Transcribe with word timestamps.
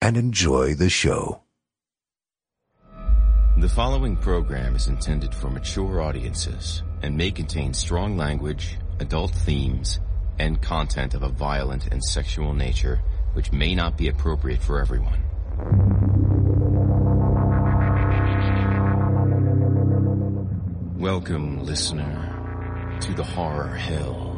and 0.00 0.16
enjoy 0.16 0.74
the 0.74 0.90
show. 0.90 1.42
The 3.58 3.68
following 3.68 4.16
program 4.16 4.76
is 4.76 4.88
intended 4.88 5.34
for 5.34 5.48
mature 5.48 6.02
audiences 6.02 6.82
and 7.02 7.16
may 7.16 7.30
contain 7.30 7.72
strong 7.72 8.16
language, 8.16 8.76
adult 9.00 9.32
themes, 9.32 10.00
and 10.38 10.60
content 10.60 11.14
of 11.14 11.22
a 11.22 11.30
violent 11.30 11.86
and 11.86 12.04
sexual 12.04 12.52
nature 12.52 13.00
which 13.32 13.52
may 13.52 13.74
not 13.74 13.96
be 13.96 14.08
appropriate 14.08 14.60
for 14.60 14.80
everyone. 14.80 15.22
Welcome, 20.98 21.64
listener, 21.64 22.98
to 23.00 23.14
the 23.14 23.24
horror 23.24 23.74
hill. 23.74 24.34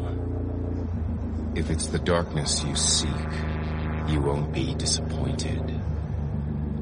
If 1.57 1.71
it's 1.71 1.89
the 1.89 1.99
darkness 1.99 2.63
you 2.63 2.77
seek, 2.77 3.09
you 4.09 4.21
won't 4.23 4.53
be 4.53 4.75
disappointed. 4.75 5.81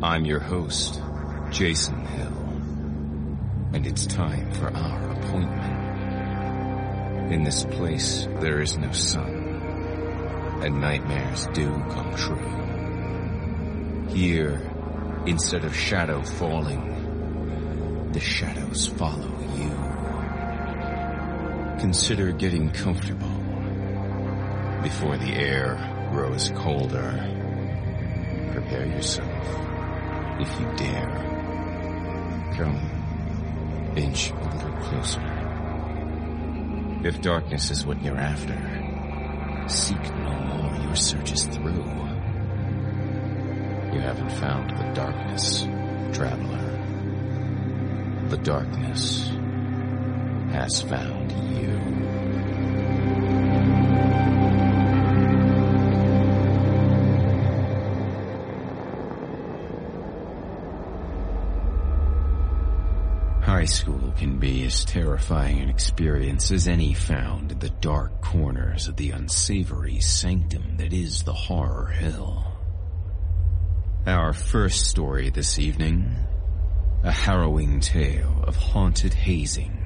I'm 0.00 0.24
your 0.24 0.38
host, 0.38 1.00
Jason 1.50 2.04
Hill, 2.04 2.32
and 3.73 3.84
it's 3.84 4.06
time 4.06 4.52
for 4.52 4.70
our 4.73 5.10
appointment. 5.10 5.82
In 7.32 7.42
this 7.42 7.64
place, 7.64 8.28
there 8.38 8.60
is 8.60 8.78
no 8.78 8.92
sun, 8.92 10.60
and 10.62 10.80
nightmares 10.80 11.48
do 11.48 11.68
come 11.90 12.14
true. 12.14 14.06
Here, 14.14 14.62
instead 15.26 15.64
of 15.64 15.74
shadow 15.74 16.23
falling, 16.23 18.12
the 18.12 18.20
shadows 18.20 18.86
follow 18.86 19.36
you. 19.56 19.73
Consider 21.80 22.30
getting 22.30 22.70
comfortable 22.70 23.26
before 24.82 25.16
the 25.18 25.34
air 25.34 25.95
grows 26.16 26.50
colder. 26.56 27.12
Prepare 28.50 28.86
yourself, 28.86 29.46
if 30.40 30.48
you 30.58 30.66
dare. 30.78 31.12
Come, 32.56 33.92
inch 33.98 34.30
a 34.30 34.34
little 34.34 34.76
closer. 34.80 35.20
If 37.04 37.20
darkness 37.20 37.70
is 37.70 37.84
what 37.84 38.02
you're 38.02 38.16
after, 38.16 38.56
seek 39.68 40.02
no 40.16 40.32
more. 40.40 40.74
Your 40.86 40.96
search 40.96 41.32
is 41.32 41.45
through. 41.45 41.84
You 43.92 44.01
haven't 44.01 44.32
found 44.40 44.70
the 44.70 44.90
darkness, 44.95 45.64
traveler. 46.14 46.64
The 48.30 48.38
darkness 48.38 49.28
has 50.51 50.80
found 50.80 51.32
you. 51.60 52.15
School 63.66 64.12
can 64.16 64.38
be 64.38 64.64
as 64.64 64.84
terrifying 64.84 65.60
an 65.60 65.69
experience 65.69 66.50
as 66.53 66.69
any 66.69 66.94
found 66.94 67.52
in 67.52 67.58
the 67.58 67.70
dark 67.70 68.22
corners 68.22 68.86
of 68.86 68.96
the 68.96 69.10
unsavory 69.10 70.00
sanctum 70.00 70.76
that 70.76 70.92
is 70.92 71.24
the 71.24 71.32
horror 71.32 71.86
hill. 71.86 72.46
Our 74.06 74.32
first 74.32 74.86
story 74.86 75.30
this 75.30 75.58
evening, 75.58 76.16
a 77.02 77.10
harrowing 77.10 77.80
tale 77.80 78.44
of 78.44 78.56
haunted 78.56 79.14
hazing 79.14 79.84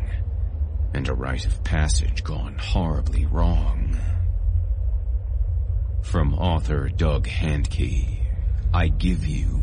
and 0.93 1.09
a 1.09 1.15
rite 1.15 1.47
of 1.47 1.65
passage 1.65 2.23
gone 2.23 2.59
horribly 2.59 3.25
wrong. 3.27 3.99
From 6.03 6.35
author 6.35 6.89
Doug 6.89 7.27
Hantke, 7.27 8.19
I 8.75 8.89
give 8.89 9.27
you 9.27 9.63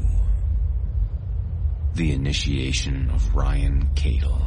the 1.98 2.14
Initiation 2.14 3.10
of 3.10 3.36
Ryan 3.36 3.90
Cadle. 3.96 4.40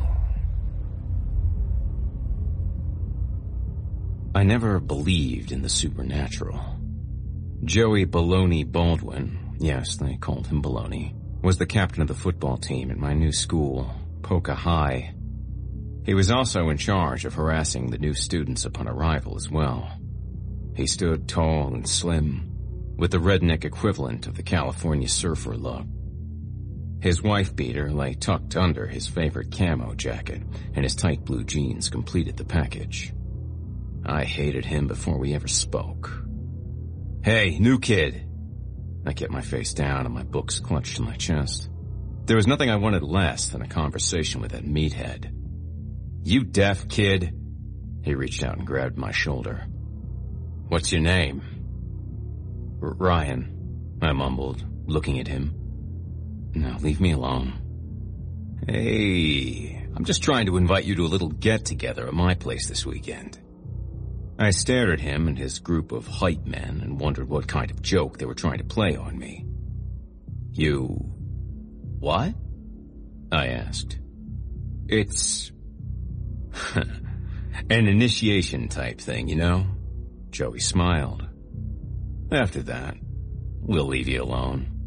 I 4.33 4.45
never 4.45 4.79
believed 4.79 5.51
in 5.51 5.61
the 5.63 5.69
supernatural. 5.69 6.61
Joey 7.65 8.07
Baloney 8.07 8.65
Baldwin, 8.65 9.57
yes, 9.59 9.97
they 9.97 10.15
called 10.15 10.47
him 10.47 10.63
Baloney, 10.63 11.13
was 11.43 11.59
the 11.59 11.67
captain 11.67 12.03
of 12.03 12.07
the 12.07 12.15
football 12.15 12.57
team 12.57 12.89
at 12.93 12.97
my 12.97 13.15
new 13.15 13.33
school, 13.33 13.91
Poca 14.23 14.55
High. 14.55 15.13
He 16.07 16.15
was 16.15 16.31
also 16.31 16.69
in 16.69 16.79
charge 16.79 17.25
of 17.25 17.35
harassing 17.35 17.91
the 17.91 17.99
new 17.99 18.15
students 18.15 18.65
upon 18.65 18.87
arrival 18.87 19.35
as 19.35 19.51
well. 19.51 19.91
He 20.77 20.87
stood 20.87 21.29
tall 21.29 21.75
and 21.75 21.89
slim, 21.89 22.95
with 22.97 23.11
the 23.11 23.19
redneck 23.19 23.65
equivalent 23.65 24.29
of 24.29 24.37
the 24.37 24.45
California 24.45 25.09
surfer 25.09 25.57
look. 25.57 25.85
His 27.01 27.23
wife 27.23 27.57
beater 27.57 27.91
lay 27.91 28.15
tucked 28.15 28.57
under 28.57 28.87
his 28.87 29.07
favorite 29.07 29.51
camo 29.51 29.95
jacket, 29.95 30.43
and 30.75 30.85
his 30.85 30.95
tight 30.95 31.25
blue 31.25 31.45
jeans 31.45 31.89
completed 31.89 32.37
the 32.37 32.45
package. 32.45 33.13
I 34.05 34.25
hated 34.25 34.65
him 34.65 34.87
before 34.87 35.19
we 35.19 35.35
ever 35.35 35.49
spoke. 35.49 36.11
Hey, 37.23 37.59
new 37.59 37.79
kid! 37.79 38.27
I 39.07 39.15
kept 39.15 39.33
my 39.33 39.41
face 39.41 39.73
down 39.73 40.05
and 40.05 40.15
my 40.15 40.25
books 40.25 40.61
clutched 40.61 40.97
to 40.97 41.03
my 41.03 41.17
chest. 41.17 41.71
There 42.27 42.37
was 42.37 42.47
nothing 42.47 42.71
I 42.71 42.77
wanted 42.77 43.03
less 43.03 43.49
than 43.49 43.63
a 43.63 43.69
conversation 43.69 44.41
with 44.43 44.53
that 44.53 44.65
meathead. 44.65 45.33
You 46.23 46.45
deaf 46.45 46.87
kid? 46.89 47.35
He 48.05 48.15
reached 48.15 48.45
out 48.45 48.59
and 48.59 48.67
grabbed 48.67 48.99
my 48.99 49.11
shoulder. 49.11 49.67
What's 50.69 50.93
your 50.93 51.01
name? 51.01 51.43
Ryan, 52.79 53.99
I 54.03 54.13
mumbled, 54.13 54.65
looking 54.87 55.19
at 55.19 55.29
him. 55.29 55.60
Now 56.55 56.77
leave 56.79 57.01
me 57.01 57.13
alone. 57.13 57.55
Hey, 58.67 59.87
I'm 59.95 60.05
just 60.05 60.23
trying 60.23 60.47
to 60.47 60.57
invite 60.57 60.85
you 60.85 60.95
to 60.97 61.05
a 61.05 61.09
little 61.09 61.29
get-together 61.29 62.07
at 62.07 62.15
my 62.15 62.35
place 62.35 62.69
this 62.69 62.85
weekend. 62.85 63.39
I 64.39 64.51
stared 64.51 64.91
at 64.91 65.01
him 65.01 65.29
and 65.29 65.39
his 65.39 65.59
group 65.59 65.93
of 65.93 66.07
hype 66.07 66.47
men 66.47 66.81
and 66.83 66.99
wondered 66.99 67.29
what 67.29 67.47
kind 67.47 67.71
of 67.71 67.83
joke 67.83 68.19
they 68.19 68.25
were 68.25 68.35
trying 68.35 68.59
to 68.59 68.65
play 68.65 68.97
on 68.97 69.19
me. 69.19 69.45
You... 70.53 70.87
what? 71.99 72.35
I 73.31 73.49
asked. 73.49 73.99
It's... 74.89 75.53
an 76.75 77.87
initiation 77.87 78.69
type 78.69 79.01
thing, 79.01 79.29
you 79.29 79.37
know? 79.37 79.67
Joey 80.31 80.61
smiled. 80.61 81.27
After 82.33 82.63
that, 82.63 82.97
we'll 83.61 83.87
leave 83.87 84.09
you 84.09 84.23
alone. 84.23 84.80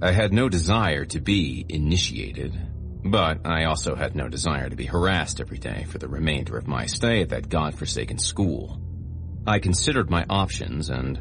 I 0.00 0.12
had 0.12 0.32
no 0.32 0.48
desire 0.48 1.04
to 1.06 1.20
be 1.20 1.66
initiated, 1.68 2.56
but 3.04 3.44
I 3.44 3.64
also 3.64 3.96
had 3.96 4.14
no 4.14 4.28
desire 4.28 4.70
to 4.70 4.76
be 4.76 4.86
harassed 4.86 5.40
every 5.40 5.58
day 5.58 5.86
for 5.88 5.98
the 5.98 6.06
remainder 6.06 6.56
of 6.56 6.68
my 6.68 6.86
stay 6.86 7.20
at 7.22 7.30
that 7.30 7.48
godforsaken 7.48 8.18
school. 8.18 8.80
I 9.44 9.58
considered 9.58 10.08
my 10.08 10.24
options 10.30 10.88
and, 10.90 11.18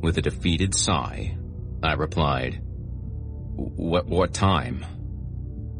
with 0.00 0.16
a 0.18 0.22
defeated 0.22 0.76
sigh, 0.76 1.36
I 1.82 1.94
replied, 1.94 2.60
What, 2.62 4.06
what 4.06 4.32
time? 4.32 4.84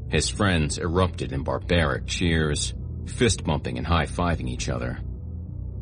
His 0.09 0.29
friends 0.29 0.79
erupted 0.79 1.33
in 1.33 1.45
barbaric 1.45 2.09
cheers, 2.09 2.75
fist 3.07 3.45
bumping 3.45 3.79
and 3.79 3.87
high-fiving 3.87 4.49
each 4.49 4.69
other. 4.69 4.99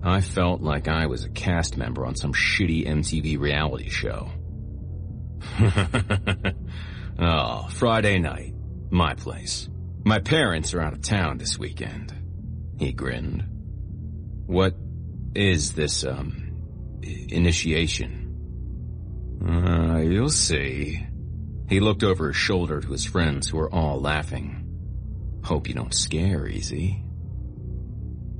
I 0.03 0.21
felt 0.21 0.61
like 0.61 0.87
I 0.87 1.07
was 1.07 1.25
a 1.25 1.31
cast 1.31 1.79
member 1.79 2.05
on 2.05 2.15
some 2.15 2.35
shitty 2.35 2.87
MTV 2.87 3.39
reality 3.39 3.89
show. 3.89 4.31
oh, 7.19 7.69
Friday 7.71 8.19
night. 8.19 8.55
My 8.91 9.15
place. 9.15 9.69
My 10.05 10.19
parents 10.19 10.73
are 10.75 10.81
out 10.81 10.93
of 10.95 11.03
town 11.03 11.39
this 11.39 11.59
weekend. 11.59 12.15
He 12.79 12.93
grinned. 12.93 13.45
What 14.47 14.75
is 15.35 15.73
this, 15.73 16.05
um, 16.05 17.01
initiation? 17.03 18.29
Uh, 19.47 19.99
you'll 19.99 20.31
see. 20.31 21.05
He 21.69 21.81
looked 21.81 22.03
over 22.03 22.29
his 22.29 22.37
shoulder 22.37 22.81
to 22.81 22.91
his 22.91 23.05
friends 23.05 23.49
who 23.49 23.59
were 23.59 23.73
all 23.73 24.01
laughing. 24.01 24.65
Hope 25.45 25.69
you 25.69 25.75
don't 25.75 25.95
scare 25.95 26.47
easy. 26.47 27.05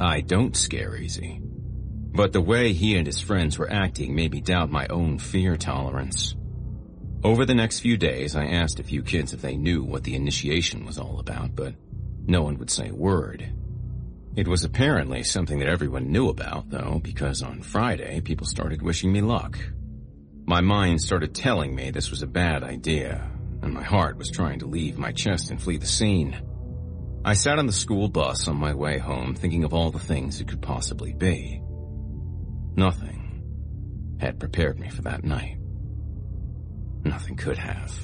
I 0.01 0.21
don't 0.23 0.57
scare 0.57 0.97
easy. 0.97 1.41
But 1.43 2.33
the 2.33 2.41
way 2.41 2.73
he 2.73 2.97
and 2.97 3.07
his 3.07 3.21
friends 3.21 3.59
were 3.59 3.71
acting 3.71 4.15
made 4.15 4.33
me 4.33 4.41
doubt 4.41 4.71
my 4.71 4.87
own 4.89 5.19
fear 5.19 5.57
tolerance. 5.57 6.35
Over 7.25 7.45
the 7.45 7.55
next 7.55 7.81
few 7.81 7.97
days, 7.97 8.37
I 8.37 8.47
asked 8.47 8.79
a 8.79 8.85
few 8.85 9.03
kids 9.03 9.33
if 9.33 9.43
they 9.43 9.57
knew 9.57 9.83
what 9.83 10.05
the 10.05 10.15
initiation 10.15 10.87
was 10.87 10.99
all 10.99 11.19
about, 11.19 11.57
but 11.57 11.75
no 12.27 12.43
one 12.43 12.59
would 12.59 12.71
say 12.71 12.91
a 12.91 12.95
word. 12.95 13.53
It 14.37 14.47
was 14.47 14.63
apparently 14.63 15.25
something 15.25 15.59
that 15.59 15.69
everyone 15.69 16.13
knew 16.13 16.29
about, 16.29 16.71
though, 16.71 17.01
because 17.03 17.43
on 17.43 17.63
Friday, 17.63 18.21
people 18.21 18.47
started 18.47 18.83
wishing 18.83 19.13
me 19.13 19.21
luck. 19.21 19.59
My 20.47 20.61
mind 20.61 21.01
started 21.01 21.35
telling 21.35 21.75
me 21.75 21.91
this 21.91 22.11
was 22.11 22.23
a 22.23 22.27
bad 22.29 22.63
idea, 22.63 23.29
and 23.63 23.75
my 23.75 23.83
heart 23.83 24.17
was 24.17 24.31
trying 24.31 24.61
to 24.61 24.67
leave 24.67 24.97
my 24.97 25.11
chest 25.11 25.51
and 25.51 25.61
flee 25.61 25.77
the 25.77 25.87
scene. 25.87 26.41
I 27.25 27.35
sat 27.35 27.59
on 27.59 27.67
the 27.67 27.73
school 27.73 28.09
bus 28.09 28.47
on 28.47 28.57
my 28.57 28.75
way 28.75 28.99
home 28.99 29.35
thinking 29.35 29.65
of 29.65 29.75
all 29.75 29.91
the 29.91 29.99
things 29.99 30.41
it 30.41 30.47
could 30.47 30.63
possibly 30.63 31.13
be. 31.15 31.61
Nothing 32.77 34.17
had 34.21 34.39
prepared 34.39 34.79
me 34.79 34.89
for 34.89 35.03
that 35.03 35.25
night. 35.25 35.58
Nothing 37.11 37.37
could 37.37 37.59
have. 37.59 37.95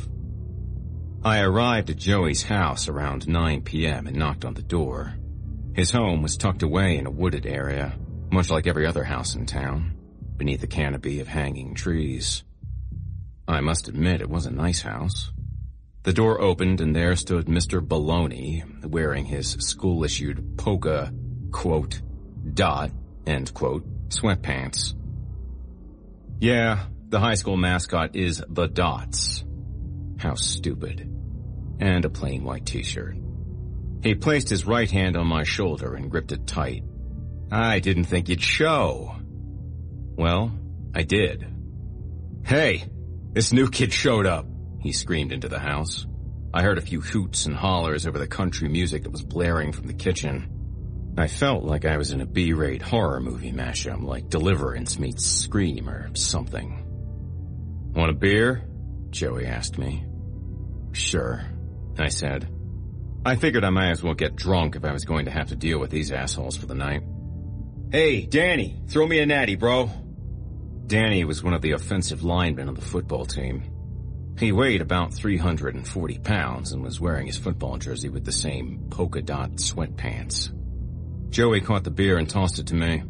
I 1.24 1.40
arrived 1.40 1.90
at 1.90 1.96
Joey's 1.96 2.42
house 2.42 2.88
around 2.88 3.26
9 3.26 3.62
p.m. 3.62 4.06
and 4.06 4.16
knocked 4.16 4.44
on 4.44 4.54
the 4.54 4.62
door. 4.62 5.14
His 5.74 5.90
home 5.90 6.22
was 6.22 6.36
tucked 6.36 6.62
away 6.62 6.98
in 6.98 7.06
a 7.06 7.10
wooded 7.10 7.46
area, 7.46 7.98
much 8.30 8.50
like 8.50 8.66
every 8.66 8.86
other 8.86 9.04
house 9.04 9.34
in 9.34 9.46
town, 9.46 9.96
beneath 10.36 10.62
a 10.62 10.66
canopy 10.66 11.20
of 11.20 11.28
hanging 11.28 11.74
trees. 11.74 12.44
I 13.48 13.60
must 13.60 13.88
admit 13.88 14.20
it 14.20 14.30
was 14.30 14.46
a 14.46 14.50
nice 14.50 14.82
house. 14.82 15.32
The 16.02 16.12
door 16.12 16.40
opened 16.40 16.80
and 16.80 16.94
there 16.94 17.16
stood 17.16 17.46
Mr. 17.46 17.80
Baloney, 17.80 18.84
wearing 18.84 19.24
his 19.24 19.52
school-issued 19.52 20.58
polka, 20.58 21.12
quote, 21.50 22.02
dot, 22.52 22.90
end 23.26 23.54
quote, 23.54 23.86
sweatpants. 24.10 24.94
Yeah, 26.40 26.84
the 27.08 27.20
high 27.20 27.34
school 27.34 27.56
mascot 27.56 28.16
is 28.16 28.42
the 28.48 28.66
Dots. 28.66 29.44
How 30.18 30.34
stupid. 30.34 31.10
And 31.80 32.04
a 32.04 32.10
plain 32.10 32.44
white 32.44 32.66
t-shirt. 32.66 33.16
He 34.02 34.14
placed 34.14 34.48
his 34.48 34.66
right 34.66 34.90
hand 34.90 35.16
on 35.16 35.26
my 35.26 35.44
shoulder 35.44 35.94
and 35.94 36.10
gripped 36.10 36.32
it 36.32 36.46
tight. 36.46 36.84
I 37.50 37.78
didn't 37.80 38.04
think 38.04 38.28
you'd 38.28 38.42
show. 38.42 39.16
Well, 40.16 40.52
I 40.94 41.02
did. 41.02 41.46
Hey, 42.44 42.84
this 43.32 43.52
new 43.52 43.68
kid 43.68 43.92
showed 43.92 44.26
up, 44.26 44.46
he 44.80 44.92
screamed 44.92 45.32
into 45.32 45.48
the 45.48 45.58
house. 45.58 46.06
I 46.52 46.62
heard 46.62 46.78
a 46.78 46.82
few 46.82 47.00
hoots 47.00 47.46
and 47.46 47.56
hollers 47.56 48.06
over 48.06 48.18
the 48.18 48.28
country 48.28 48.68
music 48.68 49.02
that 49.02 49.10
was 49.10 49.24
blaring 49.24 49.72
from 49.72 49.86
the 49.86 49.94
kitchen. 49.94 51.14
I 51.16 51.26
felt 51.26 51.64
like 51.64 51.84
I 51.84 51.96
was 51.96 52.12
in 52.12 52.20
a 52.20 52.26
B-rate 52.26 52.82
horror 52.82 53.20
movie 53.20 53.52
mashup, 53.52 54.02
like 54.02 54.28
Deliverance 54.28 54.98
meets 54.98 55.24
Scream 55.24 55.88
or 55.88 56.14
something. 56.14 56.83
Want 57.94 58.10
a 58.10 58.14
beer? 58.14 58.64
Joey 59.10 59.46
asked 59.46 59.78
me. 59.78 60.04
Sure, 60.92 61.42
I 61.98 62.08
said. 62.08 62.48
I 63.24 63.36
figured 63.36 63.64
I 63.64 63.70
might 63.70 63.90
as 63.90 64.02
well 64.02 64.14
get 64.14 64.36
drunk 64.36 64.74
if 64.74 64.84
I 64.84 64.92
was 64.92 65.04
going 65.04 65.26
to 65.26 65.30
have 65.30 65.48
to 65.48 65.56
deal 65.56 65.78
with 65.78 65.90
these 65.90 66.10
assholes 66.10 66.56
for 66.56 66.66
the 66.66 66.74
night. 66.74 67.02
Hey, 67.92 68.26
Danny, 68.26 68.82
throw 68.88 69.06
me 69.06 69.20
a 69.20 69.26
natty, 69.26 69.54
bro. 69.54 69.88
Danny 70.86 71.24
was 71.24 71.42
one 71.42 71.54
of 71.54 71.62
the 71.62 71.72
offensive 71.72 72.24
linemen 72.24 72.68
on 72.68 72.74
the 72.74 72.82
football 72.82 73.24
team. 73.24 73.62
He 74.38 74.50
weighed 74.50 74.80
about 74.80 75.14
340 75.14 76.18
pounds 76.18 76.72
and 76.72 76.82
was 76.82 77.00
wearing 77.00 77.28
his 77.28 77.38
football 77.38 77.78
jersey 77.78 78.08
with 78.08 78.24
the 78.24 78.32
same 78.32 78.88
polka 78.90 79.22
dot 79.22 79.52
sweatpants. 79.52 80.50
Joey 81.30 81.60
caught 81.60 81.84
the 81.84 81.90
beer 81.90 82.18
and 82.18 82.28
tossed 82.28 82.58
it 82.58 82.66
to 82.66 82.74
me. 82.74 83.04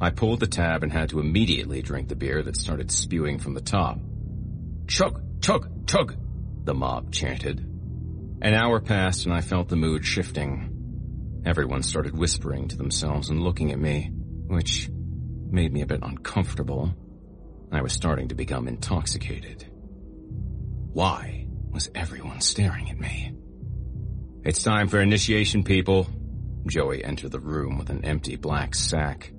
I 0.00 0.10
pulled 0.10 0.40
the 0.40 0.46
tab 0.46 0.82
and 0.82 0.90
had 0.90 1.10
to 1.10 1.20
immediately 1.20 1.82
drink 1.82 2.08
the 2.08 2.16
beer 2.16 2.42
that 2.42 2.56
started 2.56 2.90
spewing 2.90 3.38
from 3.38 3.52
the 3.52 3.60
top. 3.60 3.98
Chug, 4.90 5.22
chug, 5.40 5.86
chug, 5.86 6.16
the 6.64 6.74
mob 6.74 7.12
chanted. 7.12 7.60
An 8.42 8.54
hour 8.54 8.80
passed 8.80 9.24
and 9.24 9.32
I 9.32 9.40
felt 9.40 9.68
the 9.68 9.76
mood 9.76 10.04
shifting. 10.04 11.42
Everyone 11.46 11.84
started 11.84 12.18
whispering 12.18 12.66
to 12.66 12.76
themselves 12.76 13.30
and 13.30 13.40
looking 13.40 13.70
at 13.70 13.78
me, 13.78 14.10
which 14.48 14.90
made 15.48 15.72
me 15.72 15.82
a 15.82 15.86
bit 15.86 16.00
uncomfortable. 16.02 16.92
I 17.70 17.82
was 17.82 17.92
starting 17.92 18.28
to 18.28 18.34
become 18.34 18.66
intoxicated. 18.66 19.64
Why 20.92 21.46
was 21.70 21.88
everyone 21.94 22.40
staring 22.40 22.90
at 22.90 22.98
me? 22.98 23.32
It's 24.42 24.64
time 24.64 24.88
for 24.88 25.00
initiation, 25.00 25.62
people. 25.62 26.08
Joey 26.66 27.04
entered 27.04 27.30
the 27.30 27.38
room 27.38 27.78
with 27.78 27.90
an 27.90 28.04
empty 28.04 28.34
black 28.34 28.74
sack. 28.74 29.30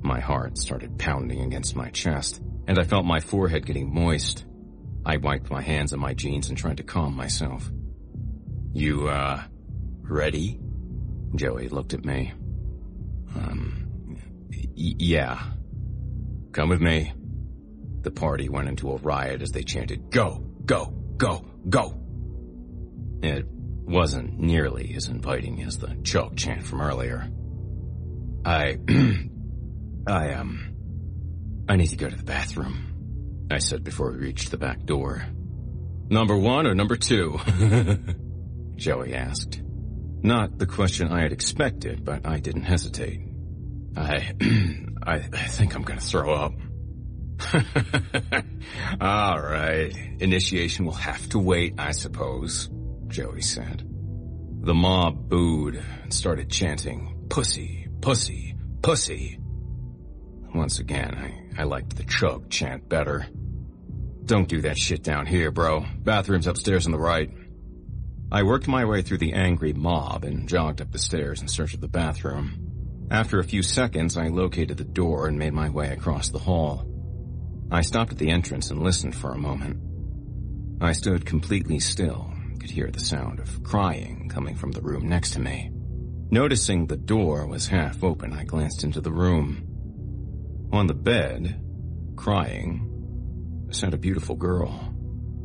My 0.00 0.20
heart 0.20 0.56
started 0.56 0.98
pounding 0.98 1.42
against 1.42 1.76
my 1.76 1.90
chest, 1.90 2.40
and 2.66 2.78
I 2.78 2.84
felt 2.84 3.04
my 3.04 3.20
forehead 3.20 3.66
getting 3.66 3.92
moist. 3.92 4.46
I 5.08 5.16
wiped 5.16 5.50
my 5.50 5.62
hands 5.62 5.94
on 5.94 6.00
my 6.00 6.12
jeans 6.12 6.50
and 6.50 6.58
tried 6.58 6.76
to 6.76 6.82
calm 6.82 7.16
myself. 7.16 7.70
You, 8.74 9.08
uh, 9.08 9.42
ready? 10.02 10.60
Joey 11.34 11.68
looked 11.68 11.94
at 11.94 12.04
me. 12.04 12.34
Um, 13.34 14.18
yeah. 14.74 15.42
Come 16.52 16.68
with 16.68 16.82
me. 16.82 17.14
The 18.02 18.10
party 18.10 18.50
went 18.50 18.68
into 18.68 18.92
a 18.92 18.96
riot 18.96 19.40
as 19.40 19.50
they 19.50 19.62
chanted, 19.62 20.10
go, 20.10 20.44
go, 20.66 20.92
go, 21.16 21.42
go. 21.66 21.98
It 23.22 23.46
wasn't 23.48 24.38
nearly 24.38 24.92
as 24.94 25.08
inviting 25.08 25.62
as 25.62 25.78
the 25.78 25.96
choke 26.04 26.36
chant 26.36 26.64
from 26.64 26.82
earlier. 26.82 27.30
I, 28.44 28.76
I, 30.06 30.34
um, 30.34 30.76
I 31.66 31.76
need 31.76 31.88
to 31.88 31.96
go 31.96 32.10
to 32.10 32.16
the 32.16 32.24
bathroom. 32.24 32.87
I 33.50 33.58
said 33.58 33.82
before 33.84 34.12
we 34.12 34.18
reached 34.18 34.50
the 34.50 34.58
back 34.58 34.84
door. 34.84 35.26
Number 36.10 36.36
one 36.36 36.66
or 36.66 36.74
number 36.74 36.96
two? 36.96 37.38
Joey 38.76 39.14
asked. 39.14 39.60
Not 40.22 40.58
the 40.58 40.66
question 40.66 41.08
I 41.08 41.22
had 41.22 41.32
expected, 41.32 42.04
but 42.04 42.26
I 42.26 42.40
didn't 42.40 42.62
hesitate. 42.62 43.20
I, 43.96 44.32
I, 45.02 45.18
think 45.18 45.74
I'm 45.74 45.82
gonna 45.82 46.00
throw 46.00 46.32
up. 46.32 46.54
All 49.00 49.40
right. 49.40 49.94
Initiation 50.18 50.84
will 50.84 50.92
have 50.92 51.28
to 51.30 51.38
wait, 51.38 51.74
I 51.78 51.92
suppose, 51.92 52.68
Joey 53.06 53.42
said. 53.42 53.84
The 54.60 54.74
mob 54.74 55.28
booed 55.28 55.82
and 56.02 56.12
started 56.12 56.50
chanting, 56.50 57.26
pussy, 57.28 57.88
pussy, 58.00 58.56
pussy. 58.82 59.38
Once 60.54 60.78
again, 60.78 61.14
I, 61.14 61.37
I 61.58 61.64
liked 61.64 61.96
the 61.96 62.04
chug 62.04 62.50
chant 62.50 62.88
better. 62.88 63.26
Don't 64.24 64.48
do 64.48 64.60
that 64.60 64.78
shit 64.78 65.02
down 65.02 65.26
here, 65.26 65.50
bro. 65.50 65.84
Bathroom's 66.04 66.46
upstairs 66.46 66.86
on 66.86 66.92
the 66.92 66.98
right. 66.98 67.30
I 68.30 68.44
worked 68.44 68.68
my 68.68 68.84
way 68.84 69.02
through 69.02 69.18
the 69.18 69.32
angry 69.32 69.72
mob 69.72 70.22
and 70.22 70.48
jogged 70.48 70.80
up 70.80 70.92
the 70.92 71.00
stairs 71.00 71.42
in 71.42 71.48
search 71.48 71.74
of 71.74 71.80
the 71.80 71.88
bathroom. 71.88 73.08
After 73.10 73.40
a 73.40 73.44
few 73.44 73.64
seconds, 73.64 74.16
I 74.16 74.28
located 74.28 74.76
the 74.76 74.84
door 74.84 75.26
and 75.26 75.36
made 75.36 75.52
my 75.52 75.68
way 75.68 75.88
across 75.88 76.28
the 76.28 76.38
hall. 76.38 76.86
I 77.72 77.80
stopped 77.80 78.12
at 78.12 78.18
the 78.18 78.30
entrance 78.30 78.70
and 78.70 78.84
listened 78.84 79.16
for 79.16 79.32
a 79.32 79.38
moment. 79.38 79.78
I 80.80 80.92
stood 80.92 81.26
completely 81.26 81.80
still, 81.80 82.32
could 82.60 82.70
hear 82.70 82.88
the 82.88 83.00
sound 83.00 83.40
of 83.40 83.64
crying 83.64 84.28
coming 84.28 84.54
from 84.54 84.70
the 84.70 84.82
room 84.82 85.08
next 85.08 85.32
to 85.32 85.40
me. 85.40 85.72
Noticing 86.30 86.86
the 86.86 86.96
door 86.96 87.46
was 87.46 87.66
half 87.66 88.04
open, 88.04 88.32
I 88.32 88.44
glanced 88.44 88.84
into 88.84 89.00
the 89.00 89.10
room. 89.10 89.67
On 90.70 90.86
the 90.86 90.94
bed, 90.94 91.60
crying, 92.16 93.66
sat 93.70 93.94
a 93.94 93.98
beautiful 93.98 94.36
girl, 94.36 94.94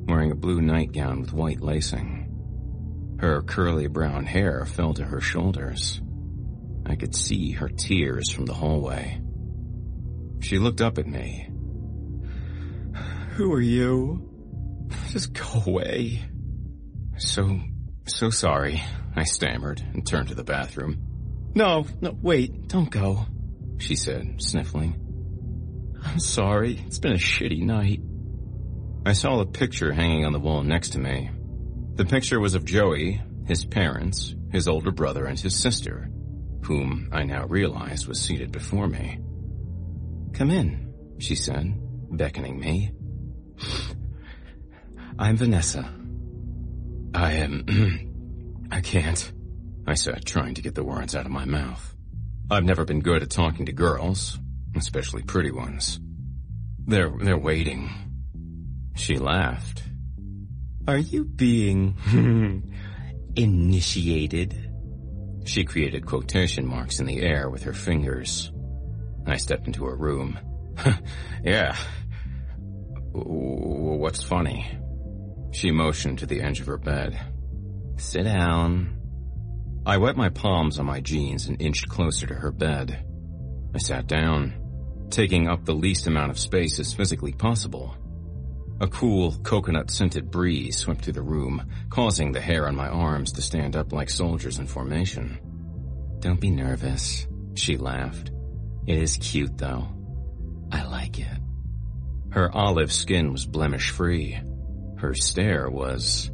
wearing 0.05 0.31
a 0.31 0.35
blue 0.35 0.61
nightgown 0.61 1.21
with 1.21 1.33
white 1.33 1.61
lacing. 1.61 3.17
Her 3.19 3.41
curly 3.41 3.87
brown 3.87 4.25
hair 4.25 4.65
fell 4.65 4.93
to 4.95 5.05
her 5.05 5.21
shoulders. 5.21 6.01
I 6.85 6.95
could 6.95 7.15
see 7.15 7.51
her 7.51 7.69
tears 7.69 8.31
from 8.31 8.45
the 8.45 8.53
hallway. 8.53 9.21
She 10.41 10.59
looked 10.59 10.81
up 10.81 10.97
at 10.97 11.07
me. 11.07 11.47
Who 13.35 13.53
are 13.53 13.61
you? 13.61 14.29
Just 15.09 15.33
go 15.33 15.63
away. 15.65 16.21
So, 17.17 17.61
so 18.07 18.29
sorry, 18.29 18.83
I 19.15 19.23
stammered 19.23 19.81
and 19.93 20.05
turned 20.05 20.27
to 20.27 20.35
the 20.35 20.43
bathroom. 20.43 21.51
No, 21.55 21.85
no, 22.01 22.17
wait, 22.21 22.67
don't 22.67 22.89
go, 22.89 23.25
she 23.77 23.95
said, 23.95 24.41
sniffling. 24.41 25.02
I'm 26.03 26.19
sorry, 26.19 26.83
it's 26.85 26.99
been 26.99 27.13
a 27.13 27.17
shitty 27.17 27.61
night. 27.63 28.01
I 29.05 29.13
saw 29.13 29.39
a 29.39 29.45
picture 29.45 29.91
hanging 29.91 30.25
on 30.25 30.33
the 30.33 30.39
wall 30.39 30.63
next 30.63 30.91
to 30.91 30.99
me. 30.99 31.29
The 31.95 32.05
picture 32.05 32.39
was 32.39 32.55
of 32.55 32.65
Joey, 32.65 33.21
his 33.47 33.65
parents, 33.65 34.35
his 34.51 34.67
older 34.67 34.91
brother, 34.91 35.25
and 35.25 35.39
his 35.39 35.55
sister, 35.55 36.09
whom 36.63 37.09
I 37.11 37.23
now 37.23 37.45
realized 37.45 38.07
was 38.07 38.21
seated 38.21 38.51
before 38.51 38.87
me. 38.87 39.19
Come 40.33 40.51
in, 40.51 40.93
she 41.19 41.35
said, 41.35 41.73
beckoning 42.17 42.59
me. 42.59 42.91
I'm 45.19 45.37
Vanessa. 45.37 45.93
I 47.13 47.33
am... 47.33 48.09
I 48.71 48.81
can't, 48.81 49.31
I 49.85 49.93
said, 49.93 50.25
trying 50.25 50.55
to 50.55 50.63
get 50.63 50.73
the 50.73 50.83
words 50.83 51.15
out 51.15 51.25
of 51.25 51.31
my 51.31 51.45
mouth. 51.45 51.93
I've 52.49 52.63
never 52.63 52.85
been 52.85 53.01
good 53.01 53.21
at 53.21 53.29
talking 53.29 53.67
to 53.67 53.71
girls, 53.71 54.39
especially 54.75 55.23
pretty 55.23 55.51
ones. 55.51 55.99
They're, 56.85 57.09
they're 57.09 57.37
waiting. 57.37 57.89
She 58.95 59.17
laughed, 59.17 59.83
Are 60.87 60.97
you 60.97 61.25
being 61.25 61.95
initiated? 63.35 64.71
She 65.45 65.65
created 65.65 66.05
quotation 66.05 66.65
marks 66.65 66.99
in 66.99 67.05
the 67.05 67.21
air 67.21 67.49
with 67.49 67.63
her 67.63 67.73
fingers. 67.73 68.51
I 69.25 69.37
stepped 69.37 69.67
into 69.67 69.85
her 69.85 69.95
room. 69.95 70.39
yeah. 71.43 71.75
What's 73.11 74.23
funny? 74.23 74.77
She 75.51 75.71
motioned 75.71 76.19
to 76.19 76.25
the 76.25 76.41
edge 76.41 76.59
of 76.59 76.67
her 76.67 76.77
bed. 76.77 77.19
Sit 77.97 78.23
down. 78.23 78.99
I 79.85 79.97
wet 79.97 80.15
my 80.15 80.29
palms 80.29 80.79
on 80.79 80.85
my 80.85 81.01
jeans 81.01 81.47
and 81.47 81.61
inched 81.61 81.89
closer 81.89 82.25
to 82.25 82.33
her 82.33 82.51
bed. 82.51 83.05
I 83.75 83.77
sat 83.77 84.07
down, 84.07 84.53
taking 85.13 85.47
up 85.47 85.63
the 85.63 85.75
least 85.75 86.07
amount 86.07 86.31
of 86.31 86.39
space 86.39 86.79
as 86.79 86.93
physically 86.93 87.31
possible. 87.31 87.95
A 88.81 88.87
cool, 88.87 89.31
coconut-scented 89.43 90.31
breeze 90.31 90.77
swept 90.77 91.03
through 91.03 91.13
the 91.13 91.21
room, 91.21 91.69
causing 91.91 92.31
the 92.31 92.41
hair 92.41 92.67
on 92.67 92.75
my 92.75 92.87
arms 92.87 93.31
to 93.33 93.41
stand 93.41 93.75
up 93.75 93.93
like 93.93 94.09
soldiers 94.09 94.57
in 94.57 94.65
formation. 94.65 95.39
Don't 96.19 96.41
be 96.41 96.49
nervous, 96.49 97.27
she 97.53 97.77
laughed. 97.77 98.31
It 98.87 98.97
is 98.97 99.17
cute, 99.17 99.55
though. 99.57 99.87
I 100.71 100.83
like 100.83 101.19
it. 101.19 101.37
Her 102.31 102.51
olive 102.51 102.91
skin 102.91 103.31
was 103.31 103.45
blemish-free. 103.45 104.39
Her 104.97 105.13
stare 105.13 105.69
was... 105.69 106.31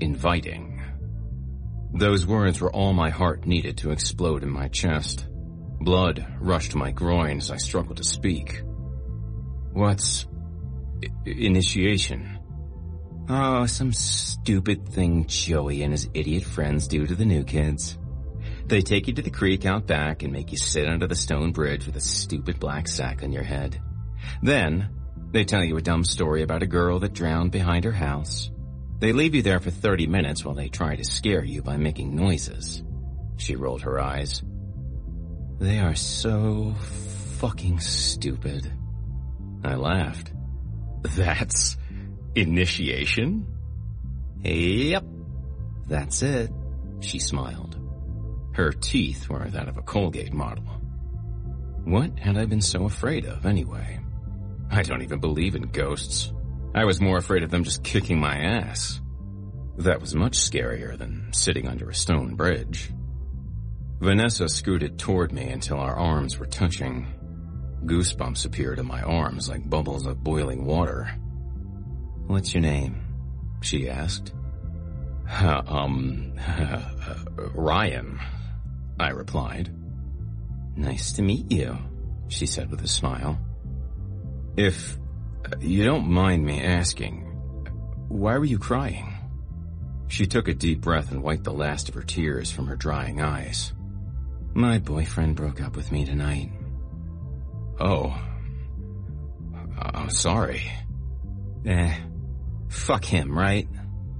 inviting. 0.00 0.82
Those 1.94 2.26
words 2.26 2.60
were 2.60 2.72
all 2.72 2.92
my 2.92 3.08
heart 3.08 3.46
needed 3.46 3.78
to 3.78 3.92
explode 3.92 4.42
in 4.42 4.50
my 4.50 4.68
chest. 4.68 5.26
Blood 5.84 6.24
rushed 6.40 6.70
to 6.72 6.76
my 6.76 6.92
groin 6.92 7.38
as 7.38 7.50
I 7.50 7.56
struggled 7.56 7.96
to 7.96 8.04
speak. 8.04 8.62
What's... 9.72 10.26
initiation? 11.26 12.38
Oh, 13.28 13.66
some 13.66 13.92
stupid 13.92 14.88
thing 14.88 15.26
Joey 15.26 15.82
and 15.82 15.92
his 15.92 16.08
idiot 16.14 16.44
friends 16.44 16.86
do 16.86 17.06
to 17.06 17.14
the 17.14 17.24
new 17.24 17.42
kids. 17.42 17.98
They 18.66 18.80
take 18.80 19.08
you 19.08 19.14
to 19.14 19.22
the 19.22 19.30
creek 19.30 19.66
out 19.66 19.88
back 19.88 20.22
and 20.22 20.32
make 20.32 20.52
you 20.52 20.58
sit 20.58 20.86
under 20.86 21.08
the 21.08 21.16
stone 21.16 21.50
bridge 21.50 21.86
with 21.86 21.96
a 21.96 22.00
stupid 22.00 22.60
black 22.60 22.86
sack 22.86 23.24
on 23.24 23.32
your 23.32 23.42
head. 23.42 23.80
Then, 24.40 24.88
they 25.32 25.44
tell 25.44 25.64
you 25.64 25.76
a 25.78 25.82
dumb 25.82 26.04
story 26.04 26.42
about 26.42 26.62
a 26.62 26.66
girl 26.66 27.00
that 27.00 27.12
drowned 27.12 27.50
behind 27.50 27.84
her 27.84 27.92
house. 27.92 28.50
They 29.00 29.12
leave 29.12 29.34
you 29.34 29.42
there 29.42 29.58
for 29.58 29.70
30 29.70 30.06
minutes 30.06 30.44
while 30.44 30.54
they 30.54 30.68
try 30.68 30.94
to 30.94 31.04
scare 31.04 31.42
you 31.42 31.60
by 31.60 31.76
making 31.76 32.14
noises. 32.14 32.84
She 33.36 33.56
rolled 33.56 33.82
her 33.82 33.98
eyes. 33.98 34.44
They 35.58 35.78
are 35.78 35.94
so 35.94 36.74
fucking 37.38 37.80
stupid. 37.80 38.72
I 39.64 39.74
laughed. 39.74 40.32
That's 41.02 41.76
initiation? 42.34 43.46
Yep. 44.42 45.04
That's 45.88 46.22
it. 46.22 46.50
She 47.00 47.18
smiled. 47.18 47.78
Her 48.54 48.72
teeth 48.72 49.28
were 49.28 49.48
that 49.48 49.68
of 49.68 49.76
a 49.76 49.82
Colgate 49.82 50.32
model. 50.32 50.64
What 51.84 52.18
had 52.18 52.36
I 52.36 52.44
been 52.44 52.60
so 52.60 52.84
afraid 52.84 53.24
of, 53.24 53.46
anyway? 53.46 53.98
I 54.70 54.82
don't 54.82 55.02
even 55.02 55.20
believe 55.20 55.54
in 55.54 55.62
ghosts. 55.62 56.32
I 56.74 56.84
was 56.84 57.00
more 57.00 57.18
afraid 57.18 57.42
of 57.42 57.50
them 57.50 57.64
just 57.64 57.82
kicking 57.82 58.20
my 58.20 58.36
ass. 58.36 59.00
That 59.78 60.00
was 60.00 60.14
much 60.14 60.38
scarier 60.38 60.96
than 60.96 61.32
sitting 61.32 61.66
under 61.66 61.90
a 61.90 61.94
stone 61.94 62.34
bridge. 62.36 62.90
Vanessa 64.02 64.48
scooted 64.48 64.98
toward 64.98 65.30
me 65.30 65.48
until 65.50 65.78
our 65.78 65.94
arms 65.94 66.36
were 66.36 66.46
touching. 66.46 67.06
Goosebumps 67.84 68.44
appeared 68.44 68.80
in 68.80 68.86
my 68.86 69.00
arms 69.00 69.48
like 69.48 69.70
bubbles 69.70 70.06
of 70.06 70.24
boiling 70.24 70.64
water. 70.64 71.08
What's 72.26 72.52
your 72.52 72.62
name? 72.62 73.00
She 73.60 73.88
asked. 73.88 74.32
Um, 75.40 76.34
Ryan. 77.54 78.18
I 78.98 79.10
replied. 79.10 79.72
Nice 80.76 81.12
to 81.12 81.22
meet 81.22 81.52
you, 81.52 81.78
she 82.26 82.46
said 82.46 82.72
with 82.72 82.82
a 82.82 82.88
smile. 82.88 83.38
If 84.56 84.98
you 85.60 85.84
don't 85.84 86.08
mind 86.08 86.44
me 86.44 86.60
asking, 86.60 87.20
why 88.08 88.36
were 88.36 88.44
you 88.44 88.58
crying? 88.58 89.14
She 90.08 90.26
took 90.26 90.48
a 90.48 90.54
deep 90.54 90.80
breath 90.80 91.12
and 91.12 91.22
wiped 91.22 91.44
the 91.44 91.52
last 91.52 91.88
of 91.88 91.94
her 91.94 92.02
tears 92.02 92.50
from 92.50 92.66
her 92.66 92.76
drying 92.76 93.20
eyes. 93.20 93.72
My 94.54 94.78
boyfriend 94.78 95.36
broke 95.36 95.62
up 95.62 95.76
with 95.76 95.90
me 95.90 96.04
tonight. 96.04 96.50
Oh. 97.80 98.16
I'm 99.78 100.10
sorry. 100.10 100.70
Eh. 101.64 101.94
Fuck 102.68 103.04
him, 103.04 103.36
right? 103.36 103.68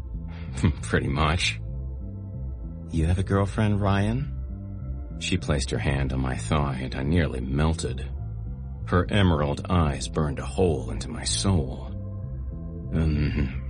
Pretty 0.82 1.08
much. 1.08 1.60
You 2.90 3.06
have 3.06 3.18
a 3.18 3.22
girlfriend, 3.22 3.80
Ryan? 3.80 5.16
She 5.20 5.36
placed 5.38 5.70
her 5.70 5.78
hand 5.78 6.12
on 6.12 6.20
my 6.20 6.36
thigh 6.36 6.80
and 6.82 6.94
I 6.94 7.02
nearly 7.02 7.40
melted. 7.40 8.08
Her 8.86 9.06
emerald 9.10 9.66
eyes 9.70 10.08
burned 10.08 10.38
a 10.38 10.44
hole 10.44 10.90
into 10.90 11.08
my 11.08 11.24
soul. 11.24 11.88
Um, 12.92 13.62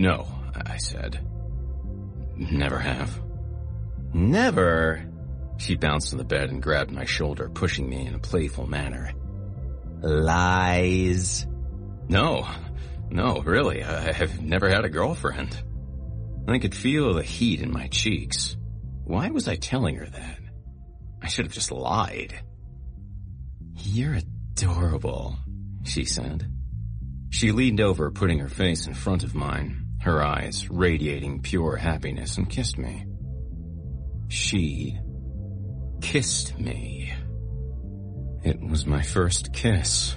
no, 0.00 0.26
I 0.66 0.76
said. 0.78 1.24
Never 2.36 2.78
have. 2.78 3.20
Never? 4.12 5.07
She 5.58 5.74
bounced 5.74 6.12
on 6.12 6.18
the 6.18 6.24
bed 6.24 6.50
and 6.50 6.62
grabbed 6.62 6.90
my 6.90 7.04
shoulder, 7.04 7.50
pushing 7.50 7.88
me 7.88 8.06
in 8.06 8.14
a 8.14 8.20
playful 8.20 8.66
manner. 8.66 9.12
Lies. 10.00 11.46
No, 12.08 12.48
no, 13.10 13.40
really, 13.42 13.82
I 13.82 14.12
have 14.12 14.40
never 14.40 14.68
had 14.68 14.84
a 14.84 14.88
girlfriend. 14.88 15.60
I 16.46 16.58
could 16.58 16.74
feel 16.74 17.12
the 17.12 17.22
heat 17.22 17.60
in 17.60 17.72
my 17.72 17.88
cheeks. 17.88 18.56
Why 19.04 19.28
was 19.30 19.48
I 19.48 19.56
telling 19.56 19.96
her 19.96 20.06
that? 20.06 20.38
I 21.20 21.26
should 21.26 21.44
have 21.46 21.52
just 21.52 21.72
lied. 21.72 22.40
You're 23.74 24.14
adorable, 24.14 25.36
she 25.84 26.04
said. 26.04 26.50
She 27.30 27.52
leaned 27.52 27.80
over, 27.80 28.10
putting 28.10 28.38
her 28.38 28.48
face 28.48 28.86
in 28.86 28.94
front 28.94 29.24
of 29.24 29.34
mine, 29.34 29.86
her 30.00 30.22
eyes 30.22 30.70
radiating 30.70 31.42
pure 31.42 31.76
happiness, 31.76 32.38
and 32.38 32.48
kissed 32.48 32.78
me. 32.78 33.04
She 34.28 34.98
kissed 36.00 36.58
me. 36.58 37.12
It 38.44 38.60
was 38.60 38.86
my 38.86 39.02
first 39.02 39.52
kiss. 39.52 40.14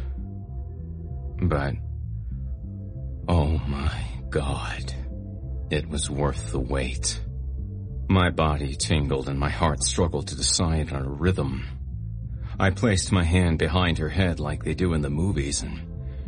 But, 1.42 1.76
oh 3.28 3.58
my 3.68 4.04
god, 4.30 4.94
it 5.70 5.88
was 5.90 6.10
worth 6.10 6.52
the 6.52 6.60
wait. 6.60 7.20
My 8.08 8.30
body 8.30 8.76
tingled 8.76 9.30
and 9.30 9.40
my 9.40 9.50
heart 9.50 9.84
struggled 9.84 10.28
to 10.28 10.36
decide 10.36 10.92
on 10.92 11.06
a 11.06 11.10
rhythm. 11.10 11.66
I 12.60 12.70
placed 12.70 13.12
my 13.12 13.24
hand 13.24 13.58
behind 13.58 13.98
her 13.98 14.10
head 14.10 14.40
like 14.40 14.64
they 14.64 14.74
do 14.74 14.94
in 14.94 15.02
the 15.02 15.10
movies 15.10 15.64
and 15.64 15.82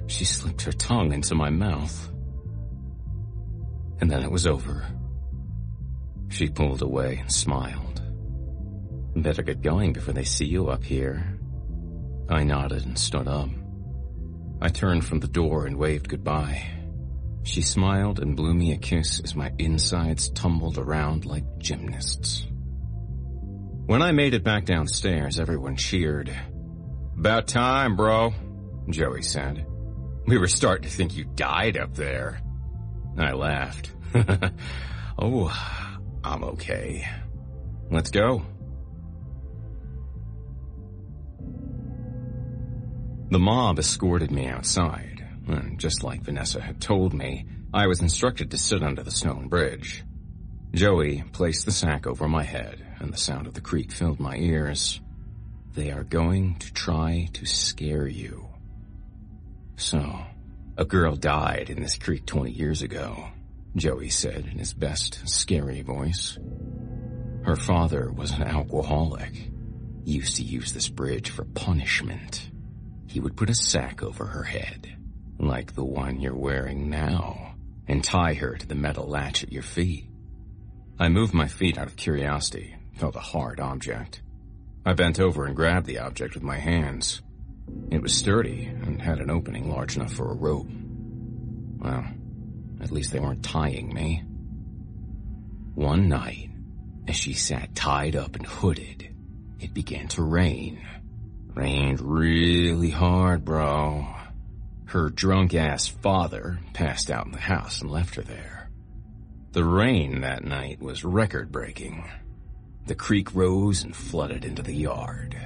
she 0.07 0.25
slipped 0.25 0.63
her 0.63 0.71
tongue 0.71 1.13
into 1.13 1.35
my 1.35 1.49
mouth. 1.49 2.09
And 3.99 4.09
then 4.09 4.23
it 4.23 4.31
was 4.31 4.47
over. 4.47 4.85
She 6.29 6.49
pulled 6.49 6.81
away 6.81 7.19
and 7.19 7.31
smiled. 7.31 7.82
Better 9.15 9.43
get 9.43 9.61
going 9.61 9.93
before 9.93 10.13
they 10.13 10.23
see 10.23 10.45
you 10.45 10.69
up 10.69 10.83
here. 10.83 11.39
I 12.29 12.43
nodded 12.43 12.85
and 12.85 12.97
stood 12.97 13.27
up. 13.27 13.49
I 14.61 14.69
turned 14.69 15.05
from 15.05 15.19
the 15.19 15.27
door 15.27 15.65
and 15.65 15.77
waved 15.77 16.09
goodbye. 16.09 16.65
She 17.43 17.61
smiled 17.61 18.19
and 18.19 18.35
blew 18.35 18.53
me 18.53 18.71
a 18.71 18.77
kiss 18.77 19.19
as 19.19 19.35
my 19.35 19.51
insides 19.59 20.29
tumbled 20.29 20.77
around 20.77 21.25
like 21.25 21.57
gymnasts. 21.57 22.47
When 23.85 24.01
I 24.01 24.13
made 24.13 24.33
it 24.33 24.43
back 24.43 24.65
downstairs, 24.65 25.39
everyone 25.39 25.75
cheered. 25.75 26.33
About 27.17 27.47
time, 27.47 27.97
bro, 27.97 28.33
Joey 28.89 29.21
said. 29.21 29.67
We 30.25 30.37
were 30.37 30.47
starting 30.47 30.89
to 30.89 30.95
think 30.95 31.15
you 31.15 31.25
died 31.25 31.77
up 31.77 31.93
there. 31.93 32.41
I 33.17 33.33
laughed. 33.33 33.91
oh, 35.19 35.51
I'm 36.23 36.43
okay. 36.45 37.05
Let's 37.91 38.09
go. 38.09 38.45
The 43.33 43.39
mob 43.39 43.79
escorted 43.79 44.29
me 44.29 44.45
outside. 44.45 45.27
And 45.47 45.79
just 45.79 46.03
like 46.03 46.21
Vanessa 46.21 46.61
had 46.61 46.79
told 46.79 47.15
me, 47.15 47.47
I 47.73 47.87
was 47.87 47.99
instructed 47.99 48.51
to 48.51 48.59
sit 48.59 48.83
under 48.83 49.01
the 49.01 49.09
stone 49.09 49.47
bridge. 49.47 50.03
Joey 50.75 51.23
placed 51.31 51.65
the 51.65 51.71
sack 51.71 52.05
over 52.05 52.27
my 52.27 52.43
head, 52.43 52.85
and 52.99 53.11
the 53.11 53.17
sound 53.17 53.47
of 53.47 53.55
the 53.55 53.59
creek 53.59 53.91
filled 53.91 54.19
my 54.19 54.35
ears. 54.35 55.01
They 55.73 55.89
are 55.89 56.03
going 56.03 56.59
to 56.59 56.71
try 56.73 57.27
to 57.33 57.47
scare 57.47 58.05
you. 58.05 58.49
So, 59.77 60.15
a 60.77 60.85
girl 60.85 61.15
died 61.15 61.71
in 61.71 61.81
this 61.81 61.97
creek 61.97 62.27
20 62.27 62.51
years 62.51 62.83
ago, 62.83 63.29
Joey 63.75 64.09
said 64.09 64.45
in 64.45 64.59
his 64.59 64.75
best 64.75 65.27
scary 65.27 65.81
voice. 65.81 66.37
Her 67.45 67.55
father 67.55 68.11
was 68.11 68.29
an 68.29 68.43
alcoholic. 68.43 69.33
He 70.05 70.11
used 70.11 70.35
to 70.35 70.43
use 70.43 70.71
this 70.71 70.87
bridge 70.87 71.31
for 71.31 71.45
punishment. 71.45 72.51
He 73.13 73.19
would 73.19 73.37
put 73.37 73.51
a 73.51 73.53
sack 73.53 74.01
over 74.01 74.25
her 74.25 74.41
head 74.41 74.97
like 75.37 75.75
the 75.75 75.83
one 75.83 76.19
you're 76.19 76.33
wearing 76.33 76.89
now. 76.89 77.53
and 77.87 78.03
tie 78.03 78.33
her 78.33 78.55
to 78.55 78.65
the 78.65 78.73
metal 78.73 79.05
latch 79.07 79.43
at 79.43 79.51
your 79.51 79.61
feet. 79.61 80.09
I 80.97 81.09
moved 81.09 81.33
my 81.33 81.47
feet 81.47 81.77
out 81.77 81.85
of 81.85 81.95
curiosity, 81.95 82.75
felt 82.95 83.15
a 83.15 83.19
hard 83.19 83.59
object. 83.59 84.23
I 84.83 84.93
bent 84.93 85.19
over 85.19 85.45
and 85.45 85.55
grabbed 85.55 85.85
the 85.85 85.99
object 85.99 86.33
with 86.33 86.43
my 86.43 86.57
hands. 86.57 87.21
It 87.91 88.01
was 88.01 88.15
sturdy 88.15 88.65
and 88.65 88.99
had 88.99 89.19
an 89.19 89.29
opening 89.29 89.69
large 89.69 89.95
enough 89.95 90.13
for 90.13 90.31
a 90.31 90.35
rope. 90.35 90.69
Well, 91.77 92.05
at 92.81 92.91
least 92.91 93.11
they 93.11 93.19
weren't 93.19 93.43
tying 93.43 93.93
me. 93.93 94.23
One 95.75 96.07
night, 96.09 96.49
as 97.07 97.15
she 97.15 97.33
sat 97.33 97.75
tied 97.75 98.15
up 98.15 98.35
and 98.35 98.45
hooded, 98.47 99.13
it 99.59 99.73
began 99.73 100.07
to 100.09 100.23
rain. 100.23 100.81
Rained 101.55 102.01
really 102.01 102.89
hard, 102.89 103.45
bro. 103.45 104.07
Her 104.85 105.09
drunk 105.09 105.53
ass 105.53 105.87
father 105.87 106.59
passed 106.73 107.11
out 107.11 107.25
in 107.25 107.31
the 107.31 107.37
house 107.37 107.81
and 107.81 107.91
left 107.91 108.15
her 108.15 108.23
there. 108.23 108.69
The 109.51 109.63
rain 109.63 110.21
that 110.21 110.43
night 110.43 110.81
was 110.81 111.03
record 111.03 111.51
breaking. 111.51 112.09
The 112.87 112.95
creek 112.95 113.35
rose 113.35 113.83
and 113.83 113.95
flooded 113.95 114.45
into 114.45 114.63
the 114.63 114.73
yard. 114.73 115.37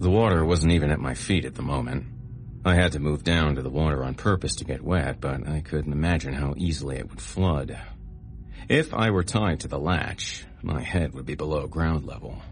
The 0.00 0.10
water 0.10 0.44
wasn't 0.44 0.72
even 0.72 0.90
at 0.90 0.98
my 0.98 1.14
feet 1.14 1.44
at 1.44 1.54
the 1.54 1.62
moment. 1.62 2.06
I 2.64 2.74
had 2.74 2.92
to 2.92 2.98
move 2.98 3.22
down 3.22 3.54
to 3.54 3.62
the 3.62 3.70
water 3.70 4.02
on 4.02 4.14
purpose 4.14 4.56
to 4.56 4.64
get 4.64 4.82
wet, 4.82 5.20
but 5.20 5.46
I 5.46 5.60
couldn't 5.60 5.92
imagine 5.92 6.34
how 6.34 6.54
easily 6.56 6.96
it 6.96 7.08
would 7.08 7.20
flood. 7.20 7.78
If 8.68 8.92
I 8.92 9.10
were 9.10 9.22
tied 9.22 9.60
to 9.60 9.68
the 9.68 9.78
latch, 9.78 10.44
my 10.62 10.80
head 10.80 11.14
would 11.14 11.26
be 11.26 11.34
below 11.34 11.68
ground 11.68 12.04
level. 12.04 12.42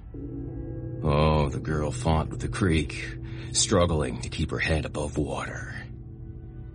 Oh, 1.04 1.48
the 1.48 1.58
girl 1.58 1.90
fought 1.90 2.28
with 2.28 2.40
the 2.40 2.48
creek, 2.48 3.18
struggling 3.52 4.20
to 4.20 4.28
keep 4.28 4.50
her 4.50 4.58
head 4.58 4.84
above 4.84 5.18
water. 5.18 5.74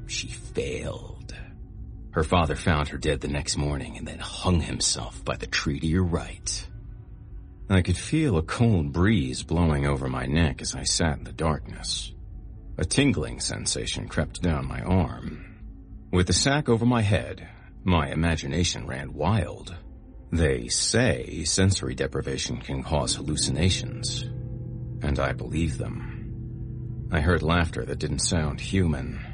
She 0.08 0.28
failed. 0.28 1.36
Her 2.12 2.24
father 2.24 2.56
found 2.56 2.90
her 2.90 2.98
dead 2.98 3.22
the 3.22 3.28
next 3.28 3.58
morning 3.58 3.98
and 3.98 4.08
then 4.08 4.20
hung 4.20 4.60
himself 4.60 5.24
by 5.24 5.36
the 5.38 5.48
tree 5.48 5.80
to 5.80 5.88
your 5.88 6.04
right. 6.04 6.68
I 7.70 7.82
could 7.82 7.98
feel 7.98 8.38
a 8.38 8.44
cold 8.44 8.92
breeze 8.92 9.44
blowing 9.44 9.86
over 9.86 10.08
my 10.08 10.26
neck 10.26 10.62
as 10.62 10.74
I 10.74 10.84
sat 10.84 11.18
in 11.18 11.24
the 11.26 11.34
darkness. 11.34 12.14
A 12.78 12.86
tingling 12.86 13.40
sensation 13.40 14.08
crept 14.08 14.42
down 14.42 14.68
my 14.68 14.82
arm. 14.82 15.58
With 16.12 16.28
the 16.28 16.34
sack 16.34 16.70
over 16.70 16.86
my 16.86 17.02
head, 17.02 17.48
my 17.84 18.10
imagination 18.10 18.88
ran 18.88 19.14
wild. 19.14 19.76
They 20.32 20.68
say 20.68 21.44
sensory 21.46 21.96
deprivation 21.96 22.58
can 22.58 22.84
cause 22.84 23.16
hallucinations, 23.16 24.24
and 25.02 25.20
I 25.20 25.32
believe 25.32 25.78
them. 25.78 27.08
I 27.12 27.22
heard 27.22 27.44
laughter 27.44 27.86
that 27.86 28.00
didn't 28.00 28.20
sound 28.20 28.60
human. 28.60 29.26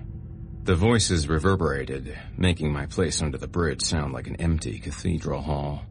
The 0.64 0.76
voices 0.76 1.28
reverberated, 1.28 2.18
making 2.38 2.72
my 2.72 2.86
place 2.86 3.22
under 3.22 3.38
the 3.38 3.48
bridge 3.48 3.82
sound 3.82 4.14
like 4.14 4.28
an 4.28 4.36
empty 4.36 4.80
cathedral 4.80 5.42
hall. 5.42 5.84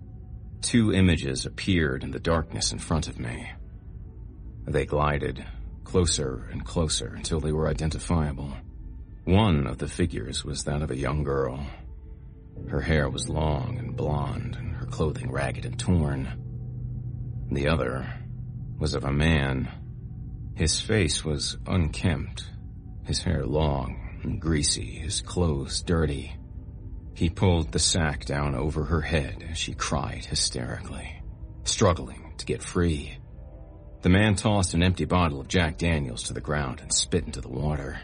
Two 0.60 0.92
images 0.92 1.44
appeared 1.44 2.04
in 2.04 2.12
the 2.12 2.20
darkness 2.20 2.72
in 2.72 2.78
front 2.78 3.08
of 3.08 3.18
me. 3.18 3.50
They 4.64 4.86
glided, 4.86 5.44
closer 5.82 6.48
and 6.52 6.64
closer 6.64 7.12
until 7.16 7.40
they 7.40 7.50
were 7.50 7.68
identifiable. 7.68 8.56
One 9.24 9.66
of 9.66 9.78
the 9.78 9.88
figures 9.88 10.44
was 10.44 10.62
that 10.64 10.82
of 10.82 10.92
a 10.92 10.96
young 10.96 11.24
girl, 11.24 11.66
her 12.68 12.80
hair 12.80 13.08
was 13.08 13.28
long 13.28 13.78
and 13.78 13.96
blonde, 13.96 14.56
and 14.56 14.71
clothing 14.92 15.32
ragged 15.32 15.64
and 15.64 15.78
torn. 15.78 16.28
The 17.50 17.66
other 17.66 18.06
was 18.78 18.94
of 18.94 19.04
a 19.04 19.12
man. 19.12 19.68
His 20.54 20.80
face 20.80 21.24
was 21.24 21.56
unkempt, 21.66 22.48
his 23.04 23.22
hair 23.22 23.44
long 23.44 24.20
and 24.22 24.40
greasy, 24.40 24.84
his 24.84 25.20
clothes 25.20 25.82
dirty. 25.82 26.36
He 27.14 27.30
pulled 27.30 27.72
the 27.72 27.78
sack 27.78 28.26
down 28.26 28.54
over 28.54 28.84
her 28.84 29.00
head 29.00 29.44
as 29.50 29.58
she 29.58 29.74
cried 29.74 30.24
hysterically, 30.24 31.22
struggling 31.64 32.34
to 32.38 32.46
get 32.46 32.62
free. 32.62 33.16
The 34.02 34.08
man 34.08 34.34
tossed 34.34 34.74
an 34.74 34.82
empty 34.82 35.04
bottle 35.04 35.40
of 35.40 35.48
Jack 35.48 35.78
Daniels 35.78 36.24
to 36.24 36.32
the 36.32 36.40
ground 36.40 36.80
and 36.80 36.92
spit 36.92 37.24
into 37.24 37.40
the 37.40 37.48
water. 37.48 37.98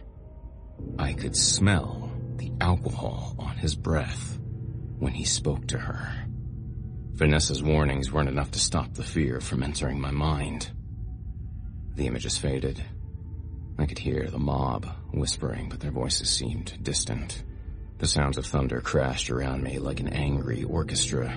I 0.98 1.12
could 1.12 1.36
smell 1.36 2.12
the 2.36 2.52
alcohol 2.60 3.34
on 3.38 3.56
his 3.56 3.74
breath 3.74 4.38
when 4.98 5.12
he 5.12 5.24
spoke 5.24 5.66
to 5.68 5.78
her. 5.78 6.27
Vanessa's 7.18 7.60
warnings 7.60 8.12
weren't 8.12 8.28
enough 8.28 8.52
to 8.52 8.60
stop 8.60 8.94
the 8.94 9.02
fear 9.02 9.40
from 9.40 9.64
entering 9.64 10.00
my 10.00 10.12
mind. 10.12 10.70
The 11.96 12.06
images 12.06 12.38
faded. 12.38 12.80
I 13.76 13.86
could 13.86 13.98
hear 13.98 14.28
the 14.28 14.38
mob 14.38 14.86
whispering, 15.12 15.68
but 15.68 15.80
their 15.80 15.90
voices 15.90 16.30
seemed 16.30 16.80
distant. 16.80 17.42
The 17.98 18.06
sounds 18.06 18.38
of 18.38 18.46
thunder 18.46 18.80
crashed 18.80 19.30
around 19.30 19.64
me 19.64 19.80
like 19.80 19.98
an 19.98 20.06
angry 20.06 20.62
orchestra. 20.62 21.36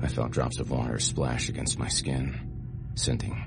I 0.00 0.06
felt 0.06 0.30
drops 0.30 0.60
of 0.60 0.70
water 0.70 1.00
splash 1.00 1.48
against 1.48 1.80
my 1.80 1.88
skin, 1.88 2.92
sending 2.94 3.44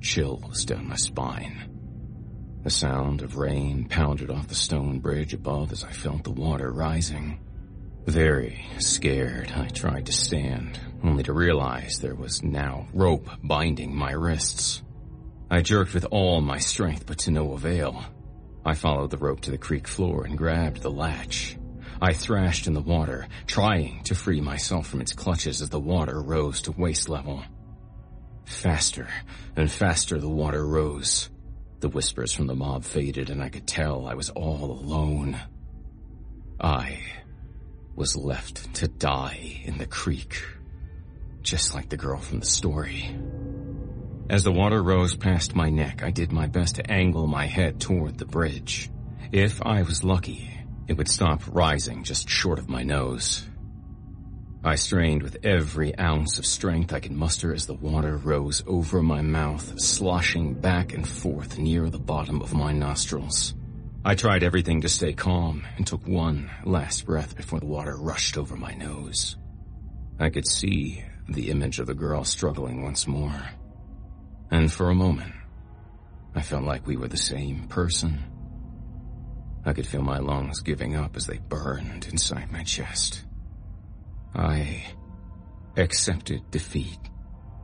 chills 0.00 0.64
down 0.64 0.88
my 0.88 0.96
spine. 0.96 2.58
The 2.64 2.70
sound 2.70 3.22
of 3.22 3.36
rain 3.36 3.86
pounded 3.88 4.28
off 4.28 4.48
the 4.48 4.56
stone 4.56 4.98
bridge 4.98 5.34
above 5.34 5.70
as 5.70 5.84
I 5.84 5.92
felt 5.92 6.24
the 6.24 6.32
water 6.32 6.72
rising. 6.72 7.38
Very 8.06 8.66
scared, 8.80 9.52
I 9.54 9.68
tried 9.68 10.06
to 10.06 10.12
stand, 10.12 10.80
only 11.02 11.22
to 11.24 11.32
realize 11.32 11.98
there 11.98 12.14
was 12.14 12.42
now 12.42 12.86
rope 12.94 13.28
binding 13.42 13.94
my 13.94 14.12
wrists. 14.12 14.82
I 15.50 15.60
jerked 15.60 15.94
with 15.94 16.06
all 16.10 16.40
my 16.40 16.58
strength, 16.58 17.06
but 17.06 17.18
to 17.18 17.30
no 17.30 17.52
avail. 17.52 18.04
I 18.64 18.74
followed 18.74 19.10
the 19.10 19.18
rope 19.18 19.40
to 19.42 19.50
the 19.50 19.58
creek 19.58 19.88
floor 19.88 20.24
and 20.24 20.38
grabbed 20.38 20.82
the 20.82 20.90
latch. 20.90 21.56
I 22.00 22.12
thrashed 22.12 22.66
in 22.66 22.74
the 22.74 22.80
water, 22.80 23.26
trying 23.46 24.02
to 24.04 24.14
free 24.14 24.40
myself 24.40 24.86
from 24.86 25.00
its 25.00 25.12
clutches 25.12 25.60
as 25.62 25.68
the 25.68 25.80
water 25.80 26.20
rose 26.20 26.62
to 26.62 26.72
waist 26.72 27.08
level. 27.08 27.44
Faster 28.44 29.08
and 29.56 29.70
faster 29.70 30.18
the 30.18 30.28
water 30.28 30.66
rose. 30.66 31.28
The 31.80 31.88
whispers 31.88 32.32
from 32.32 32.46
the 32.46 32.54
mob 32.54 32.84
faded 32.84 33.30
and 33.30 33.42
I 33.42 33.48
could 33.48 33.66
tell 33.66 34.06
I 34.06 34.14
was 34.14 34.30
all 34.30 34.70
alone. 34.70 35.38
I 36.60 37.00
was 37.94 38.16
left 38.16 38.74
to 38.74 38.88
die 38.88 39.60
in 39.64 39.78
the 39.78 39.86
creek, 39.86 40.42
just 41.42 41.74
like 41.74 41.88
the 41.88 41.96
girl 41.96 42.18
from 42.18 42.40
the 42.40 42.46
story. 42.46 43.16
As 44.30 44.44
the 44.44 44.52
water 44.52 44.82
rose 44.82 45.14
past 45.14 45.54
my 45.54 45.68
neck, 45.68 46.02
I 46.02 46.10
did 46.10 46.32
my 46.32 46.46
best 46.46 46.76
to 46.76 46.90
angle 46.90 47.26
my 47.26 47.46
head 47.46 47.80
toward 47.80 48.18
the 48.18 48.24
bridge. 48.24 48.90
If 49.30 49.60
I 49.60 49.82
was 49.82 50.04
lucky, 50.04 50.50
it 50.88 50.96
would 50.96 51.08
stop 51.08 51.42
rising 51.48 52.04
just 52.04 52.28
short 52.28 52.58
of 52.58 52.68
my 52.68 52.82
nose. 52.82 53.46
I 54.64 54.76
strained 54.76 55.24
with 55.24 55.44
every 55.44 55.98
ounce 55.98 56.38
of 56.38 56.46
strength 56.46 56.92
I 56.92 57.00
could 57.00 57.12
muster 57.12 57.52
as 57.52 57.66
the 57.66 57.74
water 57.74 58.16
rose 58.16 58.62
over 58.66 59.02
my 59.02 59.20
mouth, 59.20 59.80
sloshing 59.80 60.54
back 60.54 60.92
and 60.92 61.06
forth 61.06 61.58
near 61.58 61.90
the 61.90 61.98
bottom 61.98 62.40
of 62.40 62.54
my 62.54 62.72
nostrils. 62.72 63.54
I 64.04 64.14
tried 64.14 64.44
everything 64.44 64.80
to 64.82 64.88
stay 64.88 65.12
calm 65.12 65.66
and 65.76 65.86
took 65.86 66.06
one 66.06 66.50
last 66.64 67.06
breath 67.06 67.36
before 67.36 67.58
the 67.58 67.66
water 67.66 67.96
rushed 67.96 68.38
over 68.38 68.56
my 68.56 68.72
nose. 68.74 69.36
I 70.18 70.30
could 70.30 70.46
see 70.46 71.04
the 71.32 71.50
image 71.50 71.78
of 71.78 71.86
the 71.86 71.94
girl 71.94 72.24
struggling 72.24 72.82
once 72.82 73.06
more. 73.06 73.50
And 74.50 74.72
for 74.72 74.90
a 74.90 74.94
moment, 74.94 75.32
I 76.34 76.42
felt 76.42 76.64
like 76.64 76.86
we 76.86 76.96
were 76.96 77.08
the 77.08 77.16
same 77.16 77.68
person. 77.68 78.22
I 79.64 79.72
could 79.72 79.86
feel 79.86 80.02
my 80.02 80.18
lungs 80.18 80.60
giving 80.60 80.96
up 80.96 81.16
as 81.16 81.26
they 81.26 81.38
burned 81.38 82.06
inside 82.10 82.50
my 82.50 82.64
chest. 82.64 83.24
I 84.34 84.84
accepted 85.76 86.50
defeat 86.50 86.98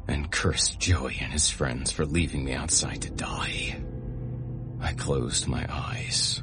and 0.06 0.30
cursed 0.30 0.80
Joey 0.80 1.18
and 1.20 1.32
his 1.32 1.50
friends 1.50 1.90
for 1.90 2.06
leaving 2.06 2.44
me 2.44 2.52
outside 2.52 3.02
to 3.02 3.10
die. 3.10 3.80
I 4.80 4.92
closed 4.92 5.48
my 5.48 5.66
eyes 5.68 6.42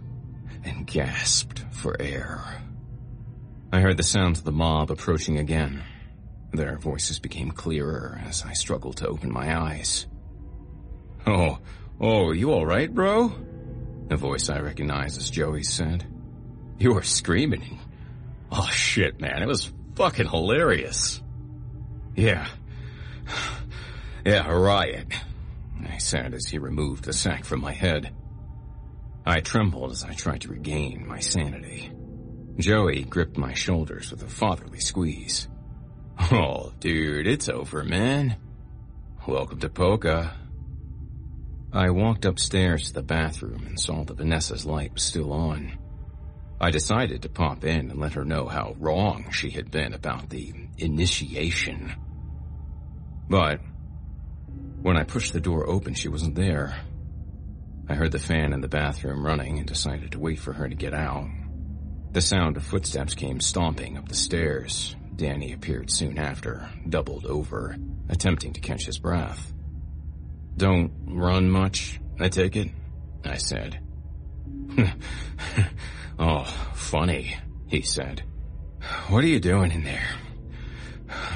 and 0.63 0.85
gasped 0.85 1.63
for 1.71 1.99
air. 1.99 2.61
I 3.71 3.81
heard 3.81 3.97
the 3.97 4.03
sounds 4.03 4.39
of 4.39 4.45
the 4.45 4.51
mob 4.51 4.91
approaching 4.91 5.39
again. 5.39 5.83
Their 6.55 6.77
voices 6.77 7.19
became 7.19 7.51
clearer 7.51 8.19
as 8.25 8.43
I 8.43 8.53
struggled 8.53 8.97
to 8.97 9.07
open 9.07 9.31
my 9.31 9.59
eyes. 9.59 10.07
Oh, 11.27 11.59
oh, 11.99 12.31
you 12.31 12.53
alright, 12.53 12.93
bro? 12.93 13.33
The 14.07 14.15
voice 14.15 14.49
I 14.49 14.59
recognized 14.59 15.17
as 15.17 15.29
Joey 15.29 15.63
said. 15.63 16.05
You 16.77 16.93
were 16.93 17.03
screaming. 17.03 17.79
Oh 18.51 18.67
shit, 18.71 19.19
man, 19.19 19.41
it 19.41 19.47
was 19.47 19.71
fucking 19.95 20.29
hilarious. 20.29 21.21
Yeah. 22.15 22.47
Yeah, 24.25 24.47
a 24.47 24.57
riot, 24.57 25.07
I 25.87 25.97
said 25.97 26.33
as 26.33 26.47
he 26.47 26.57
removed 26.57 27.03
the 27.03 27.13
sack 27.13 27.45
from 27.45 27.61
my 27.61 27.73
head. 27.73 28.11
I 29.25 29.41
trembled 29.41 29.91
as 29.91 30.03
I 30.03 30.13
tried 30.13 30.41
to 30.41 30.49
regain 30.49 31.07
my 31.07 31.19
sanity. 31.19 31.91
Joey 32.57 33.03
gripped 33.03 33.37
my 33.37 33.53
shoulders 33.53 34.11
with 34.11 34.23
a 34.23 34.27
fatherly 34.27 34.79
squeeze. 34.79 35.47
Oh, 36.31 36.71
dude, 36.79 37.27
it's 37.27 37.49
over, 37.49 37.83
man. 37.83 38.37
Welcome 39.27 39.59
to 39.59 39.69
Poca. 39.69 40.35
I 41.71 41.89
walked 41.89 42.25
upstairs 42.25 42.87
to 42.87 42.93
the 42.93 43.03
bathroom 43.03 43.65
and 43.67 43.79
saw 43.79 44.03
that 44.03 44.17
Vanessa's 44.17 44.65
light 44.65 44.93
was 44.93 45.03
still 45.03 45.31
on. 45.33 45.77
I 46.59 46.71
decided 46.71 47.21
to 47.21 47.29
pop 47.29 47.63
in 47.63 47.91
and 47.91 47.99
let 47.99 48.13
her 48.13 48.23
know 48.23 48.47
how 48.47 48.75
wrong 48.79 49.29
she 49.31 49.49
had 49.49 49.69
been 49.69 49.93
about 49.93 50.29
the 50.29 50.53
initiation. 50.77 51.93
But 53.29 53.59
when 54.81 54.97
I 54.97 55.03
pushed 55.03 55.33
the 55.33 55.41
door 55.41 55.67
open, 55.67 55.93
she 55.95 56.07
wasn't 56.07 56.35
there. 56.35 56.79
I 57.89 57.93
heard 57.93 58.13
the 58.13 58.19
fan 58.19 58.53
in 58.53 58.61
the 58.61 58.67
bathroom 58.67 59.25
running 59.25 59.59
and 59.59 59.67
decided 59.67 60.13
to 60.13 60.19
wait 60.19 60.39
for 60.39 60.53
her 60.53 60.67
to 60.67 60.75
get 60.75 60.93
out. 60.93 61.27
The 62.13 62.21
sound 62.21 62.55
of 62.57 62.63
footsteps 62.63 63.15
came 63.15 63.41
stomping 63.41 63.97
up 63.97 64.07
the 64.07 64.15
stairs. 64.15 64.95
Danny 65.15 65.53
appeared 65.53 65.89
soon 65.89 66.17
after, 66.17 66.69
doubled 66.87 67.25
over, 67.25 67.77
attempting 68.09 68.53
to 68.53 68.61
catch 68.61 68.85
his 68.85 68.99
breath. 68.99 69.53
Don't 70.57 70.91
run 71.07 71.49
much, 71.49 71.99
I 72.19 72.29
take 72.29 72.55
it? 72.55 72.69
I 73.23 73.37
said. 73.37 73.79
oh, 76.19 76.43
funny, 76.73 77.37
he 77.67 77.81
said. 77.81 78.23
What 79.07 79.23
are 79.23 79.27
you 79.27 79.39
doing 79.39 79.71
in 79.71 79.83
there? 79.83 80.09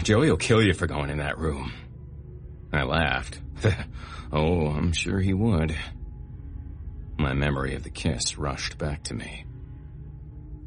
Joey 0.03 0.29
will 0.29 0.37
kill 0.37 0.61
you 0.61 0.73
for 0.73 0.87
going 0.87 1.09
in 1.09 1.17
that 1.17 1.37
room. 1.37 1.71
I 2.71 2.83
laughed. 2.83 3.39
oh, 4.31 4.67
I'm 4.67 4.91
sure 4.91 5.19
he 5.19 5.33
would. 5.33 5.75
My 7.17 7.33
memory 7.33 7.75
of 7.75 7.83
the 7.83 7.89
kiss 7.89 8.37
rushed 8.37 8.77
back 8.77 9.03
to 9.03 9.13
me. 9.13 9.45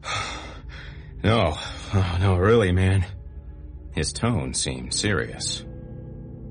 no, 1.24 1.56
oh, 1.94 2.16
no, 2.20 2.36
really, 2.36 2.72
man. 2.72 3.04
His 3.94 4.12
tone 4.12 4.54
seemed 4.54 4.94
serious. 4.94 5.64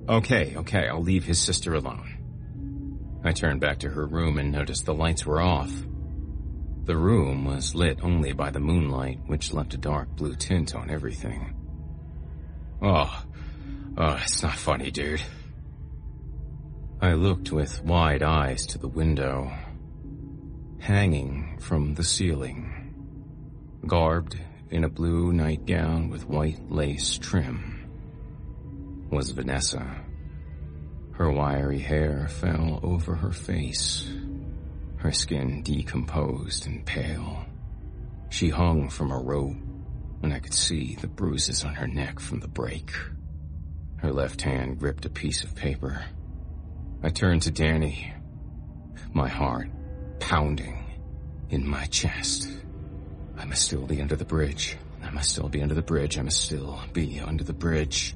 Okay, 0.08 0.56
okay, 0.58 0.88
I'll 0.88 1.01
leave 1.01 1.25
his 1.25 1.39
sister 1.39 1.73
alone. 1.73 3.19
I 3.23 3.32
turned 3.32 3.62
back 3.62 3.80
to 3.80 3.89
her 3.89 4.06
room 4.06 4.38
and 4.38 4.51
noticed 4.51 4.86
the 4.86 4.93
lights 4.93 5.25
were 5.25 5.41
off. 5.41 5.71
The 6.84 6.97
room 6.97 7.45
was 7.45 7.75
lit 7.75 7.99
only 8.01 8.34
by 8.34 8.49
the 8.49 8.60
moonlight, 8.60 9.19
which 9.27 9.54
left 9.54 9.75
a 9.75 9.77
dark 9.77 10.10
blue 10.15 10.36
tint 10.36 10.75
on 10.75 10.89
everything. 10.89 11.56
Oh, 12.82 13.23
oh, 13.97 14.19
it's 14.23 14.41
not 14.41 14.56
funny, 14.56 14.89
dude. 14.89 15.21
I 16.99 17.13
looked 17.13 17.51
with 17.51 17.84
wide 17.84 18.23
eyes 18.23 18.65
to 18.67 18.80
the 18.80 18.88
window. 18.88 19.51
Hanging 20.80 21.60
from 21.60 21.93
the 21.93 22.04
ceiling, 22.04 22.95
garbed 23.86 24.39
in 24.71 24.86
a 24.86 24.89
blue 24.89 25.34
nightgown 25.34 26.10
with 26.10 26.29
white 26.29 26.71
lace 26.71 27.17
trim, 27.17 27.89
was 29.12 29.31
Vanessa. 29.31 29.86
Her 31.12 31.29
wiry 31.29 31.79
hair 31.79 32.29
fell 32.29 32.79
over 32.81 33.13
her 33.15 33.34
face, 33.34 34.10
her 34.95 35.12
skin 35.12 35.62
decomposed 35.62 36.67
and 36.67 36.86
pale. 36.86 37.45
She 38.29 38.47
hung 38.47 38.89
from 38.89 39.12
a 39.12 39.19
rope, 39.19 39.57
and 40.23 40.34
I 40.34 40.39
could 40.39 40.53
see 40.53 40.95
the 40.95 41.07
bruises 41.07 41.65
on 41.65 41.75
her 41.75 41.88
neck 41.88 42.21
from 42.21 42.39
the 42.39 42.47
break. 42.47 42.91
Her 43.97 44.13
left 44.13 44.41
hand 44.41 44.79
gripped 44.79 45.05
a 45.05 45.10
piece 45.10 45.43
of 45.43 45.53
paper. 45.53 46.05
I 47.03 47.10
turned 47.10 47.41
to 47.43 47.51
Danny, 47.51 48.13
my 49.13 49.27
heart 49.27 49.69
pounding 50.19 50.77
in 51.49 51.67
my 51.67 51.86
chest. 51.88 52.47
I 53.41 53.45
must 53.45 53.63
still 53.63 53.88
be 53.88 53.99
under 53.99 54.15
the 54.15 54.23
bridge. 54.23 54.77
I 55.04 55.10
must 55.10 55.32
still 55.32 55.49
be 55.49 55.63
under 55.63 55.73
the 55.73 55.82
bridge. 55.82 56.19
I 56.19 56.21
must 56.21 56.43
still 56.43 56.80
be 56.93 57.19
under 57.19 57.43
the 57.43 57.54
bridge. 57.54 58.15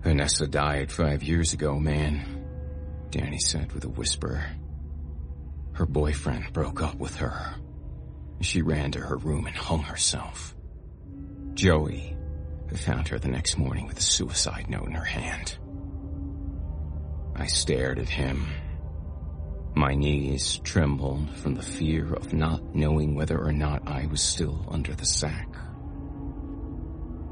Vanessa 0.00 0.46
died 0.46 0.90
five 0.90 1.22
years 1.22 1.52
ago, 1.52 1.78
man, 1.78 2.42
Danny 3.10 3.38
said 3.38 3.72
with 3.72 3.84
a 3.84 3.90
whisper. 3.90 4.46
Her 5.74 5.84
boyfriend 5.84 6.54
broke 6.54 6.80
up 6.80 6.94
with 6.94 7.16
her. 7.16 7.54
She 8.40 8.62
ran 8.62 8.92
to 8.92 9.00
her 9.00 9.18
room 9.18 9.46
and 9.46 9.54
hung 9.54 9.82
herself. 9.82 10.54
Joey 11.52 12.16
found 12.76 13.08
her 13.08 13.18
the 13.18 13.28
next 13.28 13.58
morning 13.58 13.86
with 13.86 13.98
a 13.98 14.02
suicide 14.02 14.70
note 14.70 14.86
in 14.86 14.92
her 14.92 15.04
hand. 15.04 15.58
I 17.34 17.46
stared 17.46 17.98
at 17.98 18.08
him. 18.08 18.46
My 19.76 19.94
knees 19.94 20.58
trembled 20.64 21.28
from 21.36 21.54
the 21.54 21.62
fear 21.62 22.14
of 22.14 22.32
not 22.32 22.74
knowing 22.74 23.14
whether 23.14 23.38
or 23.38 23.52
not 23.52 23.86
I 23.86 24.06
was 24.06 24.22
still 24.22 24.66
under 24.70 24.94
the 24.94 25.04
sack. 25.04 25.54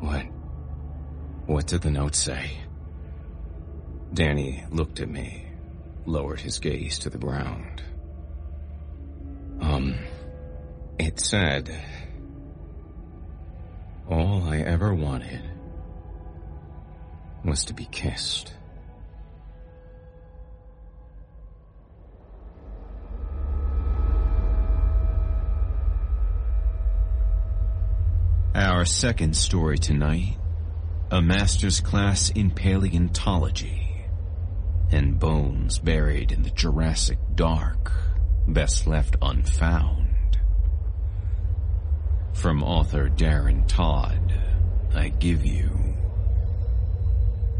What? 0.00 0.26
What 1.46 1.66
did 1.66 1.80
the 1.80 1.90
note 1.90 2.14
say? 2.14 2.59
Danny 4.12 4.62
looked 4.70 5.00
at 5.00 5.09
me, 5.09 5.46
lowered 6.04 6.38
his 6.38 6.59
gaze 6.59 6.98
to 6.98 7.09
the 7.09 7.16
ground. 7.16 7.83
Um, 9.62 9.94
it 10.98 11.20
said, 11.20 11.74
all 14.07 14.42
I 14.42 14.59
ever 14.59 14.92
wanted 14.92 15.40
was 17.42 17.64
to 17.64 17.72
be 17.72 17.87
kissed. 17.87 18.52
Our 28.56 28.84
second 28.84 29.36
story 29.36 29.78
tonight, 29.78 30.38
a 31.10 31.20
master's 31.20 31.80
class 31.80 32.30
in 32.30 32.52
paleontology 32.52 34.06
and 34.92 35.18
bones 35.18 35.78
buried 35.78 36.30
in 36.30 36.44
the 36.44 36.50
Jurassic 36.50 37.18
dark, 37.34 37.90
best 38.46 38.86
left 38.86 39.16
unfound. 39.20 40.38
From 42.34 42.62
author 42.62 43.08
Darren 43.08 43.66
Todd, 43.66 44.32
I 44.94 45.08
give 45.08 45.44
you 45.44 45.96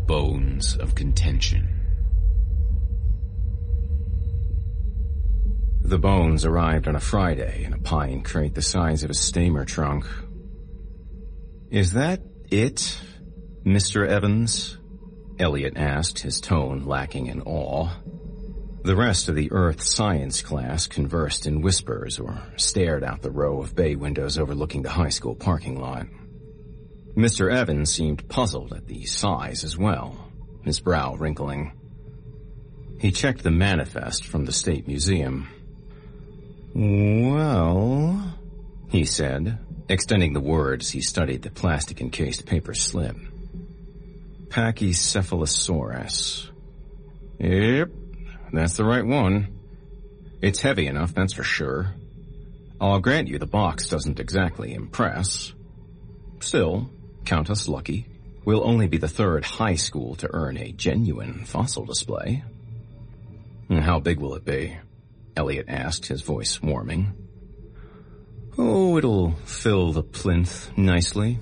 Bones 0.07 0.77
of 0.77 0.95
Contention. 0.95 1.69
The 5.81 5.99
bones 5.99 6.45
arrived 6.45 6.87
on 6.87 6.95
a 6.95 7.01
Friday 7.01 7.65
in 7.65 7.73
a 7.73 7.79
pine 7.79 8.23
crate 8.23 8.55
the 8.55 8.63
size 8.63 9.03
of 9.03 9.11
a 9.11 9.15
steamer 9.15 9.65
trunk 9.65 10.07
is 11.75 11.95
that 11.95 12.21
it, 12.53 12.97
Mr. 13.65 14.07
Evans? 14.07 14.79
Elliot 15.41 15.77
asked, 15.77 16.21
his 16.21 16.41
tone 16.41 16.85
lacking 16.85 17.27
in 17.27 17.43
awe. 17.43 17.91
The 18.85 18.95
rest 18.95 19.29
of 19.29 19.35
the 19.35 19.51
Earth 19.51 19.83
science 19.83 20.41
class 20.41 20.87
conversed 20.87 21.49
in 21.49 21.63
whispers 21.63 22.21
or 22.21 22.41
stared 22.55 23.03
out 23.03 23.23
the 23.23 23.33
row 23.33 23.61
of 23.61 23.75
bay 23.75 23.97
windows 23.97 24.39
overlooking 24.39 24.83
the 24.83 24.91
high 24.91 25.09
school 25.09 25.35
parking 25.35 25.81
lot. 25.81 26.07
Mr. 27.17 27.53
Evans 27.53 27.93
seemed 27.93 28.29
puzzled 28.29 28.73
at 28.73 28.87
the 28.87 29.05
size 29.07 29.65
as 29.65 29.77
well, 29.77 30.31
his 30.63 30.79
brow 30.79 31.17
wrinkling. 31.17 31.73
He 33.01 33.11
checked 33.11 33.43
the 33.43 33.51
manifest 33.51 34.25
from 34.27 34.45
the 34.45 34.53
State 34.53 34.87
Museum. 34.87 35.49
Well, 36.73 38.33
he 38.91 39.05
said, 39.05 39.59
Extending 39.89 40.33
the 40.33 40.41
words, 40.41 40.91
he 40.91 41.03
studied 41.03 41.43
the 41.43 41.51
plastic-encased 41.51 42.47
paper 42.47 42.73
slip. 42.73 43.17
Pachycephalosaurus. 44.49 46.49
Yep, 47.39 47.91
that's 48.53 48.77
the 48.77 48.85
right 48.85 49.05
one. 49.05 49.59
It's 50.41 50.61
heavy 50.61 50.87
enough, 50.87 51.15
that's 51.15 51.35
for 51.35 51.43
sure. 51.43 51.95
I'll 52.81 53.01
grant 53.01 53.29
you 53.29 53.39
the 53.39 53.47
box 53.47 53.89
doesn't 53.89 54.21
exactly 54.21 54.75
impress. 54.75 55.53
Still, 56.41 56.91
count 57.25 57.51
us 57.51 57.69
lucky. 57.69 58.07
We'll 58.45 58.67
only 58.67 58.89
be 58.89 58.99
the 58.99 59.09
third 59.09 59.45
high 59.45 59.77
school 59.77 60.17
to 60.17 60.29
earn 60.33 60.57
a 60.57 60.73
genuine 60.73 61.45
fossil 61.45 61.85
display. 61.85 62.43
How 63.71 64.01
big 64.01 64.21
will 64.21 64.35
it 64.35 64.45
be? 64.45 64.77
Elliot 65.37 65.67
asked, 65.69 66.07
his 66.07 66.23
voice 66.23 66.61
warming. 66.63 67.24
Oh, 68.57 68.97
it'll 68.97 69.33
fill 69.45 69.93
the 69.93 70.03
plinth 70.03 70.77
nicely. 70.77 71.41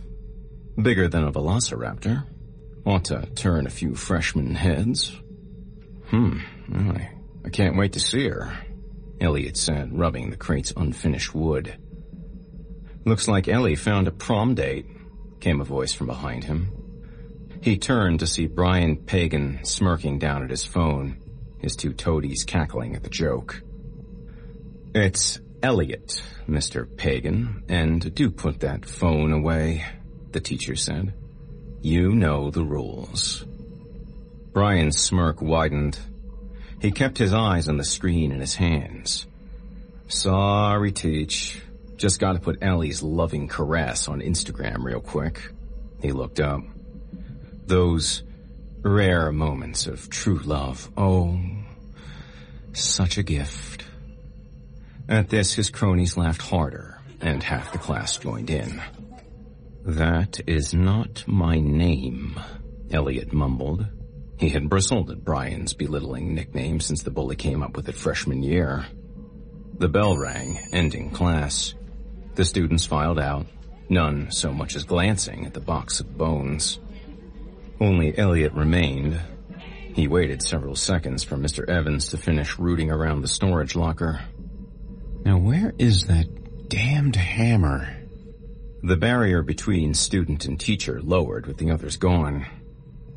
Bigger 0.80 1.08
than 1.08 1.24
a 1.24 1.32
velociraptor. 1.32 2.24
Ought 2.86 3.04
to 3.06 3.26
turn 3.34 3.66
a 3.66 3.70
few 3.70 3.94
freshman 3.94 4.54
heads. 4.54 5.14
Hmm, 6.06 6.38
I, 6.74 7.10
I 7.44 7.48
can't 7.50 7.76
wait 7.76 7.92
to 7.92 8.00
see 8.00 8.28
her, 8.28 8.52
Elliot 9.20 9.56
said, 9.56 9.96
rubbing 9.96 10.30
the 10.30 10.36
crate's 10.36 10.72
unfinished 10.76 11.34
wood. 11.34 11.76
Looks 13.04 13.28
like 13.28 13.48
Ellie 13.48 13.76
found 13.76 14.08
a 14.08 14.12
prom 14.12 14.54
date, 14.54 14.86
came 15.40 15.60
a 15.60 15.64
voice 15.64 15.92
from 15.92 16.06
behind 16.06 16.44
him. 16.44 16.70
He 17.62 17.78
turned 17.78 18.20
to 18.20 18.26
see 18.26 18.46
Brian 18.46 18.96
Pagan 18.96 19.64
smirking 19.64 20.18
down 20.18 20.42
at 20.42 20.50
his 20.50 20.64
phone, 20.64 21.20
his 21.60 21.76
two 21.76 21.92
toadies 21.92 22.44
cackling 22.44 22.96
at 22.96 23.02
the 23.02 23.10
joke. 23.10 23.62
It's 24.94 25.40
Elliot, 25.62 26.22
Mr. 26.48 26.86
Pagan, 26.96 27.62
and 27.68 28.14
do 28.14 28.30
put 28.30 28.60
that 28.60 28.84
phone 28.84 29.32
away, 29.32 29.84
the 30.32 30.40
teacher 30.40 30.74
said. 30.74 31.14
You 31.80 32.12
know 32.12 32.50
the 32.50 32.64
rules. 32.64 33.44
Brian's 34.52 34.98
smirk 34.98 35.40
widened. 35.40 35.98
He 36.80 36.90
kept 36.90 37.18
his 37.18 37.32
eyes 37.32 37.68
on 37.68 37.76
the 37.76 37.84
screen 37.84 38.32
in 38.32 38.40
his 38.40 38.56
hands. 38.56 39.26
Sorry, 40.08 40.92
Teach. 40.92 41.60
Just 41.96 42.18
gotta 42.18 42.40
put 42.40 42.58
Ellie's 42.60 43.02
loving 43.02 43.48
caress 43.48 44.08
on 44.08 44.20
Instagram 44.20 44.82
real 44.82 45.00
quick. 45.00 45.40
He 46.00 46.12
looked 46.12 46.40
up. 46.40 46.62
Those 47.66 48.24
rare 48.82 49.30
moments 49.30 49.86
of 49.86 50.10
true 50.10 50.40
love. 50.40 50.90
Oh, 50.96 51.40
such 52.72 53.18
a 53.18 53.22
gift. 53.22 53.71
At 55.08 55.28
this, 55.28 55.54
his 55.54 55.70
cronies 55.70 56.16
laughed 56.16 56.42
harder, 56.42 57.00
and 57.20 57.42
half 57.42 57.72
the 57.72 57.78
class 57.78 58.16
joined 58.16 58.50
in. 58.50 58.80
That 59.84 60.40
is 60.46 60.72
not 60.72 61.24
my 61.26 61.58
name, 61.58 62.38
Elliot 62.90 63.32
mumbled. 63.32 63.86
He 64.38 64.48
had 64.48 64.68
bristled 64.68 65.10
at 65.10 65.24
Brian's 65.24 65.74
belittling 65.74 66.34
nickname 66.34 66.80
since 66.80 67.02
the 67.02 67.10
bully 67.10 67.36
came 67.36 67.62
up 67.62 67.76
with 67.76 67.88
it 67.88 67.96
freshman 67.96 68.42
year. 68.42 68.86
The 69.78 69.88
bell 69.88 70.16
rang, 70.16 70.58
ending 70.72 71.10
class. 71.10 71.74
The 72.34 72.44
students 72.44 72.84
filed 72.84 73.18
out, 73.18 73.46
none 73.88 74.30
so 74.30 74.52
much 74.52 74.76
as 74.76 74.84
glancing 74.84 75.46
at 75.46 75.54
the 75.54 75.60
box 75.60 76.00
of 76.00 76.16
bones. 76.16 76.78
Only 77.80 78.16
Elliot 78.16 78.52
remained. 78.52 79.20
He 79.94 80.08
waited 80.08 80.42
several 80.42 80.76
seconds 80.76 81.24
for 81.24 81.36
Mr. 81.36 81.68
Evans 81.68 82.10
to 82.10 82.16
finish 82.16 82.58
rooting 82.58 82.90
around 82.90 83.22
the 83.22 83.28
storage 83.28 83.74
locker. 83.74 84.20
Now 85.24 85.38
where 85.38 85.72
is 85.78 86.06
that 86.06 86.68
damned 86.68 87.16
hammer? 87.16 87.96
The 88.82 88.96
barrier 88.96 89.42
between 89.42 89.94
student 89.94 90.44
and 90.46 90.58
teacher 90.58 91.00
lowered 91.00 91.46
with 91.46 91.58
the 91.58 91.70
others 91.70 91.96
gone. 91.96 92.46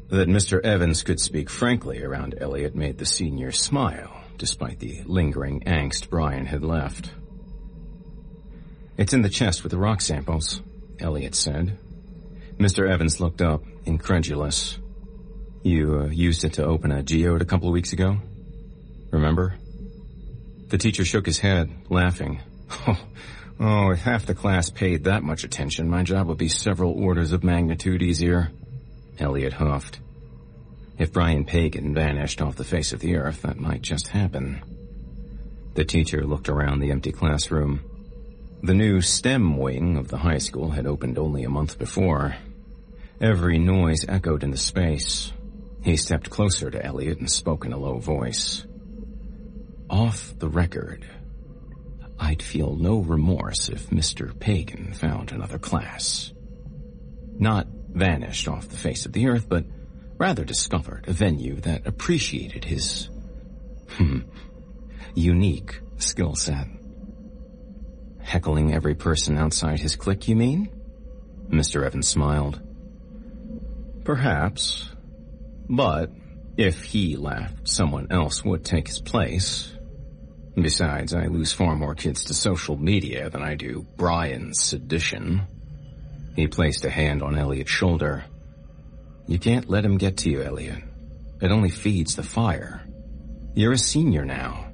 That 0.09 0.29
Mr. 0.29 0.63
Evans 0.63 1.01
could 1.01 1.19
speak 1.19 1.49
frankly 1.49 2.03
around 2.03 2.35
Elliot 2.39 2.75
made 2.75 2.99
the 2.99 3.05
senior 3.05 3.51
smile, 3.51 4.15
despite 4.37 4.79
the 4.79 5.01
lingering 5.05 5.61
angst 5.61 6.11
Brian 6.11 6.45
had 6.45 6.63
left. 6.63 7.09
It's 8.97 9.13
in 9.13 9.23
the 9.23 9.29
chest 9.29 9.63
with 9.63 9.71
the 9.71 9.79
rock 9.79 10.01
samples, 10.01 10.61
Elliot 10.99 11.33
said. 11.33 11.79
Mr. 12.59 12.87
Evans 12.87 13.19
looked 13.19 13.41
up, 13.41 13.63
incredulous. 13.85 14.77
You 15.63 16.01
uh, 16.01 16.05
used 16.05 16.43
it 16.43 16.53
to 16.53 16.65
open 16.65 16.91
a 16.91 17.01
geode 17.01 17.41
a 17.41 17.45
couple 17.45 17.67
of 17.67 17.73
weeks 17.73 17.91
ago? 17.91 18.17
Remember? 19.11 19.55
The 20.69 20.77
teacher 20.77 21.05
shook 21.05 21.25
his 21.25 21.39
head, 21.39 21.69
laughing. 21.89 22.41
Oh, 22.87 22.99
oh, 23.59 23.91
if 23.91 23.99
half 23.99 24.25
the 24.25 24.33
class 24.33 24.69
paid 24.69 25.03
that 25.03 25.23
much 25.23 25.43
attention, 25.43 25.89
my 25.89 26.03
job 26.03 26.27
would 26.27 26.37
be 26.37 26.49
several 26.49 26.91
orders 26.91 27.31
of 27.31 27.43
magnitude 27.43 28.01
easier. 28.01 28.51
Elliot 29.19 29.53
huffed. 29.53 29.99
If 30.97 31.13
Brian 31.13 31.45
Pagan 31.45 31.93
vanished 31.93 32.41
off 32.41 32.55
the 32.55 32.63
face 32.63 32.93
of 32.93 32.99
the 32.99 33.17
earth, 33.17 33.43
that 33.43 33.59
might 33.59 33.81
just 33.81 34.07
happen. 34.07 34.61
The 35.75 35.85
teacher 35.85 36.25
looked 36.25 36.49
around 36.49 36.79
the 36.79 36.91
empty 36.91 37.11
classroom. 37.11 37.81
The 38.63 38.73
new 38.73 39.01
STEM 39.01 39.57
wing 39.57 39.97
of 39.97 40.07
the 40.07 40.17
high 40.17 40.37
school 40.37 40.71
had 40.71 40.87
opened 40.87 41.19
only 41.19 41.43
a 41.43 41.49
month 41.49 41.77
before. 41.77 42.35
Every 43.21 43.59
noise 43.59 44.05
echoed 44.07 44.43
into 44.43 44.57
space. 44.57 45.31
He 45.83 45.97
stepped 45.97 46.29
closer 46.29 46.71
to 46.71 46.83
Elliot 46.83 47.19
and 47.19 47.29
spoke 47.29 47.65
in 47.65 47.73
a 47.73 47.77
low 47.77 47.99
voice. 47.99 48.65
Off 49.89 50.33
the 50.39 50.49
record, 50.49 51.05
I'd 52.19 52.41
feel 52.41 52.75
no 52.75 52.99
remorse 52.99 53.69
if 53.69 53.89
Mr. 53.89 54.37
Pagan 54.39 54.93
found 54.93 55.31
another 55.31 55.59
class. 55.59 56.33
Not 57.37 57.67
vanished 57.89 58.47
off 58.47 58.69
the 58.69 58.77
face 58.77 59.05
of 59.05 59.13
the 59.13 59.27
earth, 59.27 59.47
but 59.47 59.65
rather 60.17 60.43
discovered 60.43 61.05
a 61.07 61.13
venue 61.13 61.55
that 61.61 61.85
appreciated 61.85 62.63
his, 62.63 63.09
hmm, 63.89 64.19
unique 65.13 65.81
skill 65.97 66.35
set. 66.35 66.67
Heckling 68.21 68.73
every 68.73 68.95
person 68.95 69.37
outside 69.37 69.79
his 69.79 69.95
clique, 69.95 70.27
you 70.27 70.35
mean? 70.35 70.69
Mr. 71.49 71.85
Evans 71.85 72.07
smiled. 72.07 72.59
Perhaps. 74.03 74.89
But, 75.69 76.11
if 76.57 76.83
he 76.83 77.17
left, 77.17 77.67
someone 77.67 78.07
else 78.09 78.43
would 78.43 78.65
take 78.65 78.87
his 78.87 78.99
place. 78.99 79.74
Besides, 80.55 81.13
I 81.13 81.25
lose 81.25 81.51
far 81.51 81.75
more 81.75 81.95
kids 81.95 82.25
to 82.25 82.33
social 82.33 82.77
media 82.77 83.29
than 83.29 83.41
I 83.41 83.55
do 83.55 83.85
Brian's 83.97 84.61
sedition. 84.61 85.41
He 86.35 86.47
placed 86.47 86.85
a 86.85 86.89
hand 86.89 87.21
on 87.21 87.37
Elliot's 87.37 87.71
shoulder. 87.71 88.23
You 89.27 89.37
can't 89.37 89.69
let 89.69 89.83
him 89.83 89.97
get 89.97 90.17
to 90.17 90.29
you, 90.29 90.41
Elliot. 90.41 90.81
It 91.41 91.51
only 91.51 91.69
feeds 91.69 92.15
the 92.15 92.23
fire. 92.23 92.85
You're 93.53 93.73
a 93.73 93.77
senior 93.77 94.23
now. 94.23 94.71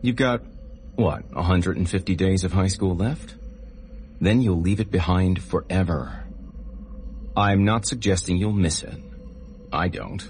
You've 0.00 0.16
got, 0.16 0.42
what, 0.94 1.30
150 1.34 2.14
days 2.14 2.44
of 2.44 2.52
high 2.52 2.68
school 2.68 2.96
left? 2.96 3.34
Then 4.20 4.40
you'll 4.40 4.60
leave 4.60 4.80
it 4.80 4.90
behind 4.90 5.42
forever. 5.42 6.24
I'm 7.36 7.64
not 7.64 7.86
suggesting 7.86 8.36
you'll 8.36 8.52
miss 8.52 8.82
it. 8.82 8.98
I 9.72 9.88
don't. 9.88 10.22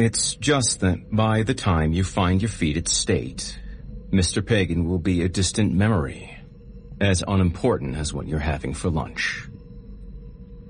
It's 0.00 0.34
just 0.36 0.80
that 0.80 1.14
by 1.14 1.42
the 1.42 1.52
time 1.52 1.92
you 1.92 2.04
find 2.04 2.40
your 2.40 2.48
feet 2.48 2.78
at 2.78 2.88
state, 2.88 3.60
Mr. 4.10 4.42
Pagan 4.44 4.88
will 4.88 4.98
be 4.98 5.20
a 5.20 5.28
distant 5.28 5.74
memory, 5.74 6.34
as 6.98 7.22
unimportant 7.28 7.96
as 7.96 8.10
what 8.10 8.26
you're 8.26 8.38
having 8.38 8.72
for 8.72 8.88
lunch. 8.88 9.46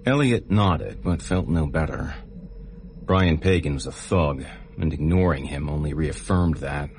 Elliot 0.04 0.50
nodded, 0.50 1.04
but 1.04 1.22
felt 1.22 1.46
no 1.46 1.66
better. 1.66 2.12
Brian 3.04 3.38
Pagan 3.38 3.74
was 3.74 3.86
a 3.86 3.92
thug, 3.92 4.44
and 4.76 4.92
ignoring 4.92 5.44
him 5.44 5.70
only 5.70 5.94
reaffirmed 5.94 6.56
that. 6.56 6.90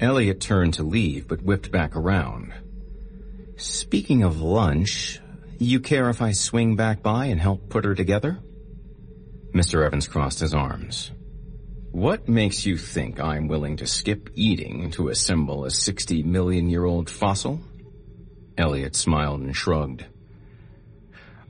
Elliot 0.00 0.38
turned 0.38 0.74
to 0.74 0.82
leave, 0.82 1.28
but 1.28 1.40
whipped 1.40 1.72
back 1.72 1.96
around. 1.96 2.52
Speaking 3.56 4.22
of 4.22 4.42
lunch, 4.42 5.18
you 5.58 5.80
care 5.80 6.10
if 6.10 6.20
I 6.20 6.32
swing 6.32 6.76
back 6.76 7.02
by 7.02 7.24
and 7.28 7.40
help 7.40 7.70
put 7.70 7.86
her 7.86 7.94
together? 7.94 8.38
Mr. 9.54 9.82
Evans 9.82 10.08
crossed 10.08 10.40
his 10.40 10.52
arms. 10.52 11.10
What 11.92 12.26
makes 12.26 12.64
you 12.64 12.78
think 12.78 13.20
I'm 13.20 13.48
willing 13.48 13.76
to 13.76 13.86
skip 13.86 14.30
eating 14.34 14.92
to 14.92 15.08
assemble 15.08 15.66
a 15.66 15.70
60 15.70 16.22
million 16.22 16.70
year 16.70 16.86
old 16.86 17.10
fossil? 17.10 17.60
Elliot 18.56 18.96
smiled 18.96 19.42
and 19.42 19.54
shrugged. 19.54 20.06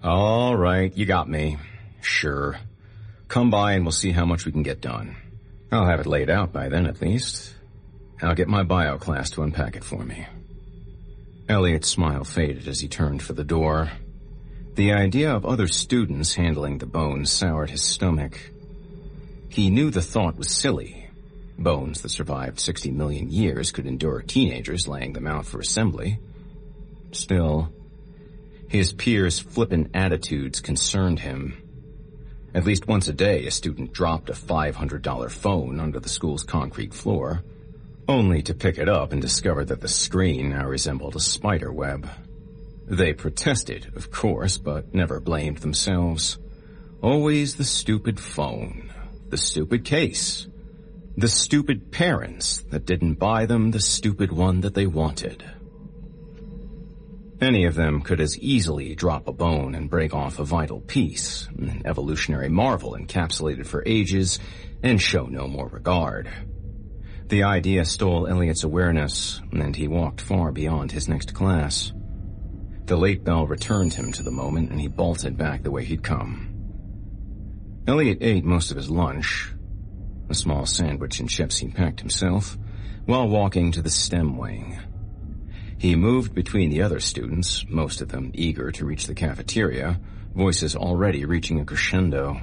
All 0.02 0.56
right, 0.56 0.92
you 0.96 1.06
got 1.06 1.28
me. 1.28 1.58
Sure. 2.00 2.58
Come 3.28 3.50
by 3.50 3.74
and 3.74 3.84
we'll 3.84 3.92
see 3.92 4.10
how 4.10 4.26
much 4.26 4.44
we 4.44 4.50
can 4.50 4.64
get 4.64 4.80
done. 4.80 5.14
I'll 5.70 5.86
have 5.86 6.00
it 6.00 6.06
laid 6.06 6.28
out 6.28 6.52
by 6.52 6.68
then 6.68 6.86
at 6.86 7.00
least. 7.00 7.54
I'll 8.20 8.34
get 8.34 8.48
my 8.48 8.64
bio 8.64 8.98
class 8.98 9.30
to 9.30 9.42
unpack 9.42 9.76
it 9.76 9.84
for 9.84 10.04
me. 10.04 10.26
Elliot's 11.48 11.88
smile 11.88 12.24
faded 12.24 12.66
as 12.66 12.80
he 12.80 12.88
turned 12.88 13.22
for 13.22 13.32
the 13.32 13.44
door. 13.44 13.92
The 14.74 14.92
idea 14.92 15.32
of 15.32 15.46
other 15.46 15.68
students 15.68 16.34
handling 16.34 16.78
the 16.78 16.86
bones 16.86 17.30
soured 17.30 17.70
his 17.70 17.82
stomach. 17.82 18.40
He 19.52 19.68
knew 19.68 19.90
the 19.90 20.00
thought 20.00 20.38
was 20.38 20.50
silly. 20.50 21.10
Bones 21.58 22.00
that 22.00 22.08
survived 22.08 22.58
60 22.58 22.90
million 22.90 23.30
years 23.30 23.70
could 23.70 23.86
endure 23.86 24.22
teenagers 24.22 24.88
laying 24.88 25.12
them 25.12 25.26
out 25.26 25.44
for 25.44 25.60
assembly. 25.60 26.18
Still, 27.10 27.70
his 28.66 28.94
peers' 28.94 29.40
flippant 29.40 29.90
attitudes 29.92 30.62
concerned 30.62 31.20
him. 31.20 31.54
At 32.54 32.64
least 32.64 32.88
once 32.88 33.08
a 33.08 33.12
day, 33.12 33.44
a 33.44 33.50
student 33.50 33.92
dropped 33.92 34.30
a 34.30 34.32
$500 34.32 35.30
phone 35.30 35.80
under 35.80 36.00
the 36.00 36.08
school's 36.08 36.44
concrete 36.44 36.94
floor, 36.94 37.44
only 38.08 38.40
to 38.44 38.54
pick 38.54 38.78
it 38.78 38.88
up 38.88 39.12
and 39.12 39.20
discover 39.20 39.66
that 39.66 39.82
the 39.82 39.88
screen 39.88 40.48
now 40.48 40.66
resembled 40.66 41.14
a 41.14 41.20
spider 41.20 41.70
web. 41.70 42.08
They 42.86 43.12
protested, 43.12 43.92
of 43.96 44.10
course, 44.10 44.56
but 44.56 44.94
never 44.94 45.20
blamed 45.20 45.58
themselves. 45.58 46.38
Always 47.02 47.56
the 47.56 47.64
stupid 47.64 48.18
phone 48.18 48.91
the 49.32 49.38
stupid 49.38 49.82
case. 49.82 50.46
The 51.16 51.26
stupid 51.26 51.90
parents 51.90 52.64
that 52.64 52.84
didn't 52.84 53.14
buy 53.14 53.46
them 53.46 53.70
the 53.70 53.80
stupid 53.80 54.30
one 54.30 54.60
that 54.60 54.74
they 54.74 54.86
wanted. 54.86 55.42
Any 57.40 57.64
of 57.64 57.74
them 57.74 58.02
could 58.02 58.20
as 58.20 58.38
easily 58.38 58.94
drop 58.94 59.26
a 59.26 59.32
bone 59.32 59.74
and 59.74 59.88
break 59.88 60.12
off 60.12 60.38
a 60.38 60.44
vital 60.44 60.82
piece, 60.82 61.48
an 61.56 61.80
evolutionary 61.86 62.50
marvel 62.50 62.92
encapsulated 62.92 63.66
for 63.66 63.82
ages, 63.86 64.38
and 64.82 65.00
show 65.00 65.24
no 65.24 65.48
more 65.48 65.68
regard. 65.68 66.30
The 67.28 67.44
idea 67.44 67.86
stole 67.86 68.26
Elliot's 68.26 68.64
awareness, 68.64 69.40
and 69.50 69.74
he 69.74 69.88
walked 69.88 70.20
far 70.20 70.52
beyond 70.52 70.92
his 70.92 71.08
next 71.08 71.32
class. 71.32 71.94
The 72.84 72.98
late 72.98 73.24
bell 73.24 73.46
returned 73.46 73.94
him 73.94 74.12
to 74.12 74.22
the 74.22 74.30
moment, 74.30 74.70
and 74.72 74.78
he 74.78 74.88
bolted 74.88 75.38
back 75.38 75.62
the 75.62 75.70
way 75.70 75.86
he'd 75.86 76.02
come. 76.02 76.51
Elliot 77.86 78.18
ate 78.20 78.44
most 78.44 78.70
of 78.70 78.76
his 78.76 78.90
lunch, 78.90 79.52
a 80.28 80.34
small 80.34 80.66
sandwich 80.66 81.20
and 81.20 81.28
chips 81.28 81.58
he 81.58 81.68
packed 81.68 82.00
himself, 82.00 82.56
while 83.06 83.28
walking 83.28 83.72
to 83.72 83.82
the 83.82 83.90
STEM 83.90 84.36
wing. 84.36 84.78
He 85.78 85.96
moved 85.96 86.34
between 86.34 86.70
the 86.70 86.82
other 86.82 87.00
students, 87.00 87.64
most 87.68 88.00
of 88.00 88.08
them 88.08 88.30
eager 88.34 88.70
to 88.70 88.84
reach 88.84 89.06
the 89.06 89.14
cafeteria, 89.14 90.00
voices 90.34 90.76
already 90.76 91.24
reaching 91.24 91.60
a 91.60 91.64
crescendo. 91.64 92.40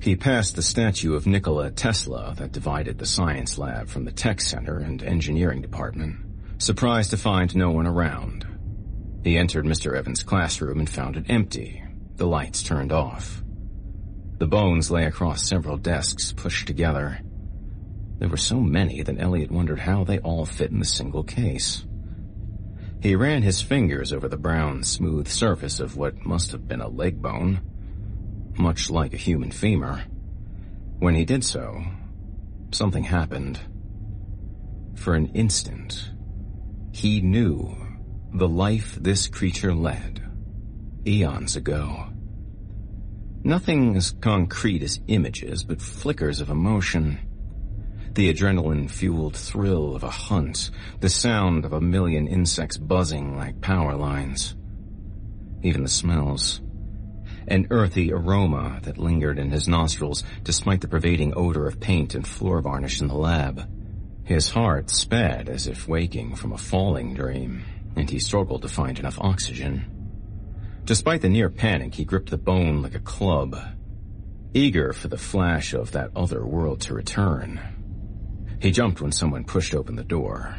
He 0.00 0.16
passed 0.16 0.56
the 0.56 0.62
statue 0.62 1.14
of 1.14 1.26
Nikola 1.26 1.70
Tesla 1.70 2.34
that 2.38 2.52
divided 2.52 2.98
the 2.98 3.06
science 3.06 3.58
lab 3.58 3.88
from 3.88 4.04
the 4.04 4.12
tech 4.12 4.40
center 4.40 4.78
and 4.78 5.02
engineering 5.02 5.62
department, 5.62 6.16
Surprised 6.62 7.10
to 7.10 7.16
find 7.16 7.56
no 7.56 7.72
one 7.72 7.88
around, 7.88 8.46
he 9.24 9.36
entered 9.36 9.64
Mr. 9.64 9.96
Evans' 9.96 10.22
classroom 10.22 10.78
and 10.78 10.88
found 10.88 11.16
it 11.16 11.26
empty, 11.28 11.82
the 12.14 12.26
lights 12.26 12.62
turned 12.62 12.92
off. 12.92 13.41
The 14.42 14.48
bones 14.48 14.90
lay 14.90 15.04
across 15.04 15.46
several 15.46 15.76
desks 15.76 16.32
pushed 16.32 16.66
together. 16.66 17.20
There 18.18 18.28
were 18.28 18.36
so 18.36 18.58
many 18.58 19.00
that 19.00 19.20
Elliot 19.20 19.52
wondered 19.52 19.78
how 19.78 20.02
they 20.02 20.18
all 20.18 20.46
fit 20.46 20.72
in 20.72 20.80
the 20.80 20.84
single 20.84 21.22
case. 21.22 21.86
He 23.00 23.14
ran 23.14 23.42
his 23.42 23.62
fingers 23.62 24.12
over 24.12 24.28
the 24.28 24.36
brown, 24.36 24.82
smooth 24.82 25.28
surface 25.28 25.78
of 25.78 25.96
what 25.96 26.26
must 26.26 26.50
have 26.50 26.66
been 26.66 26.80
a 26.80 26.88
leg 26.88 27.22
bone, 27.22 27.60
much 28.58 28.90
like 28.90 29.14
a 29.14 29.16
human 29.16 29.52
femur. 29.52 30.02
When 30.98 31.14
he 31.14 31.24
did 31.24 31.44
so, 31.44 31.80
something 32.72 33.04
happened. 33.04 33.60
For 34.96 35.14
an 35.14 35.28
instant, 35.34 36.10
he 36.90 37.20
knew 37.20 37.76
the 38.34 38.48
life 38.48 38.98
this 39.00 39.28
creature 39.28 39.72
led, 39.72 40.20
eons 41.06 41.54
ago. 41.54 42.11
Nothing 43.44 43.96
as 43.96 44.12
concrete 44.12 44.84
as 44.84 45.00
images, 45.08 45.64
but 45.64 45.82
flickers 45.82 46.40
of 46.40 46.48
emotion. 46.48 47.18
The 48.14 48.32
adrenaline-fueled 48.32 49.36
thrill 49.36 49.96
of 49.96 50.04
a 50.04 50.10
hunt, 50.10 50.70
the 51.00 51.08
sound 51.08 51.64
of 51.64 51.72
a 51.72 51.80
million 51.80 52.28
insects 52.28 52.76
buzzing 52.76 53.36
like 53.36 53.60
power 53.60 53.96
lines. 53.96 54.54
Even 55.62 55.82
the 55.82 55.88
smells. 55.88 56.60
An 57.48 57.66
earthy 57.70 58.12
aroma 58.12 58.78
that 58.84 58.98
lingered 58.98 59.40
in 59.40 59.50
his 59.50 59.66
nostrils 59.66 60.22
despite 60.44 60.80
the 60.80 60.86
pervading 60.86 61.32
odor 61.34 61.66
of 61.66 61.80
paint 61.80 62.14
and 62.14 62.24
floor 62.24 62.60
varnish 62.60 63.00
in 63.00 63.08
the 63.08 63.14
lab. 63.14 63.68
His 64.24 64.50
heart 64.50 64.88
sped 64.88 65.48
as 65.48 65.66
if 65.66 65.88
waking 65.88 66.36
from 66.36 66.52
a 66.52 66.58
falling 66.58 67.14
dream, 67.14 67.64
and 67.96 68.08
he 68.08 68.20
struggled 68.20 68.62
to 68.62 68.68
find 68.68 69.00
enough 69.00 69.18
oxygen. 69.20 69.91
Despite 70.84 71.20
the 71.22 71.28
near 71.28 71.48
panic, 71.48 71.94
he 71.94 72.04
gripped 72.04 72.30
the 72.30 72.38
bone 72.38 72.82
like 72.82 72.94
a 72.94 73.00
club, 73.00 73.56
eager 74.52 74.92
for 74.92 75.08
the 75.08 75.16
flash 75.16 75.74
of 75.74 75.92
that 75.92 76.10
other 76.16 76.44
world 76.44 76.80
to 76.82 76.94
return. 76.94 77.60
He 78.60 78.70
jumped 78.70 79.00
when 79.00 79.12
someone 79.12 79.44
pushed 79.44 79.74
open 79.74 79.96
the 79.96 80.04
door. 80.04 80.56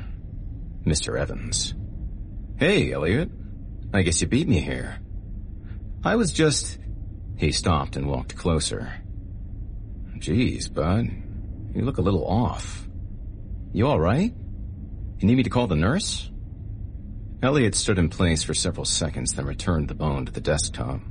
Mr. 0.86 1.20
Evans. 1.20 1.74
Hey, 2.58 2.92
Elliot. 2.92 3.30
I 3.94 4.02
guess 4.02 4.22
you 4.22 4.28
beat 4.28 4.48
me 4.48 4.60
here. 4.60 5.00
I 6.04 6.16
was 6.16 6.34
just... 6.34 6.80
He 7.38 7.52
stopped 7.52 7.96
and 7.96 8.08
walked 8.08 8.36
closer. 8.36 8.94
Geez, 10.18 10.70
bud. 10.70 11.10
You 11.74 11.82
look 11.84 11.98
a 11.98 12.02
little 12.02 12.26
off. 12.26 12.88
You 13.72 13.88
alright? 13.88 14.34
You 15.20 15.28
need 15.28 15.36
me 15.36 15.44
to 15.44 15.50
call 15.50 15.68
the 15.68 15.76
nurse? 15.76 16.30
Elliot 17.44 17.76
stood 17.76 18.00
in 18.00 18.08
place 18.08 18.42
for 18.42 18.54
several 18.54 18.86
seconds, 18.86 19.34
then 19.34 19.46
returned 19.46 19.90
the 19.90 19.94
bone 19.94 20.26
to 20.26 20.32
the 20.32 20.40
desktop. 20.40 21.02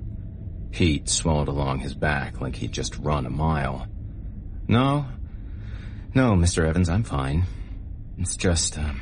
Heat 0.70 1.06
swelled 1.10 1.48
along 1.48 1.80
his 1.80 1.94
back 1.94 2.40
like 2.40 2.56
he'd 2.56 2.72
just 2.72 2.96
run 2.96 3.26
a 3.26 3.30
mile. 3.30 3.86
No. 4.66 5.04
No, 6.14 6.32
Mr. 6.32 6.66
Evans, 6.66 6.88
I'm 6.88 7.04
fine. 7.04 7.44
It's 8.16 8.36
just, 8.36 8.78
um... 8.78 8.98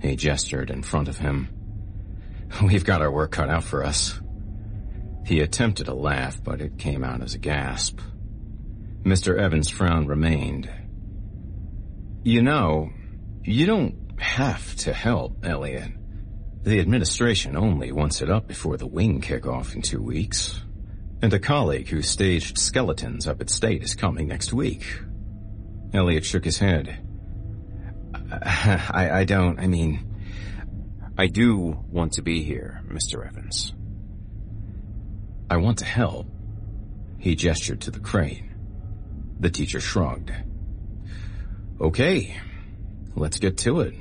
He 0.00 0.16
gestured 0.16 0.70
in 0.70 0.82
front 0.82 1.08
of 1.08 1.18
him. 1.18 1.48
We've 2.62 2.86
got 2.86 3.02
our 3.02 3.10
work 3.12 3.32
cut 3.32 3.50
out 3.50 3.64
for 3.64 3.84
us. 3.84 4.18
He 5.26 5.40
attempted 5.40 5.88
a 5.88 5.94
laugh, 5.94 6.42
but 6.42 6.62
it 6.62 6.78
came 6.78 7.04
out 7.04 7.22
as 7.22 7.34
a 7.34 7.38
gasp. 7.38 8.00
Mr. 9.02 9.38
Evans' 9.38 9.68
frown 9.68 10.06
remained. 10.06 10.70
You 12.24 12.40
know, 12.40 12.88
you 13.44 13.66
don't 13.66 14.18
have 14.18 14.74
to 14.76 14.94
help, 14.94 15.44
Elliot. 15.44 15.99
The 16.62 16.78
administration 16.80 17.56
only 17.56 17.90
wants 17.90 18.20
it 18.20 18.30
up 18.30 18.46
before 18.46 18.76
the 18.76 18.86
wing 18.86 19.22
kickoff 19.22 19.74
in 19.74 19.82
two 19.82 20.02
weeks. 20.02 20.62
And 21.22 21.32
a 21.32 21.38
colleague 21.38 21.88
who 21.88 22.02
staged 22.02 22.58
skeletons 22.58 23.26
up 23.26 23.40
at 23.40 23.50
State 23.50 23.82
is 23.82 23.94
coming 23.94 24.28
next 24.28 24.52
week. 24.52 24.84
Elliot 25.92 26.24
shook 26.24 26.44
his 26.44 26.58
head. 26.58 26.98
I, 28.32 29.10
I 29.12 29.24
don't, 29.24 29.58
I 29.58 29.66
mean, 29.66 30.06
I 31.16 31.26
do 31.26 31.84
want 31.90 32.12
to 32.12 32.22
be 32.22 32.42
here, 32.42 32.82
Mr. 32.88 33.26
Evans. 33.26 33.74
I 35.50 35.56
want 35.56 35.78
to 35.78 35.84
help. 35.84 36.26
He 37.18 37.34
gestured 37.34 37.82
to 37.82 37.90
the 37.90 38.00
crane. 38.00 38.54
The 39.40 39.50
teacher 39.50 39.80
shrugged. 39.80 40.32
Okay, 41.80 42.36
let's 43.16 43.38
get 43.38 43.58
to 43.58 43.80
it. 43.80 43.94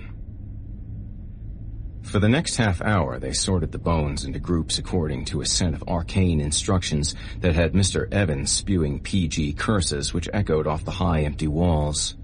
For 2.09 2.17
the 2.17 2.27
next 2.27 2.55
half 2.55 2.81
hour, 2.81 3.19
they 3.19 3.33
sorted 3.33 3.71
the 3.71 3.77
bones 3.77 4.23
into 4.23 4.39
groups 4.39 4.79
according 4.79 5.25
to 5.25 5.41
a 5.41 5.45
set 5.45 5.75
of 5.75 5.83
arcane 5.87 6.41
instructions 6.41 7.13
that 7.41 7.53
had 7.53 7.73
Mr. 7.73 8.11
Evans 8.11 8.51
spewing 8.51 8.99
PG 8.99 9.53
curses 9.53 10.11
which 10.11 10.27
echoed 10.33 10.65
off 10.65 10.83
the 10.83 10.89
high 10.89 11.21
empty 11.21 11.47
walls. 11.47 12.15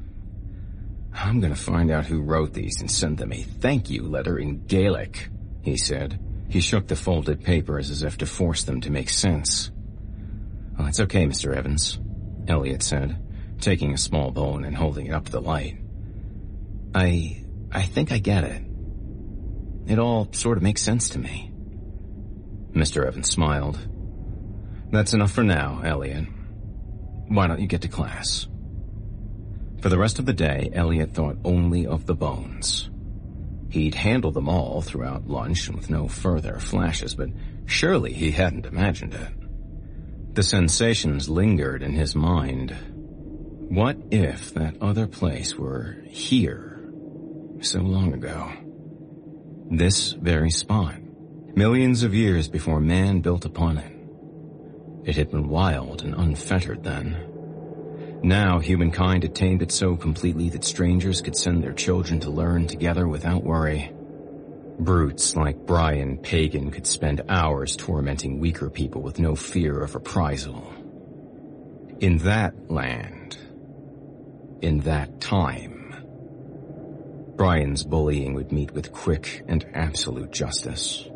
I'm 1.13 1.39
gonna 1.39 1.55
find 1.55 1.91
out 1.91 2.07
who 2.07 2.23
wrote 2.23 2.51
these 2.51 2.81
and 2.81 2.89
send 2.89 3.19
them 3.19 3.31
a 3.31 3.43
thank 3.43 3.91
you 3.91 4.01
letter 4.01 4.39
in 4.39 4.65
Gaelic, 4.65 5.29
he 5.61 5.77
said. 5.77 6.19
He 6.49 6.61
shook 6.61 6.87
the 6.87 6.95
folded 6.95 7.43
papers 7.43 7.91
as 7.91 8.01
if 8.01 8.17
to 8.17 8.25
force 8.25 8.63
them 8.63 8.81
to 8.81 8.91
make 8.91 9.11
sense. 9.11 9.69
Oh, 10.79 10.87
it's 10.87 10.99
okay, 10.99 11.27
Mr. 11.27 11.55
Evans, 11.55 11.99
Elliot 12.47 12.81
said, 12.81 13.23
taking 13.61 13.93
a 13.93 13.99
small 13.99 14.31
bone 14.31 14.65
and 14.65 14.75
holding 14.75 15.05
it 15.05 15.13
up 15.13 15.25
to 15.25 15.31
the 15.31 15.41
light. 15.41 15.77
I... 16.95 17.43
I 17.71 17.81
think 17.81 18.11
I 18.11 18.19
get 18.19 18.45
it. 18.45 18.64
It 19.87 19.99
all 19.99 20.27
sort 20.31 20.57
of 20.57 20.63
makes 20.63 20.81
sense 20.81 21.09
to 21.09 21.19
me. 21.19 21.51
Mr. 22.73 23.05
Evans 23.05 23.29
smiled. 23.29 23.77
That's 24.91 25.13
enough 25.13 25.31
for 25.31 25.43
now, 25.43 25.81
Elliot. 25.83 26.25
Why 27.27 27.47
don't 27.47 27.61
you 27.61 27.67
get 27.67 27.81
to 27.81 27.87
class? 27.87 28.47
For 29.81 29.89
the 29.89 29.97
rest 29.97 30.19
of 30.19 30.25
the 30.25 30.33
day, 30.33 30.71
Elliot 30.73 31.13
thought 31.13 31.37
only 31.43 31.85
of 31.85 32.05
the 32.05 32.15
bones. 32.15 32.89
He'd 33.69 33.95
handled 33.95 34.33
them 34.33 34.49
all 34.49 34.81
throughout 34.81 35.27
lunch 35.27 35.67
and 35.67 35.75
with 35.75 35.89
no 35.89 36.07
further 36.07 36.59
flashes, 36.59 37.15
but 37.15 37.29
surely 37.65 38.13
he 38.13 38.31
hadn't 38.31 38.65
imagined 38.65 39.13
it. 39.13 40.33
The 40.33 40.43
sensations 40.43 41.29
lingered 41.29 41.83
in 41.83 41.93
his 41.93 42.15
mind. 42.15 42.75
What 43.69 43.97
if 44.11 44.53
that 44.53 44.81
other 44.81 45.07
place 45.07 45.55
were 45.55 45.97
here 46.07 46.89
so 47.61 47.79
long 47.79 48.13
ago? 48.13 48.51
This 49.71 50.11
very 50.11 50.51
spot, 50.51 50.95
millions 51.55 52.03
of 52.03 52.13
years 52.13 52.47
before 52.47 52.79
man 52.79 53.21
built 53.21 53.45
upon 53.45 53.79
it. 53.79 53.91
It 55.09 55.15
had 55.15 55.31
been 55.31 55.49
wild 55.49 56.03
and 56.03 56.13
unfettered 56.13 56.83
then. 56.83 57.17
Now 58.21 58.59
humankind 58.59 59.23
had 59.23 59.33
tamed 59.33 59.63
it 59.63 59.71
so 59.71 59.95
completely 59.95 60.49
that 60.49 60.63
strangers 60.63 61.21
could 61.21 61.35
send 61.35 61.63
their 61.63 61.73
children 61.73 62.19
to 62.21 62.29
learn 62.29 62.67
together 62.67 63.07
without 63.07 63.43
worry. 63.43 63.91
Brutes 64.77 65.35
like 65.35 65.65
Brian 65.65 66.19
Pagan 66.19 66.69
could 66.69 66.85
spend 66.85 67.23
hours 67.27 67.75
tormenting 67.75 68.39
weaker 68.39 68.69
people 68.69 69.01
with 69.01 69.19
no 69.19 69.35
fear 69.35 69.83
of 69.83 69.95
reprisal. 69.95 70.71
In 72.01 72.19
that 72.19 72.69
land, 72.69 73.37
in 74.61 74.81
that 74.81 75.21
time, 75.21 75.74
Brian's 77.35 77.83
bullying 77.83 78.33
would 78.33 78.51
meet 78.51 78.71
with 78.71 78.93
quick 78.93 79.43
and 79.47 79.65
absolute 79.73 80.31
justice. 80.31 81.07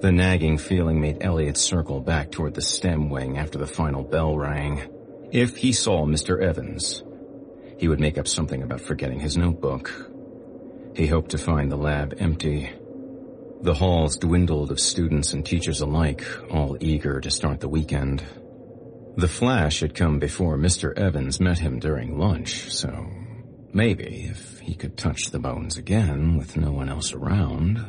The 0.00 0.12
nagging 0.12 0.58
feeling 0.58 1.00
made 1.00 1.18
Elliot 1.22 1.56
circle 1.56 2.00
back 2.00 2.30
toward 2.30 2.54
the 2.54 2.62
STEM 2.62 3.08
wing 3.10 3.38
after 3.38 3.58
the 3.58 3.66
final 3.66 4.02
bell 4.02 4.36
rang. 4.36 4.82
If 5.30 5.56
he 5.56 5.72
saw 5.72 6.04
Mr. 6.04 6.40
Evans, 6.40 7.02
he 7.78 7.88
would 7.88 8.00
make 8.00 8.18
up 8.18 8.26
something 8.26 8.62
about 8.62 8.80
forgetting 8.80 9.20
his 9.20 9.36
notebook. 9.36 10.10
He 10.94 11.06
hoped 11.06 11.30
to 11.30 11.38
find 11.38 11.70
the 11.70 11.76
lab 11.76 12.14
empty. 12.18 12.72
The 13.60 13.74
halls 13.74 14.16
dwindled 14.16 14.70
of 14.70 14.80
students 14.80 15.32
and 15.32 15.44
teachers 15.44 15.80
alike, 15.80 16.24
all 16.50 16.76
eager 16.80 17.20
to 17.20 17.30
start 17.30 17.60
the 17.60 17.68
weekend. 17.68 18.24
The 19.16 19.28
flash 19.28 19.80
had 19.80 19.94
come 19.94 20.18
before 20.18 20.56
Mr. 20.56 20.96
Evans 20.96 21.40
met 21.40 21.58
him 21.58 21.78
during 21.80 22.18
lunch, 22.18 22.72
so 22.72 23.08
Maybe 23.72 24.28
if 24.30 24.60
he 24.60 24.74
could 24.74 24.96
touch 24.96 25.30
the 25.30 25.38
bones 25.38 25.76
again 25.76 26.36
with 26.36 26.56
no 26.56 26.72
one 26.72 26.88
else 26.88 27.12
around. 27.12 27.84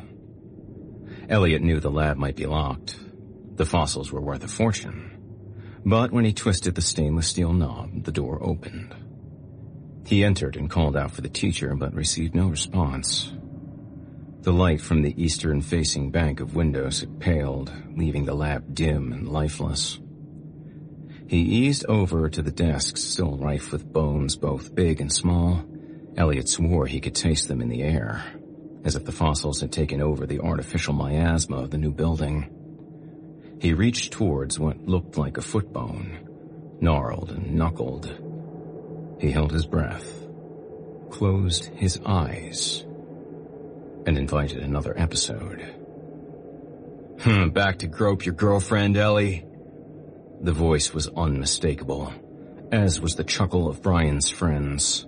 Elliot 1.30 1.62
knew 1.62 1.80
the 1.80 1.90
lab 1.90 2.18
might 2.18 2.36
be 2.36 2.46
locked. 2.46 2.98
The 3.56 3.66
fossils 3.66 4.12
were 4.12 4.22
worth 4.22 4.44
a 4.44 4.48
fortune. 4.48 5.18
But 5.86 6.12
when 6.12 6.26
he 6.26 6.34
twisted 6.34 6.76
the 6.76 6.82
stainless 6.82 7.28
steel 7.28 7.54
knob, 7.54 8.04
the 8.04 8.12
door 8.12 8.44
opened. 8.44 8.96
He 10.06 10.24
entered 10.24 10.56
and 10.56 10.70
called 10.70 10.98
out 10.98 11.12
for 11.12 11.22
the 11.22 11.30
teacher, 11.30 11.76
but 11.76 11.94
received 11.94 12.36
no 12.36 12.48
response. 12.48 13.32
The 14.42 14.54
light 14.54 14.82
from 14.82 15.02
the 15.02 15.22
eastern-facing 15.22 16.12
bank 16.12 16.40
of 16.40 16.56
windows 16.56 17.02
had 17.02 17.20
paled, 17.20 17.72
leaving 17.96 18.26
the 18.26 18.34
lab 18.34 18.74
dim 18.74 19.14
and 19.14 19.30
lifeless. 19.30 20.00
He 21.30 21.38
eased 21.42 21.86
over 21.86 22.28
to 22.28 22.42
the 22.42 22.50
desks 22.52 23.04
still 23.04 23.38
rife 23.38 23.72
with 23.72 23.94
bones 23.94 24.36
both 24.36 24.74
big 24.74 25.00
and 25.00 25.14
small. 25.14 25.64
Elliot 26.18 26.50
swore 26.50 26.88
he 26.88 27.00
could 27.00 27.14
taste 27.14 27.48
them 27.48 27.62
in 27.62 27.70
the 27.70 27.84
air. 27.84 28.24
as 28.84 28.96
if 28.96 29.06
the 29.06 29.12
fossils 29.12 29.62
had 29.62 29.72
taken 29.72 30.02
over 30.02 30.26
the 30.26 30.40
artificial 30.40 30.94
miasma 30.94 31.58
of 31.58 31.70
the 31.70 31.78
new 31.78 31.92
building. 31.92 32.50
He 33.62 33.74
reached 33.74 34.14
towards 34.14 34.58
what 34.58 34.88
looked 34.88 35.18
like 35.18 35.38
a 35.38 35.42
foot 35.42 35.72
bone, 35.74 36.78
gnarled 36.80 37.32
and 37.32 37.56
knuckled. 37.56 38.10
He 39.20 39.32
held 39.32 39.52
his 39.52 39.66
breath, 39.66 40.26
closed 41.10 41.66
his 41.66 42.00
eyes, 42.06 42.86
and 44.06 44.18
invited 44.18 44.60
another 44.64 44.98
episode. 44.98 45.76
Hmm, 47.20 47.50
back 47.50 47.80
to 47.80 47.88
grope 47.88 48.26
your 48.26 48.36
girlfriend, 48.36 48.96
Ellie? 48.96 49.46
The 50.42 50.54
voice 50.54 50.94
was 50.94 51.10
unmistakable, 51.10 52.14
as 52.72 53.02
was 53.02 53.16
the 53.16 53.26
chuckle 53.26 53.68
of 53.68 53.82
Brian's 53.82 54.30
friends. 54.30 55.06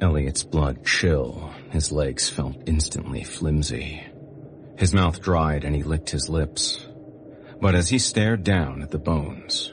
Elliot's 0.00 0.42
blood 0.42 0.84
chill, 0.84 1.52
his 1.70 1.92
legs 1.92 2.30
felt 2.30 2.56
instantly 2.66 3.22
flimsy. 3.22 4.02
His 4.78 4.94
mouth 4.94 5.20
dried 5.20 5.64
and 5.64 5.76
he 5.76 5.82
licked 5.82 6.10
his 6.10 6.28
lips. 6.28 6.86
But 7.60 7.74
as 7.74 7.88
he 7.90 7.98
stared 7.98 8.44
down 8.44 8.82
at 8.82 8.90
the 8.90 8.98
bones, 8.98 9.72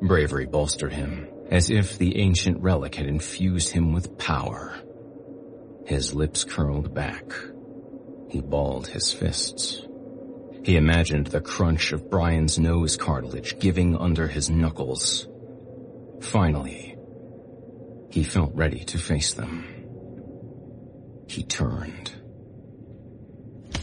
bravery 0.00 0.46
bolstered 0.46 0.92
him, 0.92 1.28
as 1.50 1.70
if 1.70 1.98
the 1.98 2.16
ancient 2.18 2.62
relic 2.62 2.94
had 2.94 3.06
infused 3.06 3.72
him 3.72 3.92
with 3.92 4.16
power. 4.18 4.74
His 5.86 6.14
lips 6.14 6.44
curled 6.44 6.94
back. 6.94 7.24
He 8.30 8.40
balled 8.40 8.86
his 8.86 9.12
fists. 9.12 9.86
He 10.64 10.76
imagined 10.76 11.26
the 11.28 11.40
crunch 11.40 11.92
of 11.92 12.08
Brian's 12.08 12.58
nose 12.58 12.96
cartilage 12.96 13.58
giving 13.58 13.96
under 13.96 14.28
his 14.28 14.48
knuckles. 14.48 15.26
Finally, 16.20 16.96
he 18.10 18.22
felt 18.22 18.54
ready 18.54 18.84
to 18.84 18.98
face 18.98 19.34
them. 19.34 19.64
He 21.26 21.42
turned. 21.42 22.12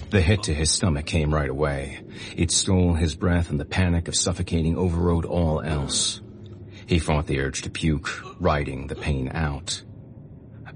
The 0.10 0.22
hit 0.22 0.44
to 0.44 0.54
his 0.54 0.72
stomach 0.72 1.06
came 1.06 1.34
right 1.34 1.50
away. 1.50 2.02
It 2.36 2.52
stole 2.52 2.94
his 2.94 3.16
breath 3.16 3.50
and 3.50 3.60
the 3.60 3.66
panic 3.66 4.08
of 4.08 4.16
suffocating 4.16 4.78
overrode 4.78 5.26
all 5.26 5.62
else. 5.62 6.22
He 6.88 6.98
fought 6.98 7.28
the 7.28 7.42
urge 7.42 7.64
to 7.64 7.70
puke, 7.70 8.10
riding 8.40 8.88
the 8.88 8.96
pain 8.96 9.30
out. 9.32 9.84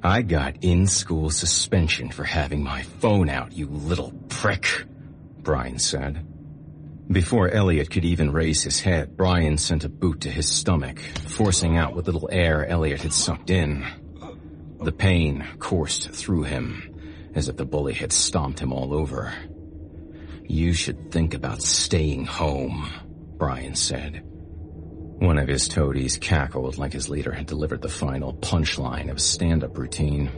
I 0.03 0.21
got 0.21 0.63
in-school 0.63 1.29
suspension 1.29 2.11
for 2.11 2.23
having 2.23 2.61
my 2.61 2.83
phone 2.83 3.29
out, 3.29 3.53
you 3.53 3.67
little 3.67 4.11
prick, 4.29 4.85
Brian 5.43 5.79
said. 5.79 6.25
Before 7.11 7.49
Elliot 7.49 7.91
could 7.91 8.05
even 8.05 8.31
raise 8.31 8.63
his 8.63 8.79
head, 8.79 9.17
Brian 9.17 9.57
sent 9.57 9.83
a 9.83 9.89
boot 9.89 10.21
to 10.21 10.29
his 10.29 10.49
stomach, 10.49 10.99
forcing 10.99 11.77
out 11.77 11.95
what 11.95 12.05
little 12.05 12.29
air 12.31 12.65
Elliot 12.65 13.01
had 13.01 13.13
sucked 13.13 13.49
in. 13.49 13.85
The 14.81 14.93
pain 14.93 15.45
coursed 15.59 16.11
through 16.11 16.43
him, 16.43 17.31
as 17.35 17.49
if 17.49 17.57
the 17.57 17.65
bully 17.65 17.93
had 17.93 18.13
stomped 18.13 18.59
him 18.59 18.71
all 18.71 18.93
over. 18.93 19.33
You 20.45 20.73
should 20.73 21.11
think 21.11 21.33
about 21.33 21.61
staying 21.61 22.25
home, 22.25 22.89
Brian 23.37 23.75
said. 23.75 24.23
One 24.25 25.37
of 25.37 25.47
his 25.47 25.67
toadies 25.67 26.17
cackled 26.17 26.77
like 26.77 26.93
his 26.93 27.09
leader 27.09 27.31
had 27.31 27.45
delivered 27.45 27.81
the 27.81 27.89
final 27.89 28.33
punchline 28.33 29.09
of 29.09 29.17
a 29.17 29.21
stand-up 29.21 29.77
routine. 29.77 30.31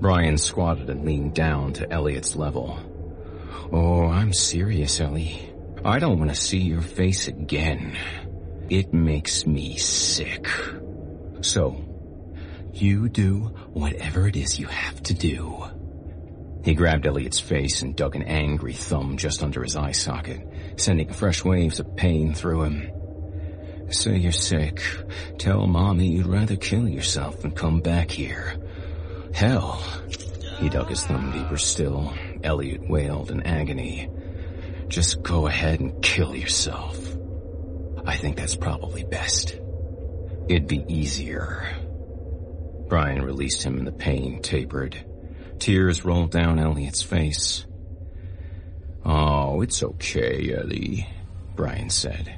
Brian 0.00 0.36
squatted 0.36 0.90
and 0.90 1.04
leaned 1.04 1.34
down 1.34 1.74
to 1.74 1.90
Elliot's 1.90 2.34
level. 2.34 2.78
Oh, 3.72 4.06
I'm 4.06 4.32
serious, 4.32 5.00
Ellie. 5.00 5.52
I 5.84 5.98
don't 5.98 6.18
want 6.18 6.30
to 6.30 6.36
see 6.36 6.58
your 6.58 6.82
face 6.82 7.28
again. 7.28 7.96
It 8.68 8.92
makes 8.92 9.46
me 9.46 9.76
sick. 9.76 10.46
So, 11.40 11.84
you 12.72 13.08
do 13.08 13.52
whatever 13.72 14.28
it 14.28 14.36
is 14.36 14.58
you 14.58 14.66
have 14.66 15.02
to 15.04 15.14
do. 15.14 15.64
He 16.64 16.74
grabbed 16.74 17.06
Elliot's 17.06 17.40
face 17.40 17.82
and 17.82 17.96
dug 17.96 18.16
an 18.16 18.22
angry 18.22 18.74
thumb 18.74 19.16
just 19.16 19.42
under 19.42 19.62
his 19.62 19.76
eye 19.76 19.92
socket, 19.92 20.46
sending 20.76 21.12
fresh 21.12 21.44
waves 21.44 21.80
of 21.80 21.96
pain 21.96 22.34
through 22.34 22.62
him. 22.64 22.90
Say 23.90 24.18
you're 24.18 24.32
sick. 24.32 24.82
Tell 25.38 25.66
mommy 25.66 26.08
you'd 26.08 26.26
rather 26.26 26.56
kill 26.56 26.88
yourself 26.88 27.40
than 27.40 27.52
come 27.52 27.80
back 27.80 28.10
here. 28.10 28.56
Hell. 29.34 29.82
He 30.58 30.68
dug 30.68 30.88
his 30.88 31.04
thumb 31.04 31.32
deeper 31.32 31.56
still. 31.56 32.12
Elliot 32.44 32.88
wailed 32.88 33.30
in 33.30 33.42
agony. 33.42 34.08
Just 34.88 35.22
go 35.22 35.46
ahead 35.46 35.80
and 35.80 36.02
kill 36.02 36.34
yourself. 36.34 36.98
I 38.04 38.16
think 38.16 38.36
that's 38.36 38.56
probably 38.56 39.04
best. 39.04 39.58
It'd 40.48 40.66
be 40.66 40.84
easier. 40.88 41.68
Brian 42.88 43.22
released 43.22 43.62
him 43.62 43.78
and 43.78 43.86
the 43.86 43.92
pain 43.92 44.42
tapered. 44.42 44.96
Tears 45.58 46.04
rolled 46.04 46.32
down 46.32 46.58
Elliot's 46.58 47.02
face. 47.02 47.66
Oh, 49.04 49.60
it's 49.60 49.82
okay, 49.82 50.54
Ellie, 50.54 51.06
Brian 51.54 51.90
said. 51.90 52.36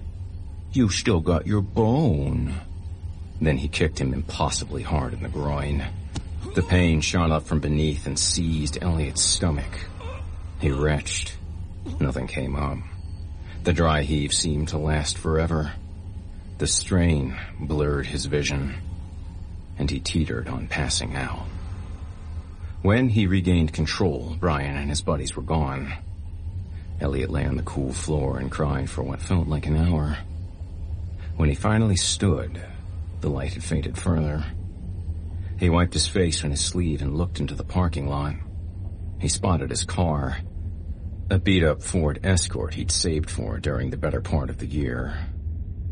You 0.72 0.88
still 0.88 1.20
got 1.20 1.46
your 1.46 1.62
bone. 1.62 2.54
Then 3.40 3.56
he 3.56 3.68
kicked 3.68 4.00
him 4.00 4.12
impossibly 4.12 4.82
hard 4.82 5.14
in 5.14 5.22
the 5.22 5.28
groin. 5.28 5.84
The 6.54 6.62
pain 6.62 7.00
shot 7.00 7.30
up 7.30 7.44
from 7.44 7.60
beneath 7.60 8.06
and 8.06 8.18
seized 8.18 8.78
Elliot's 8.82 9.22
stomach. 9.22 9.86
He 10.62 10.70
retched. 10.70 11.36
Nothing 11.98 12.28
came 12.28 12.54
up. 12.54 12.78
The 13.64 13.72
dry 13.72 14.02
heave 14.02 14.32
seemed 14.32 14.68
to 14.68 14.78
last 14.78 15.18
forever. 15.18 15.72
The 16.58 16.68
strain 16.68 17.36
blurred 17.58 18.06
his 18.06 18.26
vision, 18.26 18.76
and 19.76 19.90
he 19.90 19.98
teetered 19.98 20.46
on 20.46 20.68
passing 20.68 21.16
out. 21.16 21.48
When 22.80 23.08
he 23.08 23.26
regained 23.26 23.72
control, 23.72 24.36
Brian 24.38 24.76
and 24.76 24.88
his 24.88 25.02
buddies 25.02 25.34
were 25.34 25.42
gone. 25.42 25.94
Elliot 27.00 27.30
lay 27.30 27.44
on 27.44 27.56
the 27.56 27.64
cool 27.64 27.92
floor 27.92 28.38
and 28.38 28.48
cried 28.48 28.88
for 28.88 29.02
what 29.02 29.20
felt 29.20 29.48
like 29.48 29.66
an 29.66 29.76
hour. 29.76 30.16
When 31.34 31.48
he 31.48 31.56
finally 31.56 31.96
stood, 31.96 32.64
the 33.20 33.30
light 33.30 33.54
had 33.54 33.64
faded 33.64 33.98
further. 33.98 34.44
He 35.58 35.70
wiped 35.70 35.94
his 35.94 36.06
face 36.06 36.44
on 36.44 36.52
his 36.52 36.60
sleeve 36.60 37.02
and 37.02 37.18
looked 37.18 37.40
into 37.40 37.56
the 37.56 37.64
parking 37.64 38.08
lot. 38.08 38.36
He 39.18 39.26
spotted 39.26 39.70
his 39.70 39.84
car, 39.84 40.38
a 41.32 41.38
beat-up 41.38 41.82
Ford 41.82 42.20
Escort 42.24 42.74
he'd 42.74 42.90
saved 42.90 43.30
for 43.30 43.58
during 43.58 43.88
the 43.88 43.96
better 43.96 44.20
part 44.20 44.50
of 44.50 44.58
the 44.58 44.66
year, 44.66 45.16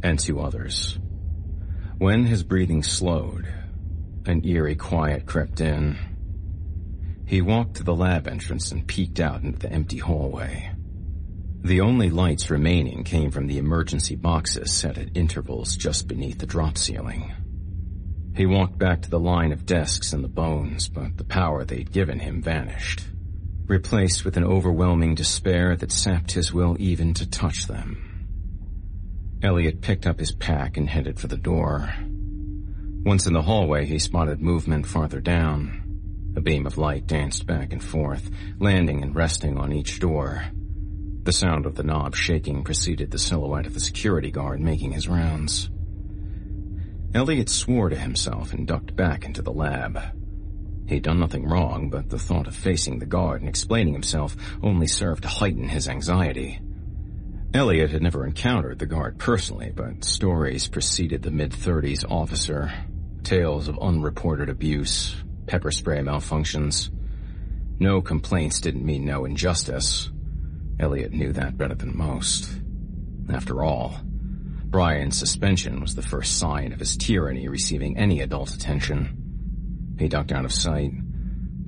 and 0.02 0.18
two 0.18 0.38
others. 0.38 0.98
When 1.96 2.24
his 2.24 2.42
breathing 2.42 2.82
slowed, 2.82 3.48
an 4.26 4.44
eerie 4.44 4.74
quiet 4.74 5.24
crept 5.24 5.62
in. 5.62 5.96
He 7.26 7.40
walked 7.40 7.76
to 7.76 7.84
the 7.84 7.96
lab 7.96 8.28
entrance 8.28 8.70
and 8.70 8.86
peeked 8.86 9.18
out 9.18 9.42
into 9.42 9.58
the 9.58 9.72
empty 9.72 9.96
hallway. 9.96 10.72
The 11.62 11.80
only 11.80 12.10
lights 12.10 12.50
remaining 12.50 13.02
came 13.02 13.30
from 13.30 13.46
the 13.46 13.56
emergency 13.56 14.16
boxes 14.16 14.70
set 14.70 14.98
at 14.98 15.16
intervals 15.16 15.74
just 15.74 16.06
beneath 16.06 16.38
the 16.38 16.46
drop 16.46 16.76
ceiling. 16.76 17.32
He 18.36 18.44
walked 18.44 18.76
back 18.76 19.00
to 19.02 19.10
the 19.10 19.18
line 19.18 19.52
of 19.52 19.64
desks 19.64 20.12
and 20.12 20.22
the 20.22 20.28
bones, 20.28 20.90
but 20.90 21.16
the 21.16 21.24
power 21.24 21.64
they'd 21.64 21.92
given 21.92 22.18
him 22.18 22.42
vanished, 22.42 23.04
replaced 23.70 24.24
with 24.24 24.36
an 24.36 24.42
overwhelming 24.42 25.14
despair 25.14 25.76
that 25.76 25.92
sapped 25.92 26.32
his 26.32 26.52
will 26.52 26.76
even 26.80 27.14
to 27.14 27.30
touch 27.30 27.68
them. 27.68 28.26
Elliot 29.44 29.80
picked 29.80 30.08
up 30.08 30.18
his 30.18 30.32
pack 30.32 30.76
and 30.76 30.90
headed 30.90 31.20
for 31.20 31.28
the 31.28 31.36
door. 31.36 31.94
Once 33.04 33.26
in 33.26 33.32
the 33.32 33.42
hallway, 33.42 33.86
he 33.86 33.98
spotted 33.98 34.42
movement 34.42 34.86
farther 34.86 35.20
down. 35.20 36.32
A 36.36 36.40
beam 36.40 36.66
of 36.66 36.78
light 36.78 37.06
danced 37.06 37.46
back 37.46 37.72
and 37.72 37.82
forth, 37.82 38.28
landing 38.58 39.02
and 39.02 39.14
resting 39.14 39.56
on 39.56 39.72
each 39.72 40.00
door. 40.00 40.46
The 41.22 41.32
sound 41.32 41.64
of 41.64 41.76
the 41.76 41.84
knob 41.84 42.16
shaking 42.16 42.64
preceded 42.64 43.12
the 43.12 43.18
silhouette 43.20 43.66
of 43.66 43.74
the 43.74 43.80
security 43.80 44.32
guard 44.32 44.60
making 44.60 44.92
his 44.92 45.08
rounds. 45.08 45.70
Elliot 47.14 47.48
swore 47.48 47.88
to 47.88 47.96
himself 47.96 48.52
and 48.52 48.66
ducked 48.66 48.96
back 48.96 49.24
into 49.24 49.42
the 49.42 49.52
lab. 49.52 50.19
He'd 50.90 51.04
done 51.04 51.20
nothing 51.20 51.46
wrong, 51.46 51.88
but 51.88 52.10
the 52.10 52.18
thought 52.18 52.48
of 52.48 52.56
facing 52.56 52.98
the 52.98 53.06
guard 53.06 53.42
and 53.42 53.48
explaining 53.48 53.92
himself 53.92 54.36
only 54.60 54.88
served 54.88 55.22
to 55.22 55.28
heighten 55.28 55.68
his 55.68 55.88
anxiety. 55.88 56.60
Elliot 57.54 57.90
had 57.90 58.02
never 58.02 58.26
encountered 58.26 58.80
the 58.80 58.86
guard 58.86 59.16
personally, 59.16 59.72
but 59.72 60.02
stories 60.02 60.66
preceded 60.66 61.22
the 61.22 61.30
mid-thirties 61.30 62.02
officer. 62.02 62.72
Tales 63.22 63.68
of 63.68 63.78
unreported 63.78 64.48
abuse, 64.48 65.14
pepper 65.46 65.70
spray 65.70 66.00
malfunctions. 66.00 66.90
No 67.78 68.02
complaints 68.02 68.60
didn't 68.60 68.84
mean 68.84 69.04
no 69.04 69.24
injustice. 69.24 70.10
Elliot 70.80 71.12
knew 71.12 71.32
that 71.34 71.56
better 71.56 71.76
than 71.76 71.96
most. 71.96 72.50
After 73.32 73.62
all, 73.62 74.00
Brian's 74.64 75.16
suspension 75.16 75.80
was 75.80 75.94
the 75.94 76.02
first 76.02 76.40
sign 76.40 76.72
of 76.72 76.80
his 76.80 76.96
tyranny 76.96 77.46
receiving 77.46 77.96
any 77.96 78.22
adult 78.22 78.50
attention. 78.52 79.19
He 80.00 80.08
ducked 80.08 80.32
out 80.32 80.46
of 80.46 80.52
sight, 80.52 80.92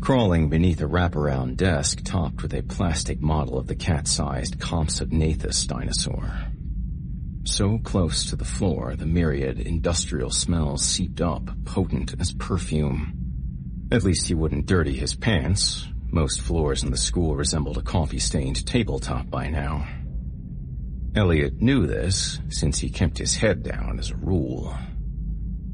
crawling 0.01 0.49
beneath 0.49 0.81
a 0.81 0.87
wraparound 0.87 1.59
desk 1.59 2.01
topped 2.03 2.43
with 2.43 2.55
a 2.55 2.63
plastic 2.63 3.21
model 3.21 3.59
of 3.59 3.67
the 3.67 3.77
cat-sized 3.77 4.59
Compsognathus 4.59 5.67
dinosaur. 5.67 6.33
So 7.45 7.79
close 7.79 8.25
to 8.31 8.37
the 8.37 8.47
floor, 8.47 8.97
the 8.97 9.05
myriad 9.05 9.61
industrial 9.61 10.31
smells 10.31 10.83
seeped 10.83 11.21
up, 11.21 11.51
potent 11.67 12.15
as 12.19 12.33
perfume. 12.33 13.13
At 13.93 14.03
least 14.03 14.29
he 14.29 14.35
wouldn't 14.35 14.65
dirty 14.65 14.95
his 14.97 15.15
pants, 15.15 15.87
Most 16.15 16.43
floors 16.43 16.83
in 16.83 16.91
the 16.91 16.99
school 16.99 17.37
resembled 17.37 17.79
a 17.79 17.83
coffee-stained 17.83 18.67
tabletop 18.67 19.31
by 19.31 19.49
now. 19.49 19.89
Elliot 21.15 21.63
knew 21.63 21.87
this, 21.87 22.39
since 22.51 22.79
he 22.79 22.91
kept 22.91 23.17
his 23.17 23.37
head 23.37 23.63
down 23.63 23.99
as 23.99 24.11
a 24.11 24.17
rule. 24.17 24.77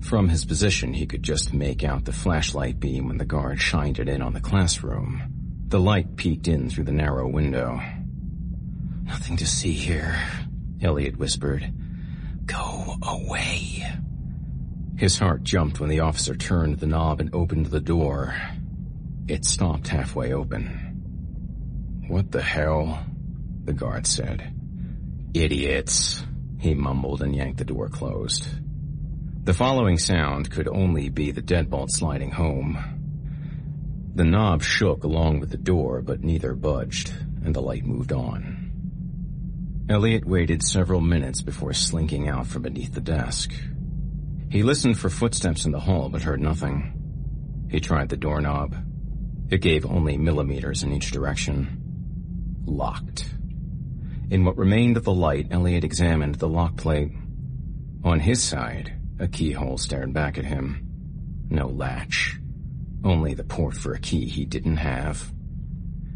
From 0.01 0.29
his 0.29 0.45
position, 0.45 0.95
he 0.95 1.07
could 1.07 1.23
just 1.23 1.53
make 1.53 1.85
out 1.85 2.05
the 2.05 2.13
flashlight 2.13 2.81
beam 2.81 3.09
when 3.09 3.19
the 3.19 3.25
guard 3.25 3.61
shined 3.61 3.99
it 3.99 4.09
in 4.09 4.23
on 4.23 4.33
the 4.33 4.41
classroom. 4.41 5.23
The 5.69 5.81
light 5.81 6.17
peeked 6.17 6.49
in 6.49 6.71
through 6.71 6.85
the 6.85 6.93
narrow 6.93 7.29
window. 7.29 7.81
Nothing 9.05 9.37
to 9.37 9.47
see 9.47 9.73
here, 9.73 10.17
Elliot 10.81 11.19
whispered. 11.19 11.73
Go 12.47 12.97
away. 13.03 13.85
His 14.97 15.19
heart 15.19 15.43
jumped 15.43 15.79
when 15.79 15.91
the 15.91 16.01
officer 16.01 16.35
turned 16.35 16.79
the 16.79 16.87
knob 16.87 17.21
and 17.21 17.35
opened 17.35 17.67
the 17.67 17.81
door. 17.81 18.35
It 19.29 19.45
stopped 19.45 19.89
halfway 19.89 20.33
open. 20.33 22.05
What 22.09 22.33
the 22.33 22.43
hell? 22.43 23.05
The 23.65 23.75
guard 23.75 24.07
said. 24.07 24.55
Idiots, 25.35 26.25
he 26.59 26.75
mumbled 26.75 27.21
and 27.21 27.37
yanked 27.37 27.59
the 27.59 27.65
door 27.65 27.89
closed. 27.89 28.49
The 29.49 29.55
following 29.55 29.97
sound 29.97 30.51
could 30.51 30.69
only 30.69 31.09
be 31.09 31.31
the 31.31 31.41
deadbolt 31.41 31.89
sliding 31.89 32.33
home. 32.33 32.77
The 34.15 34.25
knob 34.25 34.63
shook 34.63 35.05
along 35.05 35.41
with 35.41 35.49
the 35.49 35.57
door, 35.57 36.03
but 36.03 36.23
neither 36.23 36.53
budged, 36.53 37.15
and 37.43 37.55
the 37.55 37.63
light 37.63 37.87
moved 37.87 38.13
on. 38.13 39.87
Elliot 39.89 40.27
waited 40.27 40.63
several 40.63 41.01
minutes 41.01 41.41
before 41.41 41.73
slinking 41.73 42.29
out 42.29 42.47
from 42.47 42.61
beneath 42.61 42.93
the 42.93 43.01
desk. 43.01 43.55
He 44.51 44.63
listened 44.63 44.99
for 44.99 45.09
footsteps 45.09 45.65
in 45.65 45.73
the 45.73 45.81
hall, 45.81 46.11
but 46.11 46.21
heard 46.21 46.43
nothing. 46.43 47.69
He 47.71 47.81
tried 47.81 48.11
the 48.11 48.19
doorknob. 48.19 48.77
It 49.49 49.63
gave 49.63 49.87
only 49.87 50.19
millimeters 50.19 50.83
in 50.83 50.93
each 50.93 51.11
direction. 51.11 52.65
Locked. 52.67 53.25
In 54.29 54.45
what 54.45 54.59
remained 54.59 54.99
of 54.99 55.05
the 55.05 55.15
light, 55.15 55.47
Elliot 55.51 55.85
examined 55.85 56.35
the 56.35 56.49
lock 56.49 56.77
plate. 56.77 57.13
On 58.05 58.21
his 58.21 58.43
side, 58.43 58.98
a 59.19 59.29
keyhole 59.29 59.79
stared 59.79 60.13
back 60.13 60.39
at 60.39 60.45
him. 60.45 61.47
No 61.51 61.69
latch. 61.69 62.39
Only 63.05 63.35
the 63.35 63.45
port 63.45 63.77
for 63.77 63.93
a 63.93 64.01
key 64.01 64.27
he 64.27 64.45
didn't 64.45 64.77
have. 64.77 65.33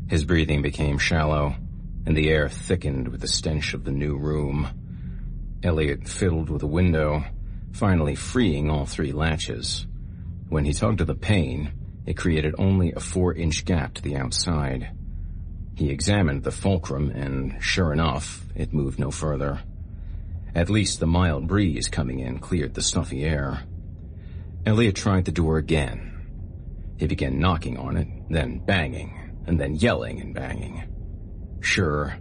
His 0.09 0.25
breathing 0.25 0.63
became 0.63 0.99
shallow, 0.99 1.55
and 2.07 2.17
the 2.17 2.29
air 2.29 2.49
thickened 2.49 3.09
with 3.09 3.21
the 3.21 3.29
stench 3.29 3.75
of 3.75 3.85
the 3.85 3.93
new 3.93 4.17
room. 4.17 4.69
Elliot 5.63 6.09
fiddled 6.09 6.51
with 6.51 6.63
a 6.63 6.67
window, 6.67 7.25
finally 7.73 8.15
freeing 8.15 8.69
all 8.69 8.85
three 8.85 9.13
latches. 9.13 9.87
When 10.49 10.65
he 10.65 10.73
tugged 10.73 11.01
at 11.01 11.07
the 11.07 11.15
pane, 11.15 11.73
it 12.05 12.17
created 12.17 12.55
only 12.59 12.93
a 12.93 13.01
four-inch 13.01 13.65
gap 13.65 13.95
to 13.95 14.03
the 14.03 14.17
outside. 14.17 14.91
He 15.77 15.91
examined 15.91 16.43
the 16.43 16.51
fulcrum, 16.51 17.11
and 17.11 17.57
sure 17.63 17.93
enough, 17.93 18.45
it 18.55 18.75
moved 18.75 18.99
no 18.99 19.11
further. 19.11 19.61
At 20.55 20.69
least 20.69 21.01
the 21.01 21.07
mild 21.07 21.47
breeze 21.47 21.89
coming 21.89 22.21
in 22.21 22.39
cleared 22.39 22.75
the 22.75 22.83
stuffy 22.83 23.25
air. 23.25 23.63
Elliot 24.67 24.95
tried 24.95 25.25
the 25.25 25.33
door 25.33 25.57
again. 25.57 26.09
He 26.99 27.07
began 27.07 27.41
knocking 27.41 27.79
on 27.79 27.97
it, 27.97 28.09
then 28.29 28.59
banging, 28.59 29.43
and 29.47 29.59
then 29.59 29.75
yelling 29.75 30.21
and 30.21 30.35
banging. 30.35 30.85
Sure, 31.61 32.17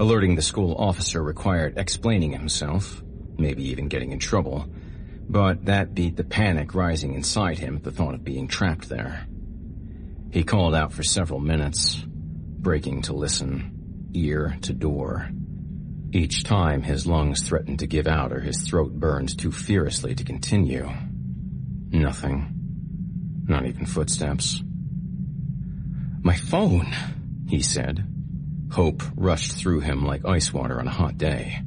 alerting 0.00 0.34
the 0.34 0.42
school 0.42 0.74
officer 0.76 1.22
required 1.22 1.76
explaining 1.76 2.32
himself, 2.32 3.02
maybe 3.36 3.68
even 3.68 3.88
getting 3.88 4.12
in 4.12 4.18
trouble, 4.18 4.68
but 5.28 5.66
that 5.66 5.94
beat 5.94 6.16
the 6.16 6.24
panic 6.24 6.74
rising 6.74 7.14
inside 7.14 7.58
him 7.58 7.76
at 7.76 7.84
the 7.84 7.90
thought 7.90 8.14
of 8.14 8.24
being 8.24 8.48
trapped 8.48 8.88
there. 8.88 9.26
He 10.30 10.42
called 10.42 10.74
out 10.74 10.92
for 10.92 11.02
several 11.02 11.38
minutes, 11.38 12.02
breaking 12.06 13.02
to 13.02 13.12
listen, 13.12 14.10
ear 14.14 14.56
to 14.62 14.72
door. 14.72 15.28
Each 16.14 16.44
time 16.44 16.84
his 16.84 17.08
lungs 17.08 17.42
threatened 17.42 17.80
to 17.80 17.88
give 17.88 18.06
out 18.06 18.32
or 18.32 18.38
his 18.38 18.60
throat 18.60 18.92
burned 18.92 19.36
too 19.36 19.50
fiercely 19.50 20.14
to 20.14 20.22
continue. 20.22 20.88
Nothing. 21.90 23.42
Not 23.48 23.66
even 23.66 23.84
footsteps. 23.84 24.62
My 26.22 26.36
phone, 26.36 26.94
he 27.48 27.62
said. 27.62 28.06
Hope 28.70 29.02
rushed 29.16 29.56
through 29.56 29.80
him 29.80 30.04
like 30.04 30.24
ice 30.24 30.52
water 30.52 30.78
on 30.78 30.86
a 30.86 30.92
hot 30.92 31.18
day. 31.18 31.60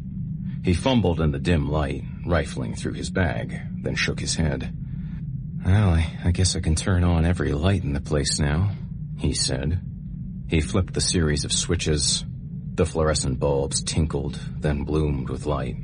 He 0.64 0.74
fumbled 0.74 1.20
in 1.20 1.32
the 1.32 1.40
dim 1.40 1.70
light, 1.70 2.06
rifling 2.26 2.76
through 2.76 2.94
his 2.94 3.10
bag, 3.10 3.60
then 3.82 3.96
shook 3.96 4.22
his 4.22 4.36
head. 4.36 4.74
Well, 5.66 5.90
I, 5.90 6.10
I 6.24 6.32
guess 6.32 6.56
I 6.56 6.62
can 6.62 6.76
turn 6.76 7.04
on 7.04 7.26
every 7.26 7.52
light 7.52 7.84
in 7.84 7.92
the 7.92 8.00
place 8.00 8.40
now, 8.40 8.72
he 9.18 9.34
said. 9.34 9.82
He 10.48 10.62
flipped 10.62 10.94
the 10.94 11.02
series 11.02 11.44
of 11.44 11.52
switches. 11.52 12.24
The 12.78 12.86
fluorescent 12.86 13.40
bulbs 13.40 13.82
tinkled, 13.82 14.40
then 14.60 14.84
bloomed 14.84 15.30
with 15.30 15.48
light. 15.48 15.78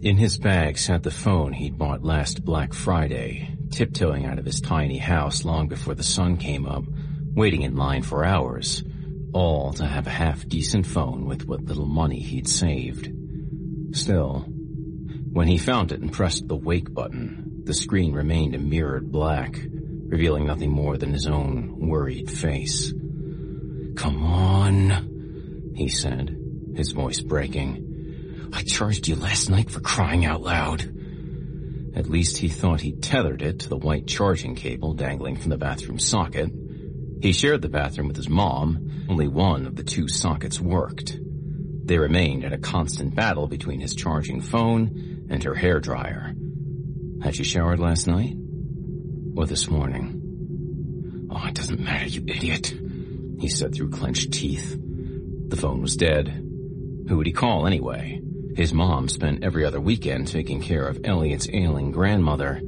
In 0.00 0.16
his 0.16 0.38
bag 0.38 0.78
sat 0.78 1.02
the 1.02 1.10
phone 1.10 1.52
he'd 1.52 1.76
bought 1.76 2.02
last 2.02 2.46
Black 2.46 2.72
Friday, 2.72 3.58
tiptoeing 3.70 4.24
out 4.24 4.38
of 4.38 4.46
his 4.46 4.62
tiny 4.62 4.96
house 4.96 5.44
long 5.44 5.68
before 5.68 5.94
the 5.94 6.02
sun 6.02 6.38
came 6.38 6.64
up, 6.64 6.84
waiting 7.34 7.60
in 7.60 7.76
line 7.76 8.00
for 8.00 8.24
hours, 8.24 8.82
all 9.34 9.74
to 9.74 9.84
have 9.84 10.06
a 10.06 10.10
half-decent 10.10 10.86
phone 10.86 11.26
with 11.26 11.46
what 11.46 11.64
little 11.64 11.84
money 11.84 12.20
he'd 12.20 12.48
saved. 12.48 13.12
Still, 13.92 14.46
when 15.30 15.46
he 15.46 15.58
found 15.58 15.92
it 15.92 16.00
and 16.00 16.10
pressed 16.10 16.48
the 16.48 16.56
wake 16.56 16.90
button, 16.94 17.60
the 17.64 17.74
screen 17.74 18.14
remained 18.14 18.54
a 18.54 18.58
mirrored 18.58 19.12
black, 19.12 19.58
revealing 20.06 20.46
nothing 20.46 20.70
more 20.70 20.96
than 20.96 21.12
his 21.12 21.26
own 21.26 21.86
worried 21.86 22.30
face. 22.30 22.94
Come 23.96 24.24
on, 24.24 25.72
he 25.74 25.88
said, 25.88 26.36
his 26.74 26.92
voice 26.92 27.20
breaking. 27.20 28.50
I 28.52 28.62
charged 28.62 29.08
you 29.08 29.16
last 29.16 29.50
night 29.50 29.70
for 29.70 29.80
crying 29.80 30.24
out 30.24 30.42
loud. 30.42 30.82
At 31.96 32.08
least 32.08 32.38
he 32.38 32.48
thought 32.48 32.80
he'd 32.80 33.02
tethered 33.02 33.42
it 33.42 33.60
to 33.60 33.68
the 33.68 33.76
white 33.76 34.06
charging 34.06 34.56
cable 34.56 34.94
dangling 34.94 35.36
from 35.36 35.50
the 35.50 35.58
bathroom 35.58 35.98
socket. 35.98 36.50
He 37.20 37.32
shared 37.32 37.62
the 37.62 37.68
bathroom 37.68 38.08
with 38.08 38.16
his 38.16 38.28
mom. 38.28 39.06
Only 39.08 39.28
one 39.28 39.66
of 39.66 39.76
the 39.76 39.84
two 39.84 40.08
sockets 40.08 40.60
worked. 40.60 41.18
They 41.84 41.98
remained 41.98 42.44
in 42.44 42.52
a 42.52 42.58
constant 42.58 43.14
battle 43.14 43.46
between 43.46 43.80
his 43.80 43.94
charging 43.94 44.40
phone 44.40 45.26
and 45.30 45.42
her 45.44 45.54
hair 45.54 45.80
dryer. 45.80 46.34
Had 47.22 47.36
she 47.36 47.44
showered 47.44 47.78
last 47.78 48.06
night? 48.06 48.36
Or 49.36 49.46
this 49.46 49.68
morning? 49.68 51.28
Oh, 51.30 51.46
it 51.46 51.54
doesn't 51.54 51.80
matter, 51.80 52.06
you 52.06 52.24
idiot, 52.26 52.72
he 53.38 53.48
said 53.48 53.74
through 53.74 53.90
clenched 53.90 54.32
teeth. 54.32 54.78
The 55.48 55.56
phone 55.56 55.82
was 55.82 55.96
dead. 55.96 56.28
Who 57.08 57.16
would 57.16 57.26
he 57.26 57.32
call 57.32 57.66
anyway? 57.66 58.20
His 58.56 58.72
mom 58.72 59.08
spent 59.08 59.44
every 59.44 59.64
other 59.64 59.80
weekend 59.80 60.28
taking 60.28 60.60
care 60.60 60.86
of 60.86 61.00
Elliot's 61.04 61.48
ailing 61.52 61.90
grandmother, 61.90 62.62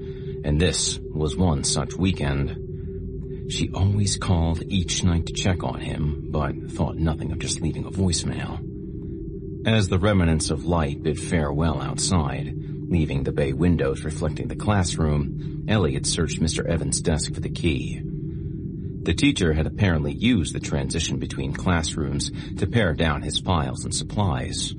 and 0.44 0.60
this 0.60 0.98
was 0.98 1.36
one 1.36 1.64
such 1.64 1.96
weekend. 1.96 3.52
She 3.52 3.70
always 3.72 4.16
called 4.16 4.62
each 4.66 5.04
night 5.04 5.26
to 5.26 5.32
check 5.32 5.62
on 5.62 5.80
him, 5.80 6.26
but 6.30 6.70
thought 6.72 6.96
nothing 6.96 7.30
of 7.30 7.38
just 7.38 7.60
leaving 7.60 7.84
a 7.84 7.90
voicemail. 7.90 8.58
As 9.66 9.88
the 9.88 9.98
remnants 9.98 10.50
of 10.50 10.64
light 10.64 11.02
bid 11.02 11.18
farewell 11.18 11.80
outside, 11.80 12.54
leaving 12.88 13.22
the 13.22 13.32
bay 13.32 13.52
windows 13.52 14.04
reflecting 14.04 14.48
the 14.48 14.56
classroom, 14.56 15.64
Elliot 15.68 16.06
searched 16.06 16.40
Mr. 16.40 16.66
Evans' 16.66 17.00
desk 17.00 17.32
for 17.32 17.40
the 17.40 17.48
key. 17.48 18.00
The 19.07 19.14
teacher 19.14 19.52
had 19.52 19.68
apparently 19.68 20.12
used 20.12 20.52
the 20.52 20.59
transition 20.59 21.20
between 21.20 21.52
classrooms 21.52 22.32
to 22.57 22.66
pare 22.66 22.92
down 22.92 23.22
his 23.22 23.38
files 23.38 23.84
and 23.84 23.94
supplies. 23.94 24.74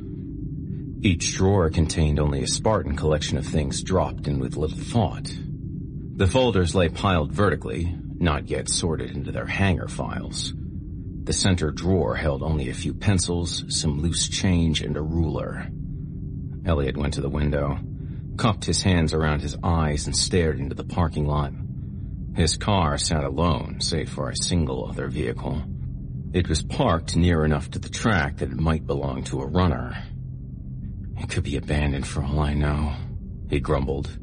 Each 1.01 1.33
drawer 1.33 1.69
contained 1.69 2.19
only 2.19 2.43
a 2.43 2.47
Spartan 2.47 2.97
collection 2.97 3.37
of 3.37 3.45
things 3.45 3.81
dropped 3.81 4.27
in 4.27 4.39
with 4.39 4.57
little 4.57 4.77
thought. 4.77 5.31
The 6.17 6.27
folders 6.27 6.75
lay 6.75 6.89
piled 6.89 7.31
vertically, 7.31 7.97
not 8.15 8.49
yet 8.49 8.67
sorted 8.67 9.11
into 9.11 9.31
their 9.31 9.45
hanger 9.45 9.87
files. 9.87 10.53
The 11.23 11.31
center 11.31 11.71
drawer 11.71 12.15
held 12.15 12.43
only 12.43 12.69
a 12.69 12.73
few 12.73 12.93
pencils, 12.93 13.63
some 13.69 14.01
loose 14.01 14.27
change, 14.27 14.81
and 14.81 14.97
a 14.97 15.01
ruler. 15.01 15.69
Elliot 16.65 16.97
went 16.97 17.13
to 17.13 17.21
the 17.21 17.29
window, 17.29 17.79
cupped 18.35 18.65
his 18.65 18.81
hands 18.81 19.13
around 19.13 19.41
his 19.41 19.55
eyes, 19.63 20.05
and 20.05 20.13
stared 20.13 20.59
into 20.59 20.75
the 20.75 20.83
parking 20.83 21.25
lot. 21.25 21.53
His 22.37 22.55
car 22.55 22.99
sat 22.99 23.23
alone, 23.23 23.81
save 23.81 24.11
for 24.11 24.29
a 24.29 24.35
single 24.35 24.87
other 24.87 25.07
vehicle. 25.07 25.63
It 26.33 26.47
was 26.47 26.61
parked 26.61 27.15
near 27.15 27.43
enough 27.43 27.71
to 27.71 27.79
the 27.79 27.89
track 27.89 28.37
that 28.37 28.51
it 28.51 28.59
might 28.59 28.85
belong 28.85 29.23
to 29.23 29.41
a 29.41 29.47
runner. 29.47 29.97
It 31.17 31.31
could 31.31 31.43
be 31.43 31.57
abandoned 31.57 32.05
for 32.05 32.23
all 32.23 32.39
I 32.39 32.53
know, 32.53 32.93
he 33.49 33.59
grumbled. 33.59 34.15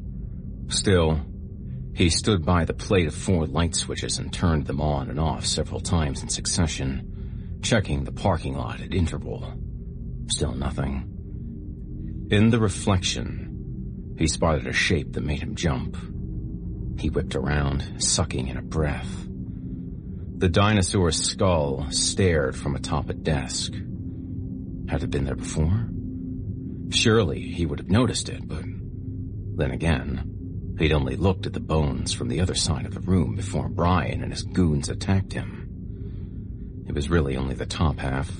Still, 0.69 1.19
he 1.93 2.09
stood 2.09 2.45
by 2.45 2.63
the 2.63 2.73
plate 2.73 3.07
of 3.07 3.13
four 3.13 3.47
light 3.47 3.75
switches 3.75 4.17
and 4.17 4.31
turned 4.31 4.65
them 4.65 4.79
on 4.79 5.09
and 5.09 5.19
off 5.19 5.45
several 5.45 5.81
times 5.81 6.23
in 6.23 6.29
succession, 6.29 7.59
checking 7.63 8.05
the 8.05 8.13
parking 8.13 8.55
lot 8.55 8.79
at 8.79 8.93
interval. 8.93 9.59
Still 10.29 10.53
nothing. 10.55 12.27
In 12.31 12.49
the 12.49 12.61
reflection, 12.61 14.15
he 14.17 14.27
spotted 14.27 14.67
a 14.67 14.73
shape 14.73 15.11
that 15.11 15.21
made 15.25 15.43
him 15.43 15.55
jump. 15.55 15.97
He 16.97 17.09
whipped 17.09 17.35
around, 17.35 18.01
sucking 18.01 18.47
in 18.47 18.57
a 18.57 18.61
breath. 18.61 19.25
The 20.37 20.49
dinosaur's 20.49 21.21
skull 21.21 21.87
stared 21.91 22.55
from 22.55 22.75
atop 22.75 23.09
a 23.09 23.13
desk. 23.13 23.73
Had 24.87 25.03
it 25.03 25.09
been 25.09 25.25
there 25.25 25.35
before? 25.35 25.87
Surely 26.89 27.41
he 27.41 27.65
would 27.65 27.79
have 27.79 27.89
noticed 27.89 28.29
it, 28.29 28.47
but 28.47 28.63
then 29.57 29.71
again, 29.71 30.75
he'd 30.77 30.91
only 30.91 31.15
looked 31.15 31.45
at 31.45 31.53
the 31.53 31.59
bones 31.59 32.13
from 32.13 32.27
the 32.27 32.41
other 32.41 32.55
side 32.55 32.85
of 32.85 32.93
the 32.93 32.99
room 32.99 33.35
before 33.35 33.69
Brian 33.69 34.21
and 34.21 34.31
his 34.31 34.43
goons 34.43 34.89
attacked 34.89 35.33
him. 35.33 36.83
It 36.87 36.93
was 36.93 37.09
really 37.09 37.37
only 37.37 37.55
the 37.55 37.65
top 37.65 37.97
half, 37.99 38.31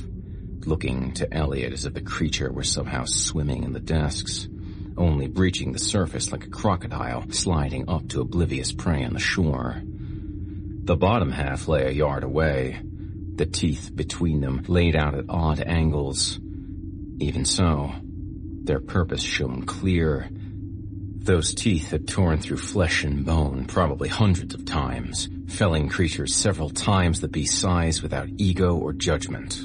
looking 0.66 1.14
to 1.14 1.34
Elliot 1.34 1.74
as 1.74 1.86
if 1.86 1.94
the 1.94 2.02
creature 2.02 2.52
were 2.52 2.64
somehow 2.64 3.06
swimming 3.06 3.64
in 3.64 3.74
the 3.74 3.80
desks, 3.80 4.48
only 4.98 5.28
breaching 5.28 5.72
the 5.72 5.80
surface 5.80 6.32
like 6.32 6.46
a 6.46 6.50
crocodile 6.50 7.26
sliding 7.32 7.90
up 7.90 8.08
to 8.10 8.22
oblivious 8.22 8.72
prey 8.72 9.04
on 9.04 9.14
the 9.14 9.20
shore. 9.20 9.82
The 9.86 10.96
bottom 10.96 11.32
half 11.32 11.68
lay 11.68 11.86
a 11.86 11.92
yard 11.92 12.24
away, 12.24 12.80
the 13.36 13.46
teeth 13.46 13.92
between 13.94 14.42
them 14.42 14.64
laid 14.68 14.96
out 14.96 15.16
at 15.16 15.26
odd 15.30 15.60
angles. 15.60 16.40
Even 17.20 17.44
so, 17.46 17.92
their 18.64 18.80
purpose 18.80 19.22
shone 19.22 19.64
clear. 19.64 20.30
Those 20.32 21.56
teeth 21.56 21.90
had 21.90 22.08
torn 22.08 22.40
through 22.40 22.58
flesh 22.58 23.04
and 23.04 23.26
bone 23.26 23.66
probably 23.66 24.10
hundreds 24.10 24.54
of 24.54 24.66
times, 24.66 25.28
felling 25.48 25.90
creatures 25.90 26.36
several 26.36 26.70
times 26.70 27.20
the 27.20 27.28
beast's 27.28 27.58
size 27.60 28.04
without 28.04 28.30
ego 28.38 28.76
or 28.76 28.94
judgment. 28.94 29.60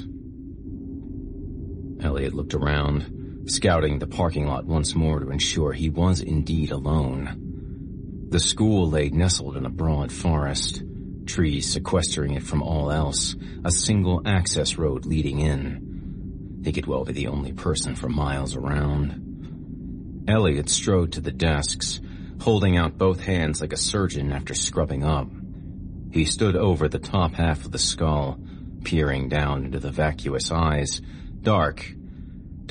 Elliot 2.03 2.33
looked 2.33 2.55
around, 2.55 3.20
scouting 3.45 3.99
the 3.99 4.07
parking 4.07 4.47
lot 4.47 4.65
once 4.65 4.95
more 4.95 5.19
to 5.19 5.29
ensure 5.31 5.73
he 5.73 5.89
was 5.89 6.21
indeed 6.21 6.71
alone. 6.71 8.27
The 8.29 8.39
school 8.39 8.89
lay 8.89 9.09
nestled 9.09 9.57
in 9.57 9.65
a 9.65 9.69
broad 9.69 10.11
forest, 10.11 10.83
trees 11.25 11.71
sequestering 11.71 12.33
it 12.33 12.43
from 12.43 12.63
all 12.63 12.91
else, 12.91 13.35
a 13.63 13.71
single 13.71 14.21
access 14.25 14.77
road 14.77 15.05
leading 15.05 15.39
in. 15.39 16.61
He 16.63 16.71
could 16.71 16.85
well 16.85 17.03
be 17.03 17.13
the 17.13 17.27
only 17.27 17.53
person 17.53 17.95
for 17.95 18.09
miles 18.09 18.55
around. 18.55 20.25
Elliot 20.27 20.69
strode 20.69 21.13
to 21.13 21.21
the 21.21 21.31
desks, 21.31 21.99
holding 22.41 22.77
out 22.77 22.97
both 22.97 23.19
hands 23.19 23.59
like 23.61 23.73
a 23.73 23.77
surgeon 23.77 24.31
after 24.31 24.53
scrubbing 24.53 25.03
up. 25.03 25.27
He 26.11 26.25
stood 26.25 26.55
over 26.55 26.87
the 26.87 26.99
top 26.99 27.33
half 27.33 27.65
of 27.65 27.71
the 27.71 27.79
skull, 27.79 28.39
peering 28.83 29.29
down 29.29 29.65
into 29.65 29.79
the 29.79 29.91
vacuous 29.91 30.51
eyes, 30.51 31.01
dark, 31.41 31.93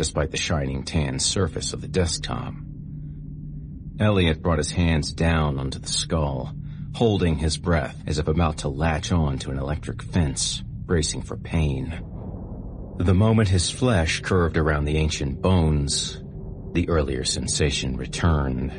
despite 0.01 0.31
the 0.31 0.37
shining 0.39 0.83
tan 0.83 1.19
surface 1.19 1.75
of 1.75 1.83
the 1.83 1.87
desktop. 1.87 2.55
Elliot 4.01 4.41
brought 4.41 4.57
his 4.57 4.71
hands 4.71 5.13
down 5.13 5.59
onto 5.59 5.79
the 5.79 5.87
skull, 5.87 6.55
holding 6.95 7.37
his 7.37 7.59
breath 7.59 8.03
as 8.07 8.17
if 8.17 8.27
about 8.27 8.57
to 8.57 8.71
latch 8.71 9.13
on 9.13 9.39
to 9.39 9.51
an 9.51 9.59
electric 9.59 10.03
fence, 10.03 10.63
bracing 10.87 11.21
for 11.21 11.37
pain. 11.37 11.91
The 12.97 13.13
moment 13.13 13.51
his 13.51 13.71
flesh 13.71 14.23
curved 14.23 14.57
around 14.57 14.87
the 14.87 14.97
ancient 14.97 15.43
bones, 15.43 16.17
the 16.73 16.89
earlier 16.89 17.25
sensation 17.25 17.99
returned. 17.99 18.73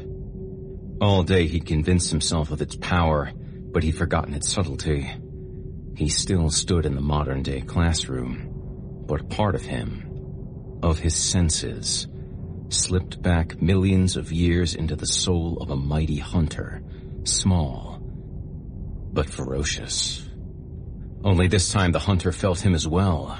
All 1.03 1.21
day 1.21 1.45
he'd 1.45 1.67
convinced 1.67 2.09
himself 2.09 2.49
of 2.49 2.63
its 2.63 2.75
power, 2.75 3.31
but 3.71 3.83
he'd 3.83 3.95
forgotten 3.95 4.33
its 4.33 4.51
subtlety. 4.51 5.07
He 5.95 6.09
still 6.09 6.49
stood 6.49 6.87
in 6.87 6.95
the 6.95 6.99
modern 7.01 7.43
day 7.43 7.61
classroom, 7.61 9.03
but 9.05 9.29
part 9.29 9.53
of 9.53 9.61
him, 9.61 10.10
of 10.83 10.99
his 10.99 11.15
senses, 11.15 12.07
slipped 12.69 13.21
back 13.21 13.61
millions 13.61 14.17
of 14.17 14.31
years 14.31 14.75
into 14.75 14.95
the 14.95 15.05
soul 15.05 15.57
of 15.61 15.69
a 15.69 15.75
mighty 15.75 16.17
hunter, 16.17 16.81
small, 17.23 17.99
but 19.13 19.29
ferocious. 19.29 20.27
Only 21.23 21.47
this 21.47 21.71
time 21.71 21.91
the 21.91 21.99
hunter 21.99 22.31
felt 22.31 22.59
him 22.59 22.73
as 22.73 22.87
well. 22.87 23.37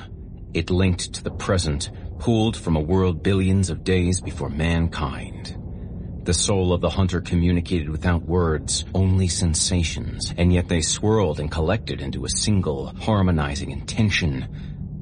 It 0.54 0.70
linked 0.70 1.14
to 1.14 1.24
the 1.24 1.32
present, 1.32 1.90
pulled 2.20 2.56
from 2.56 2.76
a 2.76 2.82
world 2.82 3.24
billions 3.24 3.70
of 3.70 3.84
days 3.84 4.22
before 4.22 4.50
mankind. 4.50 5.58
The 6.24 6.34
soul 6.36 6.72
of 6.72 6.82
the 6.82 6.90
hunter 6.90 7.20
communicated 7.20 7.90
without 7.90 8.22
words, 8.22 8.86
only 8.94 9.28
sensations, 9.28 10.32
and 10.38 10.54
yet 10.54 10.68
they 10.68 10.82
swirled 10.82 11.40
and 11.40 11.50
collected 11.50 12.00
into 12.00 12.26
a 12.26 12.30
single, 12.30 12.94
harmonizing 12.96 13.72
intention. 13.72 14.48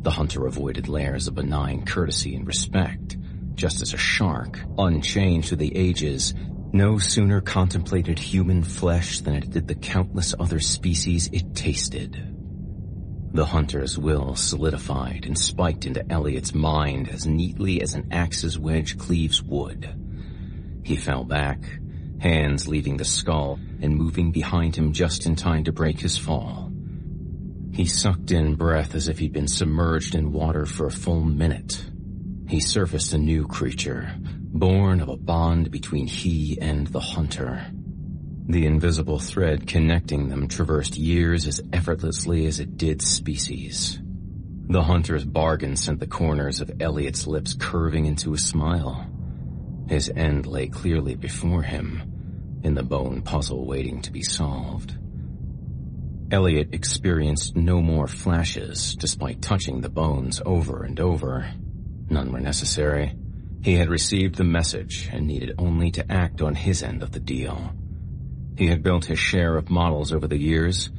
The 0.01 0.11
hunter 0.11 0.45
avoided 0.45 0.87
layers 0.87 1.27
of 1.27 1.35
benign 1.35 1.85
courtesy 1.85 2.35
and 2.35 2.47
respect, 2.47 3.17
just 3.55 3.81
as 3.81 3.93
a 3.93 3.97
shark, 3.97 4.59
unchanged 4.77 5.49
through 5.49 5.57
the 5.57 5.75
ages, 5.75 6.33
no 6.71 6.97
sooner 6.97 7.41
contemplated 7.41 8.17
human 8.17 8.63
flesh 8.63 9.19
than 9.19 9.35
it 9.35 9.49
did 9.49 9.67
the 9.67 9.75
countless 9.75 10.33
other 10.39 10.59
species 10.59 11.29
it 11.33 11.55
tasted. 11.55 12.35
The 13.33 13.45
hunter's 13.45 13.97
will 13.97 14.35
solidified 14.35 15.25
and 15.25 15.37
spiked 15.37 15.85
into 15.85 16.09
Elliot's 16.11 16.53
mind 16.53 17.09
as 17.09 17.27
neatly 17.27 17.81
as 17.81 17.93
an 17.93 18.07
axe's 18.11 18.57
wedge 18.57 18.97
cleaves 18.97 19.43
wood. 19.43 19.87
He 20.83 20.95
fell 20.95 21.23
back, 21.25 21.59
hands 22.19 22.67
leaving 22.67 22.97
the 22.97 23.05
skull 23.05 23.59
and 23.81 23.95
moving 23.95 24.31
behind 24.31 24.75
him 24.75 24.93
just 24.93 25.25
in 25.25 25.35
time 25.35 25.65
to 25.65 25.71
break 25.71 25.99
his 25.99 26.17
fall. 26.17 26.68
He 27.71 27.85
sucked 27.85 28.31
in 28.31 28.55
breath 28.55 28.95
as 28.95 29.07
if 29.07 29.19
he'd 29.19 29.33
been 29.33 29.47
submerged 29.47 30.15
in 30.15 30.31
water 30.31 30.65
for 30.65 30.87
a 30.87 30.91
full 30.91 31.23
minute. 31.23 31.85
He 32.47 32.59
surfaced 32.59 33.13
a 33.13 33.17
new 33.17 33.45
creature, 33.45 34.13
born 34.19 35.01
of 35.01 35.09
a 35.09 35.17
bond 35.17 35.71
between 35.71 36.07
he 36.07 36.57
and 36.59 36.87
the 36.87 36.99
hunter. 36.99 37.65
The 38.47 38.65
invisible 38.65 39.19
thread 39.19 39.67
connecting 39.67 40.29
them 40.29 40.47
traversed 40.47 40.97
years 40.97 41.45
as 41.45 41.61
effortlessly 41.71 42.47
as 42.47 42.59
it 42.59 42.77
did 42.77 43.01
species. 43.01 43.99
The 44.67 44.83
hunter's 44.83 45.25
bargain 45.25 45.75
sent 45.75 45.99
the 45.99 46.07
corners 46.07 46.59
of 46.59 46.81
Elliot's 46.81 47.27
lips 47.27 47.53
curving 47.53 48.05
into 48.05 48.33
a 48.33 48.37
smile. 48.39 49.07
His 49.87 50.11
end 50.15 50.47
lay 50.47 50.67
clearly 50.67 51.15
before 51.15 51.61
him, 51.61 52.59
in 52.63 52.73
the 52.73 52.83
bone 52.83 53.21
puzzle 53.21 53.65
waiting 53.65 54.01
to 54.01 54.11
be 54.11 54.23
solved. 54.23 54.97
Elliot 56.31 56.69
experienced 56.73 57.55
no 57.55 57.81
more 57.81 58.07
flashes 58.07 58.95
despite 58.95 59.41
touching 59.41 59.81
the 59.81 59.89
bones 59.89 60.41
over 60.45 60.83
and 60.83 60.99
over. 60.99 61.49
None 62.09 62.31
were 62.31 62.39
necessary. 62.39 63.15
He 63.63 63.75
had 63.75 63.89
received 63.89 64.35
the 64.35 64.43
message 64.43 65.09
and 65.11 65.25
needed 65.25 65.55
only 65.57 65.89
to 65.91 66.11
act 66.11 66.41
on 66.41 66.55
his 66.55 66.83
end 66.83 67.01
of 67.01 67.11
the 67.11 67.19
deal. 67.19 67.73
He 68.57 68.67
had 68.67 68.83
built 68.83 69.05
his 69.05 69.17
share 69.17 69.57
of 69.57 69.69
models 69.69 70.13
over 70.13 70.27
the 70.27 70.37
years. 70.37 70.91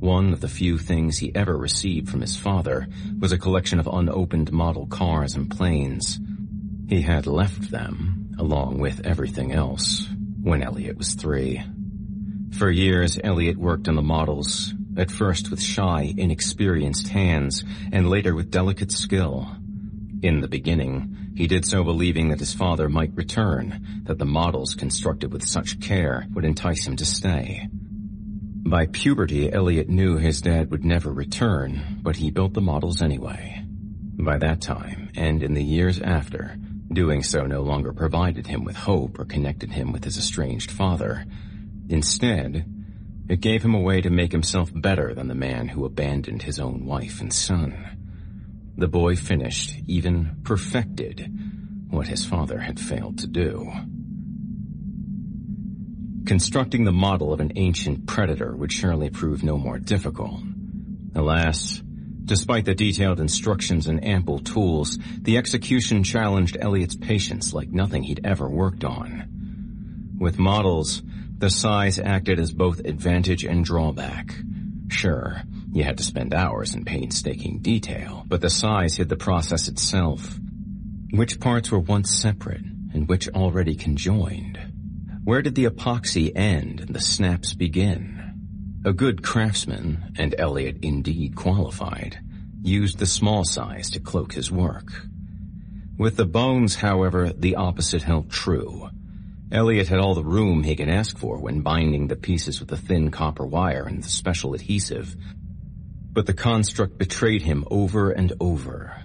One 0.00 0.32
of 0.32 0.40
the 0.40 0.48
few 0.48 0.76
things 0.76 1.18
he 1.18 1.34
ever 1.34 1.56
received 1.56 2.10
from 2.10 2.20
his 2.20 2.36
father 2.36 2.86
was 3.18 3.32
a 3.32 3.38
collection 3.38 3.80
of 3.80 3.86
unopened 3.86 4.52
model 4.52 4.86
cars 4.86 5.34
and 5.34 5.50
planes. 5.50 6.20
He 6.88 7.00
had 7.00 7.26
left 7.26 7.70
them, 7.70 8.34
along 8.38 8.78
with 8.78 9.06
everything 9.06 9.52
else, 9.52 10.06
when 10.42 10.62
Elliot 10.62 10.98
was 10.98 11.14
three. 11.14 11.62
For 12.58 12.70
years, 12.70 13.18
Elliot 13.22 13.56
worked 13.56 13.88
on 13.88 13.96
the 13.96 14.02
models, 14.02 14.74
at 14.96 15.10
first 15.10 15.50
with 15.50 15.60
shy, 15.60 16.14
inexperienced 16.16 17.08
hands, 17.08 17.64
and 17.90 18.08
later 18.08 18.32
with 18.32 18.52
delicate 18.52 18.92
skill. 18.92 19.48
In 20.22 20.40
the 20.40 20.46
beginning, 20.46 21.32
he 21.36 21.48
did 21.48 21.64
so 21.64 21.82
believing 21.82 22.28
that 22.28 22.38
his 22.38 22.54
father 22.54 22.88
might 22.88 23.16
return, 23.16 24.02
that 24.04 24.18
the 24.18 24.24
models 24.24 24.76
constructed 24.76 25.32
with 25.32 25.44
such 25.44 25.80
care 25.80 26.26
would 26.32 26.44
entice 26.44 26.86
him 26.86 26.94
to 26.96 27.04
stay. 27.04 27.66
By 27.70 28.86
puberty, 28.86 29.52
Elliot 29.52 29.88
knew 29.88 30.16
his 30.16 30.40
dad 30.40 30.70
would 30.70 30.84
never 30.84 31.12
return, 31.12 31.98
but 32.02 32.16
he 32.16 32.30
built 32.30 32.54
the 32.54 32.60
models 32.60 33.02
anyway. 33.02 33.64
By 34.16 34.38
that 34.38 34.60
time, 34.60 35.10
and 35.16 35.42
in 35.42 35.54
the 35.54 35.64
years 35.64 36.00
after, 36.00 36.56
doing 36.92 37.24
so 37.24 37.46
no 37.46 37.62
longer 37.62 37.92
provided 37.92 38.46
him 38.46 38.62
with 38.62 38.76
hope 38.76 39.18
or 39.18 39.24
connected 39.24 39.72
him 39.72 39.90
with 39.90 40.04
his 40.04 40.16
estranged 40.16 40.70
father. 40.70 41.26
Instead, 41.88 42.64
it 43.28 43.40
gave 43.40 43.64
him 43.64 43.74
a 43.74 43.80
way 43.80 44.00
to 44.00 44.10
make 44.10 44.32
himself 44.32 44.70
better 44.74 45.14
than 45.14 45.28
the 45.28 45.34
man 45.34 45.68
who 45.68 45.84
abandoned 45.84 46.42
his 46.42 46.58
own 46.58 46.84
wife 46.84 47.20
and 47.20 47.32
son. 47.32 48.72
The 48.76 48.88
boy 48.88 49.16
finished, 49.16 49.76
even 49.86 50.36
perfected, 50.44 51.30
what 51.90 52.08
his 52.08 52.24
father 52.24 52.58
had 52.58 52.80
failed 52.80 53.18
to 53.18 53.26
do. 53.26 53.72
Constructing 56.26 56.84
the 56.84 56.92
model 56.92 57.32
of 57.32 57.40
an 57.40 57.52
ancient 57.56 58.06
predator 58.06 58.54
would 58.56 58.72
surely 58.72 59.10
prove 59.10 59.44
no 59.44 59.58
more 59.58 59.78
difficult. 59.78 60.40
Alas, 61.14 61.82
despite 62.24 62.64
the 62.64 62.74
detailed 62.74 63.20
instructions 63.20 63.86
and 63.86 64.02
ample 64.04 64.38
tools, 64.38 64.98
the 65.20 65.36
execution 65.36 66.02
challenged 66.02 66.56
Elliot's 66.58 66.96
patience 66.96 67.52
like 67.52 67.68
nothing 67.68 68.02
he'd 68.02 68.24
ever 68.24 68.48
worked 68.48 68.84
on. 68.84 69.33
With 70.18 70.38
models, 70.38 71.02
the 71.38 71.50
size 71.50 71.98
acted 71.98 72.38
as 72.38 72.52
both 72.52 72.80
advantage 72.80 73.44
and 73.44 73.64
drawback. 73.64 74.34
Sure, 74.88 75.42
you 75.72 75.82
had 75.82 75.98
to 75.98 76.04
spend 76.04 76.32
hours 76.32 76.74
in 76.74 76.84
painstaking 76.84 77.58
detail, 77.60 78.24
but 78.28 78.40
the 78.40 78.50
size 78.50 78.96
hid 78.96 79.08
the 79.08 79.16
process 79.16 79.68
itself. 79.68 80.38
Which 81.10 81.40
parts 81.40 81.70
were 81.70 81.80
once 81.80 82.16
separate 82.16 82.64
and 82.92 83.08
which 83.08 83.28
already 83.28 83.74
conjoined? 83.74 84.58
Where 85.24 85.42
did 85.42 85.54
the 85.54 85.64
epoxy 85.64 86.30
end 86.36 86.80
and 86.80 86.94
the 86.94 87.00
snaps 87.00 87.54
begin? 87.54 88.80
A 88.84 88.92
good 88.92 89.22
craftsman, 89.22 90.12
and 90.18 90.34
Elliot 90.38 90.78
indeed 90.82 91.34
qualified, 91.34 92.18
used 92.62 92.98
the 92.98 93.06
small 93.06 93.44
size 93.44 93.90
to 93.90 94.00
cloak 94.00 94.34
his 94.34 94.52
work. 94.52 94.92
With 95.96 96.16
the 96.16 96.26
bones, 96.26 96.76
however, 96.76 97.32
the 97.32 97.56
opposite 97.56 98.02
held 98.02 98.30
true. 98.30 98.90
Elliot 99.52 99.88
had 99.88 99.98
all 99.98 100.14
the 100.14 100.24
room 100.24 100.62
he 100.62 100.76
could 100.76 100.88
ask 100.88 101.18
for 101.18 101.38
when 101.38 101.60
binding 101.60 102.08
the 102.08 102.16
pieces 102.16 102.60
with 102.60 102.68
the 102.68 102.76
thin 102.76 103.10
copper 103.10 103.46
wire 103.46 103.84
and 103.84 104.02
the 104.02 104.08
special 104.08 104.54
adhesive, 104.54 105.14
but 106.12 106.26
the 106.26 106.34
construct 106.34 106.98
betrayed 106.98 107.42
him 107.42 107.64
over 107.70 108.10
and 108.10 108.32
over. 108.40 108.96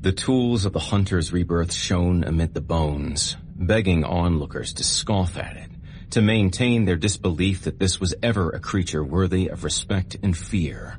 The 0.00 0.12
tools 0.12 0.64
of 0.64 0.72
the 0.72 0.78
hunter's 0.78 1.32
rebirth 1.32 1.72
shone 1.72 2.24
amid 2.24 2.54
the 2.54 2.60
bones, 2.60 3.36
begging 3.56 4.04
onlookers 4.04 4.74
to 4.74 4.84
scoff 4.84 5.36
at 5.36 5.56
it 5.56 5.70
to 6.14 6.22
maintain 6.22 6.84
their 6.84 6.94
disbelief 6.94 7.62
that 7.62 7.80
this 7.80 7.98
was 7.98 8.14
ever 8.22 8.50
a 8.50 8.60
creature 8.60 9.02
worthy 9.02 9.48
of 9.48 9.64
respect 9.64 10.16
and 10.22 10.36
fear. 10.36 10.96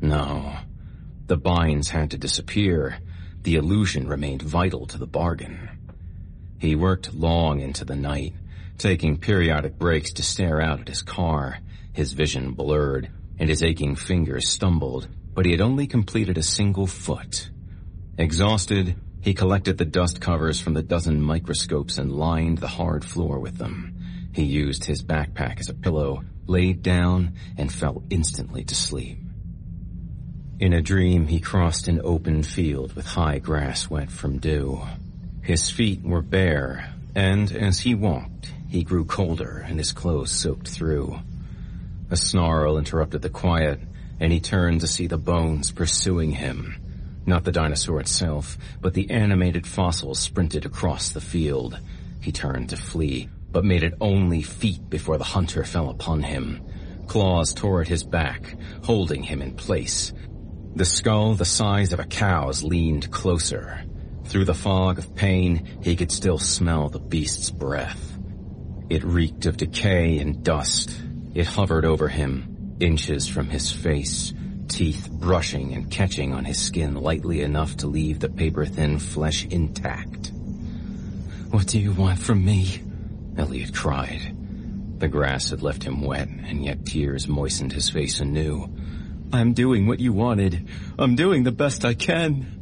No. 0.00 0.56
The 1.26 1.36
binds 1.36 1.88
had 1.88 2.12
to 2.12 2.18
disappear. 2.18 2.98
The 3.42 3.56
illusion 3.56 4.06
remained 4.06 4.42
vital 4.42 4.86
to 4.86 4.98
the 4.98 5.08
bargain. 5.08 5.77
He 6.58 6.74
worked 6.74 7.14
long 7.14 7.60
into 7.60 7.84
the 7.84 7.96
night, 7.96 8.34
taking 8.78 9.18
periodic 9.18 9.78
breaks 9.78 10.12
to 10.14 10.22
stare 10.22 10.60
out 10.60 10.80
at 10.80 10.88
his 10.88 11.02
car. 11.02 11.58
His 11.92 12.12
vision 12.12 12.52
blurred, 12.52 13.10
and 13.38 13.48
his 13.48 13.62
aching 13.62 13.94
fingers 13.94 14.48
stumbled, 14.48 15.08
but 15.34 15.46
he 15.46 15.52
had 15.52 15.60
only 15.60 15.86
completed 15.86 16.36
a 16.36 16.42
single 16.42 16.86
foot. 16.86 17.50
Exhausted, 18.16 18.96
he 19.20 19.34
collected 19.34 19.78
the 19.78 19.84
dust 19.84 20.20
covers 20.20 20.60
from 20.60 20.74
the 20.74 20.82
dozen 20.82 21.20
microscopes 21.20 21.98
and 21.98 22.12
lined 22.12 22.58
the 22.58 22.68
hard 22.68 23.04
floor 23.04 23.38
with 23.38 23.58
them. 23.58 23.94
He 24.32 24.42
used 24.42 24.84
his 24.84 25.04
backpack 25.04 25.60
as 25.60 25.68
a 25.68 25.74
pillow, 25.74 26.22
laid 26.46 26.82
down, 26.82 27.34
and 27.56 27.72
fell 27.72 28.02
instantly 28.10 28.64
to 28.64 28.74
sleep. 28.74 29.18
In 30.60 30.72
a 30.72 30.82
dream, 30.82 31.28
he 31.28 31.40
crossed 31.40 31.86
an 31.86 32.00
open 32.02 32.42
field 32.42 32.94
with 32.94 33.06
high 33.06 33.38
grass 33.38 33.88
wet 33.88 34.10
from 34.10 34.38
dew. 34.38 34.82
His 35.48 35.70
feet 35.70 36.02
were 36.02 36.20
bare, 36.20 36.92
and 37.14 37.50
as 37.52 37.80
he 37.80 37.94
walked, 37.94 38.52
he 38.68 38.82
grew 38.82 39.06
colder 39.06 39.64
and 39.66 39.78
his 39.78 39.92
clothes 39.92 40.30
soaked 40.30 40.68
through. 40.68 41.20
A 42.10 42.18
snarl 42.18 42.76
interrupted 42.76 43.22
the 43.22 43.30
quiet, 43.30 43.80
and 44.20 44.30
he 44.30 44.40
turned 44.40 44.82
to 44.82 44.86
see 44.86 45.06
the 45.06 45.16
bones 45.16 45.72
pursuing 45.72 46.32
him. 46.32 46.76
Not 47.24 47.44
the 47.44 47.50
dinosaur 47.50 47.98
itself, 47.98 48.58
but 48.82 48.92
the 48.92 49.08
animated 49.08 49.66
fossils 49.66 50.18
sprinted 50.18 50.66
across 50.66 51.12
the 51.12 51.20
field. 51.22 51.80
He 52.20 52.30
turned 52.30 52.68
to 52.68 52.76
flee, 52.76 53.30
but 53.50 53.64
made 53.64 53.84
it 53.84 53.94
only 54.02 54.42
feet 54.42 54.90
before 54.90 55.16
the 55.16 55.24
hunter 55.24 55.64
fell 55.64 55.88
upon 55.88 56.24
him. 56.24 56.60
Claws 57.06 57.54
tore 57.54 57.80
at 57.80 57.88
his 57.88 58.04
back, 58.04 58.54
holding 58.84 59.22
him 59.22 59.40
in 59.40 59.54
place. 59.54 60.12
The 60.76 60.84
skull 60.84 61.36
the 61.36 61.46
size 61.46 61.94
of 61.94 62.00
a 62.00 62.04
cow's 62.04 62.62
leaned 62.62 63.10
closer. 63.10 63.87
Through 64.28 64.44
the 64.44 64.54
fog 64.54 64.98
of 64.98 65.14
pain, 65.14 65.80
he 65.82 65.96
could 65.96 66.12
still 66.12 66.38
smell 66.38 66.90
the 66.90 66.98
beast's 66.98 67.50
breath. 67.50 68.18
It 68.90 69.02
reeked 69.02 69.46
of 69.46 69.56
decay 69.56 70.18
and 70.18 70.44
dust. 70.44 70.94
It 71.34 71.46
hovered 71.46 71.86
over 71.86 72.08
him, 72.08 72.76
inches 72.78 73.26
from 73.26 73.48
his 73.48 73.72
face, 73.72 74.34
teeth 74.68 75.08
brushing 75.10 75.72
and 75.72 75.90
catching 75.90 76.34
on 76.34 76.44
his 76.44 76.58
skin 76.58 76.96
lightly 76.96 77.40
enough 77.40 77.78
to 77.78 77.86
leave 77.86 78.20
the 78.20 78.28
paper-thin 78.28 78.98
flesh 78.98 79.46
intact. 79.46 80.30
What 81.50 81.66
do 81.66 81.78
you 81.78 81.92
want 81.92 82.18
from 82.18 82.44
me? 82.44 82.82
Elliot 83.38 83.72
cried. 83.74 84.36
The 84.98 85.08
grass 85.08 85.50
had 85.50 85.62
left 85.62 85.84
him 85.84 86.02
wet, 86.02 86.28
and 86.28 86.62
yet 86.62 86.84
tears 86.84 87.28
moistened 87.28 87.72
his 87.72 87.88
face 87.88 88.20
anew. 88.20 88.68
I'm 89.32 89.54
doing 89.54 89.86
what 89.86 90.00
you 90.00 90.12
wanted. 90.12 90.68
I'm 90.98 91.16
doing 91.16 91.44
the 91.44 91.52
best 91.52 91.86
I 91.86 91.94
can. 91.94 92.57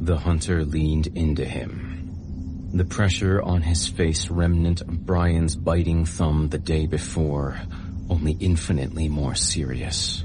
The 0.00 0.16
hunter 0.16 0.64
leaned 0.64 1.08
into 1.08 1.44
him. 1.44 2.70
The 2.72 2.84
pressure 2.84 3.42
on 3.42 3.62
his 3.62 3.86
face 3.86 4.30
remnant 4.30 4.80
of 4.80 5.04
Brian's 5.04 5.56
biting 5.56 6.06
thumb 6.06 6.48
the 6.48 6.58
day 6.58 6.86
before, 6.86 7.60
only 8.08 8.32
infinitely 8.40 9.08
more 9.08 9.34
serious. 9.34 10.24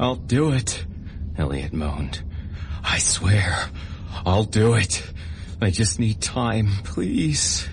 I'll 0.00 0.16
do 0.16 0.52
it, 0.52 0.86
Elliot 1.36 1.72
moaned. 1.72 2.22
I 2.82 2.98
swear, 2.98 3.68
I'll 4.24 4.44
do 4.44 4.74
it. 4.74 5.04
I 5.60 5.70
just 5.70 5.98
need 5.98 6.22
time, 6.22 6.68
please. 6.84 7.68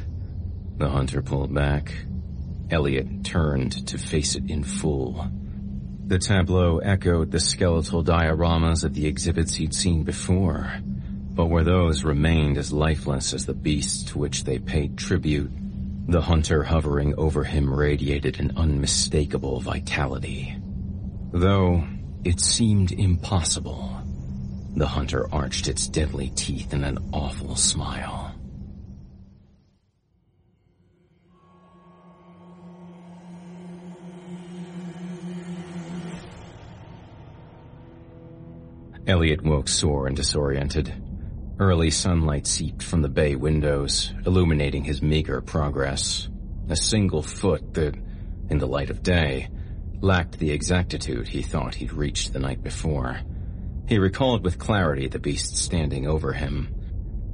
The 0.77 0.89
hunter 0.89 1.21
pulled 1.21 1.53
back. 1.53 1.93
Elliot 2.69 3.23
turned 3.23 3.87
to 3.87 3.97
face 3.97 4.35
it 4.35 4.49
in 4.49 4.63
full. 4.63 5.29
The 6.07 6.19
tableau 6.19 6.79
echoed 6.79 7.31
the 7.31 7.39
skeletal 7.39 8.03
dioramas 8.03 8.83
of 8.83 8.93
the 8.93 9.07
exhibits 9.07 9.55
he'd 9.55 9.73
seen 9.73 10.03
before, 10.03 10.73
but 11.35 11.47
where 11.47 11.65
those 11.65 12.05
remained 12.05 12.57
as 12.57 12.71
lifeless 12.71 13.33
as 13.33 13.45
the 13.45 13.53
beasts 13.53 14.03
to 14.03 14.17
which 14.17 14.45
they 14.45 14.57
paid 14.57 14.97
tribute, 14.97 15.51
the 16.07 16.21
hunter 16.21 16.63
hovering 16.63 17.13
over 17.17 17.43
him 17.43 17.71
radiated 17.71 18.39
an 18.39 18.53
unmistakable 18.55 19.59
vitality. 19.59 20.55
Though 21.33 21.85
it 22.23 22.39
seemed 22.39 22.93
impossible, 22.93 24.01
the 24.75 24.87
hunter 24.87 25.27
arched 25.33 25.67
its 25.67 25.87
deadly 25.87 26.29
teeth 26.35 26.73
in 26.73 26.85
an 26.85 27.09
awful 27.11 27.57
smile. 27.57 28.33
Elliot 39.07 39.43
woke 39.43 39.67
sore 39.67 40.07
and 40.07 40.15
disoriented. 40.15 41.04
Early 41.57 41.89
sunlight 41.89 42.47
seeped 42.47 42.83
from 42.83 43.01
the 43.01 43.09
bay 43.09 43.35
windows, 43.35 44.13
illuminating 44.25 44.83
his 44.83 45.01
meager 45.01 45.39
progress. 45.39 46.27
A 46.67 46.75
single 46.75 47.21
foot 47.21 47.75
that, 47.75 47.95
in 48.49 48.57
the 48.57 48.67
light 48.67 48.89
of 48.89 49.01
day, 49.01 49.47
lacked 50.01 50.37
the 50.37 50.51
exactitude 50.51 51.29
he 51.29 51.41
thought 51.41 51.75
he'd 51.75 51.93
reached 51.93 52.33
the 52.33 52.39
night 52.39 52.61
before. 52.61 53.21
He 53.87 53.99
recalled 53.99 54.43
with 54.43 54.59
clarity 54.59 55.07
the 55.07 55.19
beast 55.19 55.55
standing 55.55 56.07
over 56.07 56.33
him, 56.33 56.73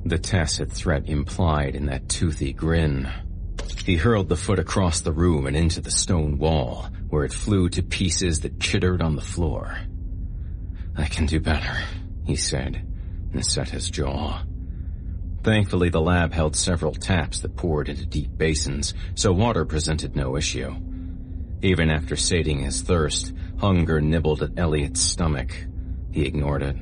the 0.05 0.19
tacit 0.19 0.72
threat 0.72 1.07
implied 1.07 1.76
in 1.76 1.88
that 1.88 2.09
toothy 2.09 2.53
grin. 2.53 3.09
He 3.86 3.95
hurled 3.95 4.30
the 4.30 4.36
foot 4.36 4.59
across 4.59 5.01
the 5.01 5.11
room 5.11 5.47
and 5.47 5.55
into 5.55 5.82
the 5.82 5.89
stone 5.89 6.38
wall, 6.38 6.88
where 7.09 7.26
it 7.26 7.34
flew 7.34 7.69
to 7.69 7.82
pieces 7.82 8.41
that 8.41 8.59
chittered 8.59 9.01
on 9.01 9.15
the 9.15 9.22
floor. 9.22 9.78
I 10.95 11.05
can 11.05 11.26
do 11.26 11.39
better, 11.39 11.78
he 12.26 12.36
said, 12.36 12.86
and 13.34 13.45
set 13.45 13.69
his 13.69 13.89
jaw. 13.89 14.43
Thankfully, 15.43 15.89
the 15.89 16.01
lab 16.01 16.34
held 16.34 16.55
several 16.55 16.93
taps 16.93 17.39
that 17.41 17.55
poured 17.55 17.89
into 17.89 18.05
deep 18.05 18.38
basins, 18.38 18.93
so 19.15 19.32
water 19.32 19.65
presented 19.65 20.15
no 20.15 20.38
issue. 20.38 20.75
Even 21.63 21.89
after 21.89 22.15
sating 22.15 22.59
his 22.59 22.82
thirst, 22.82 23.34
hunger 23.59 24.01
nibbled 24.01 24.43
at 24.43 24.57
Elliot's 24.57 25.01
stomach. 25.01 25.51
He 26.11 26.25
ignored 26.25 26.61
it, 26.63 26.75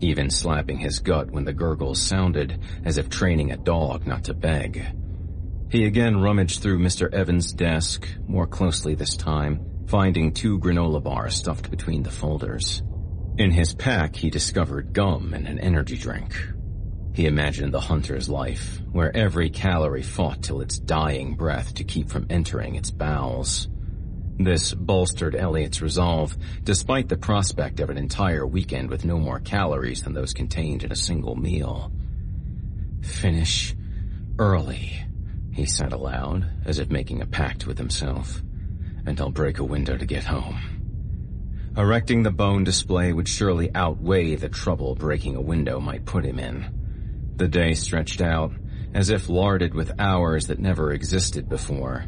even 0.00 0.30
slapping 0.30 0.78
his 0.78 0.98
gut 0.98 1.30
when 1.30 1.44
the 1.44 1.52
gurgles 1.52 2.00
sounded, 2.00 2.60
as 2.84 2.98
if 2.98 3.08
training 3.08 3.52
a 3.52 3.56
dog 3.56 4.06
not 4.06 4.24
to 4.24 4.34
beg. 4.34 4.84
He 5.70 5.86
again 5.86 6.20
rummaged 6.20 6.60
through 6.60 6.80
Mr. 6.80 7.12
Evans' 7.12 7.52
desk, 7.52 8.08
more 8.26 8.46
closely 8.46 8.94
this 8.94 9.16
time, 9.16 9.64
finding 9.86 10.32
two 10.32 10.58
granola 10.58 11.02
bars 11.02 11.34
stuffed 11.34 11.70
between 11.70 12.02
the 12.02 12.10
folders. 12.10 12.82
In 13.38 13.50
his 13.50 13.72
pack, 13.72 14.14
he 14.14 14.28
discovered 14.28 14.92
gum 14.92 15.32
and 15.32 15.48
an 15.48 15.58
energy 15.58 15.96
drink. 15.96 16.36
He 17.14 17.26
imagined 17.26 17.72
the 17.72 17.80
hunter's 17.80 18.28
life, 18.28 18.80
where 18.92 19.14
every 19.16 19.48
calorie 19.48 20.02
fought 20.02 20.42
till 20.42 20.60
its 20.60 20.78
dying 20.78 21.34
breath 21.34 21.74
to 21.74 21.84
keep 21.84 22.10
from 22.10 22.26
entering 22.28 22.74
its 22.74 22.90
bowels. 22.90 23.68
This 24.38 24.74
bolstered 24.74 25.34
Elliot's 25.34 25.80
resolve, 25.80 26.36
despite 26.62 27.08
the 27.08 27.16
prospect 27.16 27.80
of 27.80 27.88
an 27.88 27.98
entire 27.98 28.46
weekend 28.46 28.90
with 28.90 29.04
no 29.04 29.18
more 29.18 29.40
calories 29.40 30.02
than 30.02 30.12
those 30.12 30.34
contained 30.34 30.84
in 30.84 30.92
a 30.92 30.96
single 30.96 31.36
meal. 31.36 31.90
Finish 33.02 33.74
early, 34.38 35.04
he 35.52 35.64
said 35.64 35.92
aloud, 35.92 36.50
as 36.66 36.78
if 36.78 36.90
making 36.90 37.22
a 37.22 37.26
pact 37.26 37.66
with 37.66 37.78
himself, 37.78 38.42
and 39.06 39.18
I'll 39.20 39.30
break 39.30 39.58
a 39.58 39.64
window 39.64 39.96
to 39.96 40.06
get 40.06 40.24
home. 40.24 40.81
Erecting 41.74 42.22
the 42.22 42.30
bone 42.30 42.64
display 42.64 43.14
would 43.14 43.26
surely 43.26 43.74
outweigh 43.74 44.34
the 44.34 44.50
trouble 44.50 44.94
breaking 44.94 45.36
a 45.36 45.40
window 45.40 45.80
might 45.80 46.04
put 46.04 46.24
him 46.24 46.38
in. 46.38 46.66
The 47.36 47.48
day 47.48 47.72
stretched 47.72 48.20
out, 48.20 48.52
as 48.92 49.08
if 49.08 49.30
larded 49.30 49.72
with 49.72 49.98
hours 49.98 50.48
that 50.48 50.58
never 50.58 50.92
existed 50.92 51.48
before. 51.48 52.04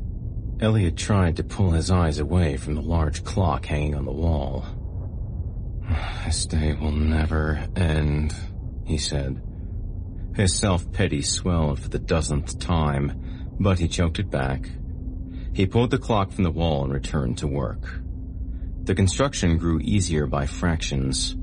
Elliot 0.60 0.98
tried 0.98 1.36
to 1.36 1.44
pull 1.44 1.70
his 1.70 1.90
eyes 1.90 2.18
away 2.18 2.58
from 2.58 2.74
the 2.74 2.82
large 2.82 3.24
clock 3.24 3.64
hanging 3.64 3.94
on 3.94 4.04
the 4.04 4.12
wall. 4.12 4.66
This 6.26 6.44
day 6.46 6.74
will 6.74 6.92
never 6.92 7.66
end, 7.74 8.34
he 8.84 8.98
said. 8.98 9.42
His 10.34 10.54
self-pity 10.54 11.22
swelled 11.22 11.80
for 11.80 11.88
the 11.88 11.98
dozenth 11.98 12.58
time, 12.58 13.56
but 13.58 13.78
he 13.78 13.88
choked 13.88 14.18
it 14.18 14.30
back. 14.30 14.68
He 15.54 15.66
pulled 15.66 15.90
the 15.90 15.98
clock 15.98 16.32
from 16.32 16.44
the 16.44 16.50
wall 16.50 16.84
and 16.84 16.92
returned 16.92 17.38
to 17.38 17.46
work. 17.46 18.03
The 18.84 18.94
construction 18.94 19.56
grew 19.56 19.80
easier 19.80 20.26
by 20.26 20.44
fractions. 20.44 21.34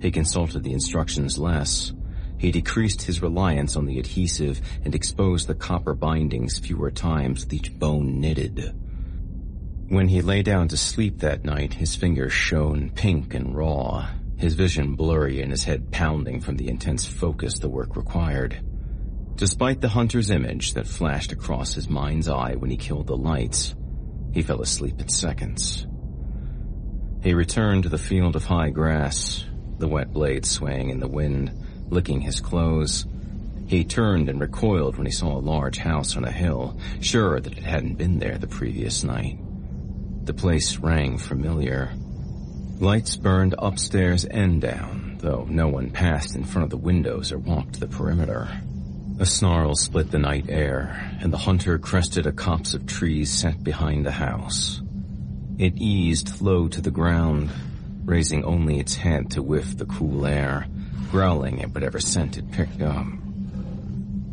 He 0.00 0.10
consulted 0.10 0.62
the 0.62 0.72
instructions 0.72 1.36
less. 1.36 1.92
He 2.38 2.50
decreased 2.50 3.02
his 3.02 3.20
reliance 3.20 3.76
on 3.76 3.84
the 3.84 3.98
adhesive 3.98 4.62
and 4.86 4.94
exposed 4.94 5.48
the 5.48 5.54
copper 5.54 5.92
bindings 5.92 6.58
fewer 6.58 6.90
times 6.90 7.44
with 7.44 7.52
each 7.52 7.78
bone 7.78 8.20
knitted. 8.20 8.74
When 9.88 10.08
he 10.08 10.22
lay 10.22 10.42
down 10.42 10.68
to 10.68 10.78
sleep 10.78 11.18
that 11.18 11.44
night, 11.44 11.74
his 11.74 11.94
fingers 11.94 12.32
shone 12.32 12.90
pink 12.94 13.34
and 13.34 13.54
raw, 13.54 14.08
his 14.38 14.54
vision 14.54 14.94
blurry 14.94 15.42
and 15.42 15.50
his 15.50 15.64
head 15.64 15.92
pounding 15.92 16.40
from 16.40 16.56
the 16.56 16.68
intense 16.68 17.04
focus 17.04 17.58
the 17.58 17.68
work 17.68 17.96
required. 17.96 18.62
Despite 19.34 19.82
the 19.82 19.88
hunter's 19.88 20.30
image 20.30 20.72
that 20.72 20.86
flashed 20.86 21.32
across 21.32 21.74
his 21.74 21.90
mind's 21.90 22.30
eye 22.30 22.54
when 22.54 22.70
he 22.70 22.78
killed 22.78 23.08
the 23.08 23.16
lights, 23.16 23.74
he 24.32 24.40
fell 24.40 24.62
asleep 24.62 24.98
in 25.00 25.08
seconds. 25.10 25.86
He 27.22 27.34
returned 27.34 27.82
to 27.82 27.88
the 27.88 27.98
field 27.98 28.36
of 28.36 28.44
high 28.44 28.70
grass, 28.70 29.44
the 29.78 29.88
wet 29.88 30.12
blades 30.12 30.50
swaying 30.50 30.90
in 30.90 31.00
the 31.00 31.08
wind, 31.08 31.52
licking 31.88 32.20
his 32.20 32.40
clothes. 32.40 33.06
He 33.66 33.84
turned 33.84 34.28
and 34.28 34.40
recoiled 34.40 34.96
when 34.96 35.06
he 35.06 35.12
saw 35.12 35.36
a 35.36 35.40
large 35.40 35.78
house 35.78 36.16
on 36.16 36.24
a 36.24 36.30
hill, 36.30 36.78
sure 37.00 37.40
that 37.40 37.58
it 37.58 37.64
hadn't 37.64 37.98
been 37.98 38.18
there 38.18 38.38
the 38.38 38.46
previous 38.46 39.02
night. 39.02 39.38
The 40.24 40.32
place 40.32 40.78
rang 40.78 41.18
familiar. 41.18 41.92
Lights 42.78 43.16
burned 43.16 43.56
upstairs 43.58 44.24
and 44.24 44.60
down, 44.60 45.18
though 45.20 45.44
no 45.50 45.66
one 45.66 45.90
passed 45.90 46.36
in 46.36 46.44
front 46.44 46.64
of 46.64 46.70
the 46.70 46.76
windows 46.76 47.32
or 47.32 47.38
walked 47.38 47.80
the 47.80 47.88
perimeter. 47.88 48.48
A 49.18 49.26
snarl 49.26 49.74
split 49.74 50.12
the 50.12 50.18
night 50.20 50.46
air, 50.48 51.18
and 51.20 51.32
the 51.32 51.38
hunter 51.38 51.78
crested 51.78 52.26
a 52.26 52.32
copse 52.32 52.74
of 52.74 52.86
trees 52.86 53.32
set 53.32 53.64
behind 53.64 54.06
the 54.06 54.12
house. 54.12 54.80
It 55.58 55.76
eased 55.76 56.40
low 56.40 56.68
to 56.68 56.80
the 56.80 56.92
ground, 56.92 57.50
raising 58.04 58.44
only 58.44 58.78
its 58.78 58.94
head 58.94 59.32
to 59.32 59.42
whiff 59.42 59.76
the 59.76 59.86
cool 59.86 60.24
air, 60.24 60.68
growling 61.10 61.60
at 61.62 61.74
whatever 61.74 61.98
scent 61.98 62.38
it 62.38 62.52
picked 62.52 62.80
up. 62.80 63.04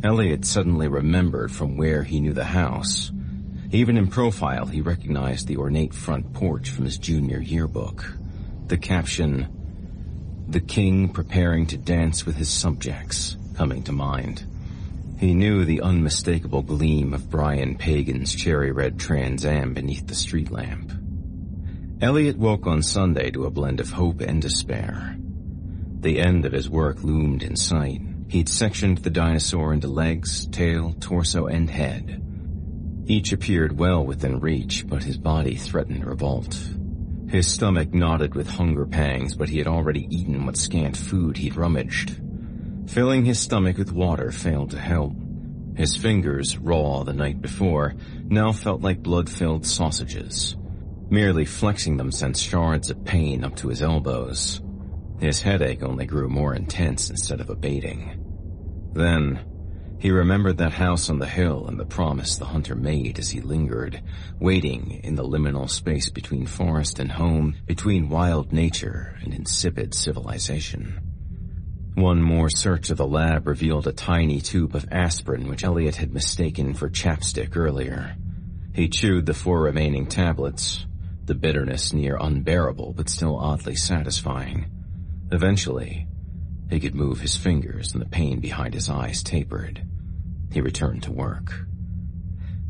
Elliot 0.04 0.44
suddenly 0.44 0.86
remembered 0.86 1.50
from 1.50 1.76
where 1.76 2.04
he 2.04 2.20
knew 2.20 2.32
the 2.32 2.44
house. 2.44 3.10
Even 3.72 3.96
in 3.96 4.06
profile, 4.06 4.66
he 4.66 4.80
recognized 4.80 5.48
the 5.48 5.56
ornate 5.56 5.92
front 5.92 6.32
porch 6.32 6.70
from 6.70 6.84
his 6.84 6.96
junior 6.96 7.40
yearbook. 7.40 8.04
The 8.68 8.78
caption, 8.78 9.48
The 10.48 10.60
King 10.60 11.08
Preparing 11.08 11.66
to 11.66 11.76
Dance 11.76 12.24
with 12.24 12.36
His 12.36 12.50
Subjects, 12.50 13.36
coming 13.56 13.82
to 13.82 13.92
mind. 13.92 14.44
He 15.18 15.34
knew 15.34 15.64
the 15.64 15.80
unmistakable 15.80 16.62
gleam 16.62 17.14
of 17.14 17.28
Brian 17.30 17.74
Pagan's 17.74 18.32
cherry 18.32 18.70
red 18.70 19.00
Trans 19.00 19.44
Am 19.44 19.74
beneath 19.74 20.06
the 20.06 20.14
street 20.14 20.52
lamp. 20.52 20.92
Elliot 21.98 22.36
woke 22.36 22.66
on 22.66 22.82
Sunday 22.82 23.30
to 23.30 23.46
a 23.46 23.50
blend 23.50 23.80
of 23.80 23.88
hope 23.88 24.20
and 24.20 24.42
despair. 24.42 25.16
The 26.00 26.20
end 26.20 26.44
of 26.44 26.52
his 26.52 26.68
work 26.68 27.02
loomed 27.02 27.42
in 27.42 27.56
sight. 27.56 28.02
He'd 28.28 28.50
sectioned 28.50 28.98
the 28.98 29.08
dinosaur 29.08 29.72
into 29.72 29.88
legs, 29.88 30.46
tail, 30.48 30.94
torso, 31.00 31.46
and 31.46 31.70
head. 31.70 32.22
Each 33.06 33.32
appeared 33.32 33.78
well 33.78 34.04
within 34.04 34.40
reach, 34.40 34.86
but 34.86 35.04
his 35.04 35.16
body 35.16 35.54
threatened 35.54 36.04
revolt. 36.04 36.54
His 37.30 37.46
stomach 37.46 37.94
knotted 37.94 38.34
with 38.34 38.50
hunger 38.50 38.84
pangs, 38.84 39.34
but 39.34 39.48
he 39.48 39.56
had 39.56 39.66
already 39.66 40.06
eaten 40.10 40.44
what 40.44 40.58
scant 40.58 40.98
food 40.98 41.38
he'd 41.38 41.56
rummaged. 41.56 42.20
Filling 42.90 43.24
his 43.24 43.40
stomach 43.40 43.78
with 43.78 43.90
water 43.90 44.30
failed 44.32 44.72
to 44.72 44.78
help. 44.78 45.14
His 45.76 45.96
fingers, 45.96 46.58
raw 46.58 47.04
the 47.04 47.14
night 47.14 47.40
before, 47.40 47.94
now 48.26 48.52
felt 48.52 48.82
like 48.82 49.02
blood-filled 49.02 49.64
sausages. 49.64 50.56
Merely 51.08 51.44
flexing 51.44 51.96
them 51.96 52.10
sent 52.10 52.36
shards 52.36 52.90
of 52.90 53.04
pain 53.04 53.44
up 53.44 53.54
to 53.56 53.68
his 53.68 53.80
elbows. 53.80 54.60
His 55.20 55.40
headache 55.40 55.82
only 55.82 56.04
grew 56.04 56.28
more 56.28 56.54
intense 56.54 57.10
instead 57.10 57.40
of 57.40 57.48
abating. 57.48 58.22
Then, 58.92 59.40
he 59.98 60.10
remembered 60.10 60.58
that 60.58 60.72
house 60.72 61.08
on 61.08 61.18
the 61.18 61.26
hill 61.26 61.66
and 61.68 61.78
the 61.78 61.86
promise 61.86 62.36
the 62.36 62.44
hunter 62.44 62.74
made 62.74 63.18
as 63.18 63.30
he 63.30 63.40
lingered, 63.40 64.02
waiting 64.38 65.00
in 65.04 65.14
the 65.14 65.22
liminal 65.22 65.70
space 65.70 66.10
between 66.10 66.44
forest 66.44 66.98
and 66.98 67.12
home, 67.12 67.56
between 67.66 68.10
wild 68.10 68.52
nature 68.52 69.16
and 69.22 69.32
insipid 69.32 69.94
civilization. 69.94 71.00
One 71.94 72.20
more 72.20 72.50
search 72.50 72.90
of 72.90 72.98
the 72.98 73.06
lab 73.06 73.46
revealed 73.46 73.86
a 73.86 73.92
tiny 73.92 74.40
tube 74.40 74.76
of 74.76 74.86
aspirin 74.92 75.48
which 75.48 75.64
Elliot 75.64 75.96
had 75.96 76.12
mistaken 76.12 76.74
for 76.74 76.90
chapstick 76.90 77.56
earlier. 77.56 78.16
He 78.74 78.88
chewed 78.88 79.24
the 79.24 79.32
four 79.32 79.62
remaining 79.62 80.06
tablets, 80.06 80.86
the 81.26 81.34
bitterness 81.34 81.92
near 81.92 82.16
unbearable 82.20 82.92
but 82.92 83.08
still 83.08 83.36
oddly 83.36 83.76
satisfying. 83.76 84.70
Eventually, 85.32 86.06
he 86.70 86.80
could 86.80 86.94
move 86.94 87.20
his 87.20 87.36
fingers 87.36 87.92
and 87.92 88.00
the 88.00 88.08
pain 88.08 88.40
behind 88.40 88.74
his 88.74 88.88
eyes 88.88 89.22
tapered. 89.22 89.84
He 90.52 90.60
returned 90.60 91.02
to 91.04 91.12
work. 91.12 91.52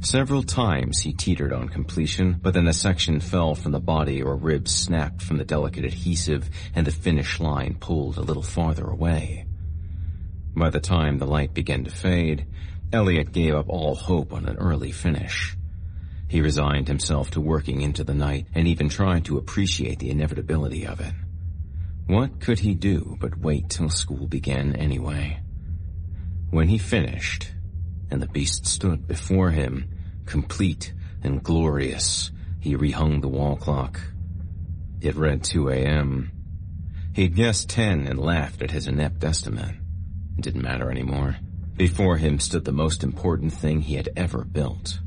Several 0.00 0.42
times 0.42 1.00
he 1.00 1.12
teetered 1.12 1.52
on 1.52 1.68
completion, 1.68 2.38
but 2.42 2.54
then 2.54 2.68
a 2.68 2.72
section 2.72 3.18
fell 3.18 3.54
from 3.54 3.72
the 3.72 3.80
body 3.80 4.22
or 4.22 4.36
ribs 4.36 4.72
snapped 4.72 5.22
from 5.22 5.38
the 5.38 5.44
delicate 5.44 5.84
adhesive 5.84 6.48
and 6.74 6.86
the 6.86 6.92
finish 6.92 7.40
line 7.40 7.76
pulled 7.80 8.18
a 8.18 8.22
little 8.22 8.42
farther 8.42 8.86
away. 8.86 9.46
By 10.54 10.70
the 10.70 10.80
time 10.80 11.18
the 11.18 11.26
light 11.26 11.54
began 11.54 11.84
to 11.84 11.90
fade, 11.90 12.46
Elliot 12.92 13.32
gave 13.32 13.54
up 13.54 13.68
all 13.68 13.94
hope 13.94 14.32
on 14.32 14.46
an 14.46 14.56
early 14.56 14.92
finish. 14.92 15.56
He 16.28 16.40
resigned 16.40 16.88
himself 16.88 17.30
to 17.32 17.40
working 17.40 17.82
into 17.82 18.02
the 18.02 18.14
night 18.14 18.46
and 18.54 18.66
even 18.66 18.88
tried 18.88 19.24
to 19.26 19.38
appreciate 19.38 20.00
the 20.00 20.10
inevitability 20.10 20.86
of 20.86 21.00
it. 21.00 21.14
What 22.06 22.40
could 22.40 22.60
he 22.60 22.74
do 22.74 23.16
but 23.20 23.38
wait 23.38 23.68
till 23.68 23.90
school 23.90 24.26
began 24.26 24.74
anyway? 24.74 25.40
When 26.50 26.68
he 26.68 26.78
finished, 26.78 27.52
and 28.10 28.22
the 28.22 28.28
beast 28.28 28.66
stood 28.66 29.06
before 29.06 29.50
him, 29.50 29.88
complete 30.24 30.92
and 31.22 31.42
glorious, 31.42 32.30
he 32.60 32.76
rehung 32.76 33.20
the 33.20 33.28
wall 33.28 33.56
clock. 33.56 34.00
It 35.00 35.16
read 35.16 35.44
2 35.44 35.68
a.m. 35.70 36.32
He'd 37.12 37.34
guessed 37.34 37.68
10 37.70 38.06
and 38.06 38.18
laughed 38.18 38.62
at 38.62 38.70
his 38.70 38.88
inept 38.88 39.22
estimate. 39.24 39.74
It 40.38 40.42
didn't 40.42 40.62
matter 40.62 40.90
anymore. 40.90 41.36
Before 41.76 42.16
him 42.16 42.38
stood 42.38 42.64
the 42.64 42.72
most 42.72 43.04
important 43.04 43.52
thing 43.52 43.80
he 43.80 43.94
had 43.94 44.08
ever 44.16 44.44
built. 44.44 45.00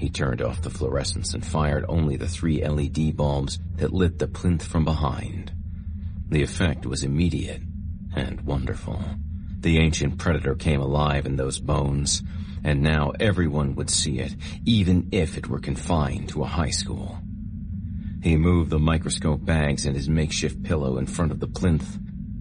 He 0.00 0.08
turned 0.08 0.40
off 0.40 0.62
the 0.62 0.70
fluorescence 0.70 1.34
and 1.34 1.44
fired 1.44 1.84
only 1.86 2.16
the 2.16 2.26
three 2.26 2.66
LED 2.66 3.14
bulbs 3.18 3.58
that 3.76 3.92
lit 3.92 4.18
the 4.18 4.26
plinth 4.26 4.64
from 4.64 4.82
behind. 4.82 5.52
The 6.30 6.42
effect 6.42 6.86
was 6.86 7.04
immediate 7.04 7.60
and 8.16 8.40
wonderful. 8.40 9.04
The 9.58 9.76
ancient 9.76 10.16
predator 10.16 10.54
came 10.54 10.80
alive 10.80 11.26
in 11.26 11.36
those 11.36 11.58
bones, 11.58 12.22
and 12.64 12.80
now 12.80 13.12
everyone 13.20 13.74
would 13.74 13.90
see 13.90 14.20
it, 14.20 14.34
even 14.64 15.10
if 15.12 15.36
it 15.36 15.48
were 15.48 15.60
confined 15.60 16.30
to 16.30 16.44
a 16.44 16.46
high 16.46 16.70
school. 16.70 17.18
He 18.22 18.38
moved 18.38 18.70
the 18.70 18.78
microscope 18.78 19.44
bags 19.44 19.84
and 19.84 19.94
his 19.94 20.08
makeshift 20.08 20.62
pillow 20.62 20.96
in 20.96 21.08
front 21.08 21.30
of 21.30 21.40
the 21.40 21.46
plinth. 21.46 21.98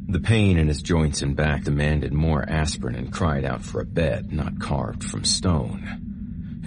The 0.08 0.22
pain 0.22 0.58
in 0.58 0.70
his 0.70 0.82
joints 0.82 1.22
and 1.22 1.36
back 1.36 1.66
demanded 1.66 2.14
more 2.14 2.50
aspirin 2.50 2.96
and 2.96 3.12
cried 3.12 3.44
out 3.44 3.64
for 3.64 3.82
a 3.82 3.86
bed 3.86 4.32
not 4.32 4.62
carved 4.62 5.04
from 5.04 5.26
stone. 5.26 6.09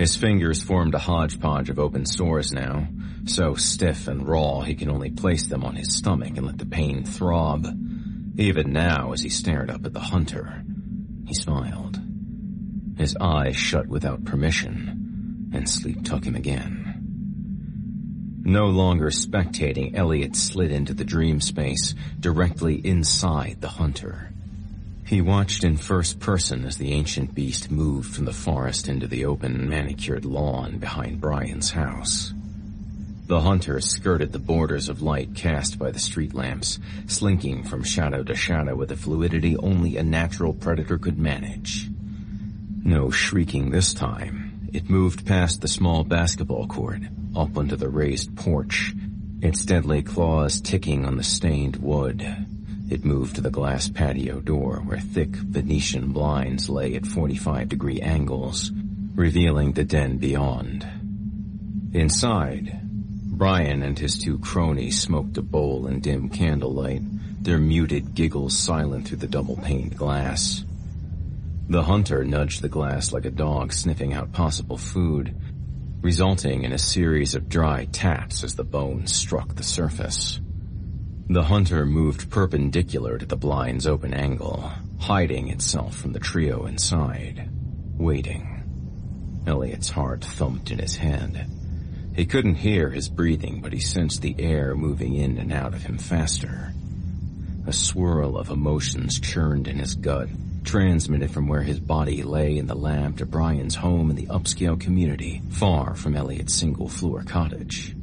His 0.02 0.16
fingers 0.16 0.60
formed 0.60 0.96
a 0.96 0.98
hodgepodge 0.98 1.70
of 1.70 1.78
open 1.78 2.06
sores 2.06 2.52
now, 2.52 2.88
so 3.24 3.54
stiff 3.54 4.08
and 4.08 4.26
raw 4.26 4.62
he 4.62 4.74
could 4.74 4.88
only 4.88 5.12
place 5.12 5.46
them 5.46 5.62
on 5.62 5.76
his 5.76 5.96
stomach 5.96 6.36
and 6.36 6.44
let 6.44 6.58
the 6.58 6.66
pain 6.66 7.04
throb. 7.04 7.68
Even 8.36 8.72
now, 8.72 9.12
as 9.12 9.22
he 9.22 9.28
stared 9.28 9.70
up 9.70 9.86
at 9.86 9.92
the 9.92 10.00
hunter, 10.00 10.64
he 11.24 11.34
smiled. 11.34 12.00
His 12.96 13.16
eyes 13.20 13.54
shut 13.54 13.86
without 13.86 14.24
permission, 14.24 15.52
and 15.54 15.70
sleep 15.70 16.04
took 16.04 16.24
him 16.24 16.34
again. 16.34 18.40
No 18.42 18.70
longer 18.70 19.10
spectating, 19.10 19.96
Elliot 19.96 20.34
slid 20.34 20.72
into 20.72 20.94
the 20.94 21.04
dream 21.04 21.40
space, 21.40 21.94
directly 22.18 22.74
inside 22.74 23.60
the 23.60 23.68
hunter. 23.68 24.31
He 25.12 25.20
watched 25.20 25.62
in 25.62 25.76
first 25.76 26.20
person 26.20 26.64
as 26.64 26.78
the 26.78 26.92
ancient 26.92 27.34
beast 27.34 27.70
moved 27.70 28.14
from 28.14 28.24
the 28.24 28.32
forest 28.32 28.88
into 28.88 29.06
the 29.06 29.26
open, 29.26 29.68
manicured 29.68 30.24
lawn 30.24 30.78
behind 30.78 31.20
Brian's 31.20 31.72
house. 31.72 32.32
The 33.26 33.42
hunter 33.42 33.78
skirted 33.82 34.32
the 34.32 34.38
borders 34.38 34.88
of 34.88 35.02
light 35.02 35.34
cast 35.34 35.78
by 35.78 35.90
the 35.90 35.98
street 35.98 36.32
lamps, 36.32 36.78
slinking 37.08 37.64
from 37.64 37.84
shadow 37.84 38.22
to 38.22 38.34
shadow 38.34 38.74
with 38.74 38.90
a 38.90 38.96
fluidity 38.96 39.54
only 39.54 39.98
a 39.98 40.02
natural 40.02 40.54
predator 40.54 40.96
could 40.96 41.18
manage. 41.18 41.90
No 42.82 43.10
shrieking 43.10 43.70
this 43.70 43.92
time. 43.92 44.70
It 44.72 44.88
moved 44.88 45.26
past 45.26 45.60
the 45.60 45.68
small 45.68 46.04
basketball 46.04 46.68
court, 46.68 47.02
up 47.36 47.58
onto 47.58 47.76
the 47.76 47.90
raised 47.90 48.34
porch, 48.34 48.94
its 49.42 49.62
deadly 49.66 50.02
claws 50.02 50.62
ticking 50.62 51.04
on 51.04 51.18
the 51.18 51.22
stained 51.22 51.76
wood. 51.76 52.46
It 52.92 53.06
moved 53.06 53.36
to 53.36 53.40
the 53.40 53.50
glass 53.50 53.88
patio 53.88 54.40
door 54.40 54.82
where 54.84 55.00
thick 55.00 55.30
Venetian 55.30 56.12
blinds 56.12 56.68
lay 56.68 56.94
at 56.94 57.06
45 57.06 57.70
degree 57.70 58.02
angles, 58.02 58.70
revealing 59.14 59.72
the 59.72 59.82
den 59.82 60.18
beyond. 60.18 60.86
Inside, 61.94 62.80
Brian 62.82 63.82
and 63.82 63.98
his 63.98 64.18
two 64.18 64.38
cronies 64.40 65.00
smoked 65.00 65.38
a 65.38 65.42
bowl 65.42 65.86
in 65.86 66.00
dim 66.00 66.28
candlelight, 66.28 67.00
their 67.42 67.56
muted 67.56 68.14
giggles 68.14 68.58
silent 68.58 69.08
through 69.08 69.24
the 69.24 69.26
double-paned 69.26 69.96
glass. 69.96 70.62
The 71.70 71.84
hunter 71.84 72.24
nudged 72.24 72.60
the 72.60 72.68
glass 72.68 73.10
like 73.10 73.24
a 73.24 73.30
dog 73.30 73.72
sniffing 73.72 74.12
out 74.12 74.34
possible 74.34 74.76
food, 74.76 75.34
resulting 76.02 76.64
in 76.64 76.74
a 76.74 76.78
series 76.78 77.34
of 77.34 77.48
dry 77.48 77.86
taps 77.86 78.44
as 78.44 78.54
the 78.54 78.64
bone 78.64 79.06
struck 79.06 79.54
the 79.54 79.62
surface. 79.62 80.42
The 81.32 81.44
hunter 81.44 81.86
moved 81.86 82.28
perpendicular 82.28 83.16
to 83.16 83.24
the 83.24 83.38
blind's 83.38 83.86
open 83.86 84.12
angle, 84.12 84.70
hiding 84.98 85.48
itself 85.48 85.96
from 85.96 86.12
the 86.12 86.20
trio 86.20 86.66
inside, 86.66 87.48
waiting. 87.96 89.42
Elliot's 89.46 89.88
heart 89.88 90.22
thumped 90.22 90.70
in 90.70 90.78
his 90.78 90.94
head. 90.94 91.46
He 92.14 92.26
couldn't 92.26 92.56
hear 92.56 92.90
his 92.90 93.08
breathing, 93.08 93.62
but 93.62 93.72
he 93.72 93.80
sensed 93.80 94.20
the 94.20 94.36
air 94.38 94.74
moving 94.76 95.14
in 95.14 95.38
and 95.38 95.54
out 95.54 95.72
of 95.72 95.84
him 95.84 95.96
faster. 95.96 96.74
A 97.66 97.72
swirl 97.72 98.36
of 98.36 98.50
emotions 98.50 99.18
churned 99.18 99.68
in 99.68 99.78
his 99.78 99.94
gut, 99.94 100.28
transmitted 100.64 101.30
from 101.30 101.48
where 101.48 101.62
his 101.62 101.80
body 101.80 102.22
lay 102.22 102.58
in 102.58 102.66
the 102.66 102.76
lab 102.76 103.16
to 103.16 103.24
Brian's 103.24 103.76
home 103.76 104.10
in 104.10 104.16
the 104.16 104.26
upscale 104.26 104.78
community, 104.78 105.40
far 105.48 105.94
from 105.94 106.14
Elliot's 106.14 106.52
single-floor 106.52 107.22
cottage. 107.22 107.96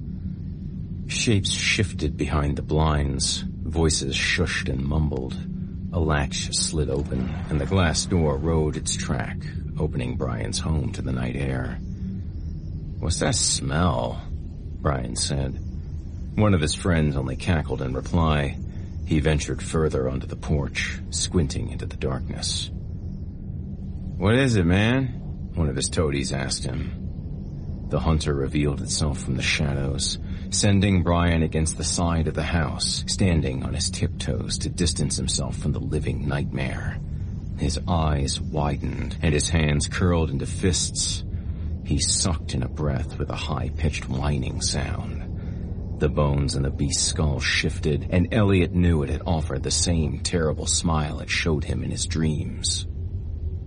Shapes 1.10 1.50
shifted 1.50 2.18
behind 2.18 2.56
the 2.56 2.62
blinds, 2.62 3.44
voices 3.64 4.16
shushed 4.16 4.70
and 4.70 4.86
mumbled. 4.86 5.36
A 5.92 6.00
latch 6.00 6.54
slid 6.56 6.88
open, 6.88 7.34
and 7.50 7.60
the 7.60 7.66
glass 7.66 8.06
door 8.06 8.38
rode 8.38 8.78
its 8.78 8.96
track, 8.96 9.38
opening 9.80 10.18
Brian's 10.18 10.60
home 10.60 10.92
to 10.94 11.02
the 11.02 11.12
night 11.12 11.36
air. 11.36 11.80
What's 13.00 13.20
that 13.20 13.34
smell? 13.34 14.22
Brian 14.82 15.16
said. 15.16 15.60
One 16.36 16.54
of 16.54 16.62
his 16.62 16.76
friends 16.76 17.18
only 17.18 17.36
cackled 17.36 17.82
in 17.82 17.94
reply. 17.94 18.60
He 19.08 19.20
ventured 19.20 19.64
further 19.64 20.08
onto 20.08 20.28
the 20.28 20.36
porch, 20.36 21.00
squinting 21.10 21.72
into 21.72 21.88
the 21.88 21.98
darkness. 21.98 22.70
What 24.18 24.36
is 24.36 24.56
it, 24.56 24.66
man? 24.66 25.08
One 25.56 25.70
of 25.70 25.76
his 25.76 25.90
toadies 25.90 26.32
asked 26.32 26.66
him. 26.66 27.88
The 27.90 28.00
hunter 28.00 28.36
revealed 28.36 28.82
itself 28.82 29.20
from 29.20 29.38
the 29.38 29.42
shadows, 29.42 30.20
sending 30.52 31.04
Brian 31.04 31.44
against 31.44 31.78
the 31.78 31.84
side 31.84 32.28
of 32.28 32.34
the 32.34 32.44
house, 32.44 33.04
standing 33.08 33.64
on 33.64 33.74
his 33.74 33.90
tiptoes 33.90 34.58
to 34.60 34.70
distance 34.70 35.18
himself 35.18 35.58
from 35.58 35.72
the 35.72 35.80
living 35.80 36.28
nightmare. 36.28 37.00
His 37.58 37.80
eyes 37.88 38.40
widened 38.40 39.18
and 39.22 39.34
his 39.34 39.50
hands 39.50 39.88
curled 39.88 40.30
into 40.30 40.46
fists, 40.46 41.24
he 41.90 41.98
sucked 42.00 42.54
in 42.54 42.62
a 42.62 42.70
breath 42.70 43.18
with 43.18 43.32
a 43.32 43.36
high-pitched 43.36 44.08
whining 44.08 44.62
sound. 44.62 46.00
The 46.00 46.08
bones 46.08 46.56
in 46.56 46.64
the 46.64 46.70
beast's 46.70 47.04
skull 47.04 47.40
shifted, 47.40 48.08
and 48.12 48.34
Elliot 48.34 48.74
knew 48.74 49.04
it 49.04 49.10
had 49.10 49.24
offered 49.26 49.64
the 49.64 49.72
same 49.72 50.20
terrible 50.20 50.68
smile 50.68 51.20
it 51.20 51.30
showed 51.30 51.64
him 51.64 51.84
in 51.84 51.92
his 51.92 52.06
dreams. 52.06 52.86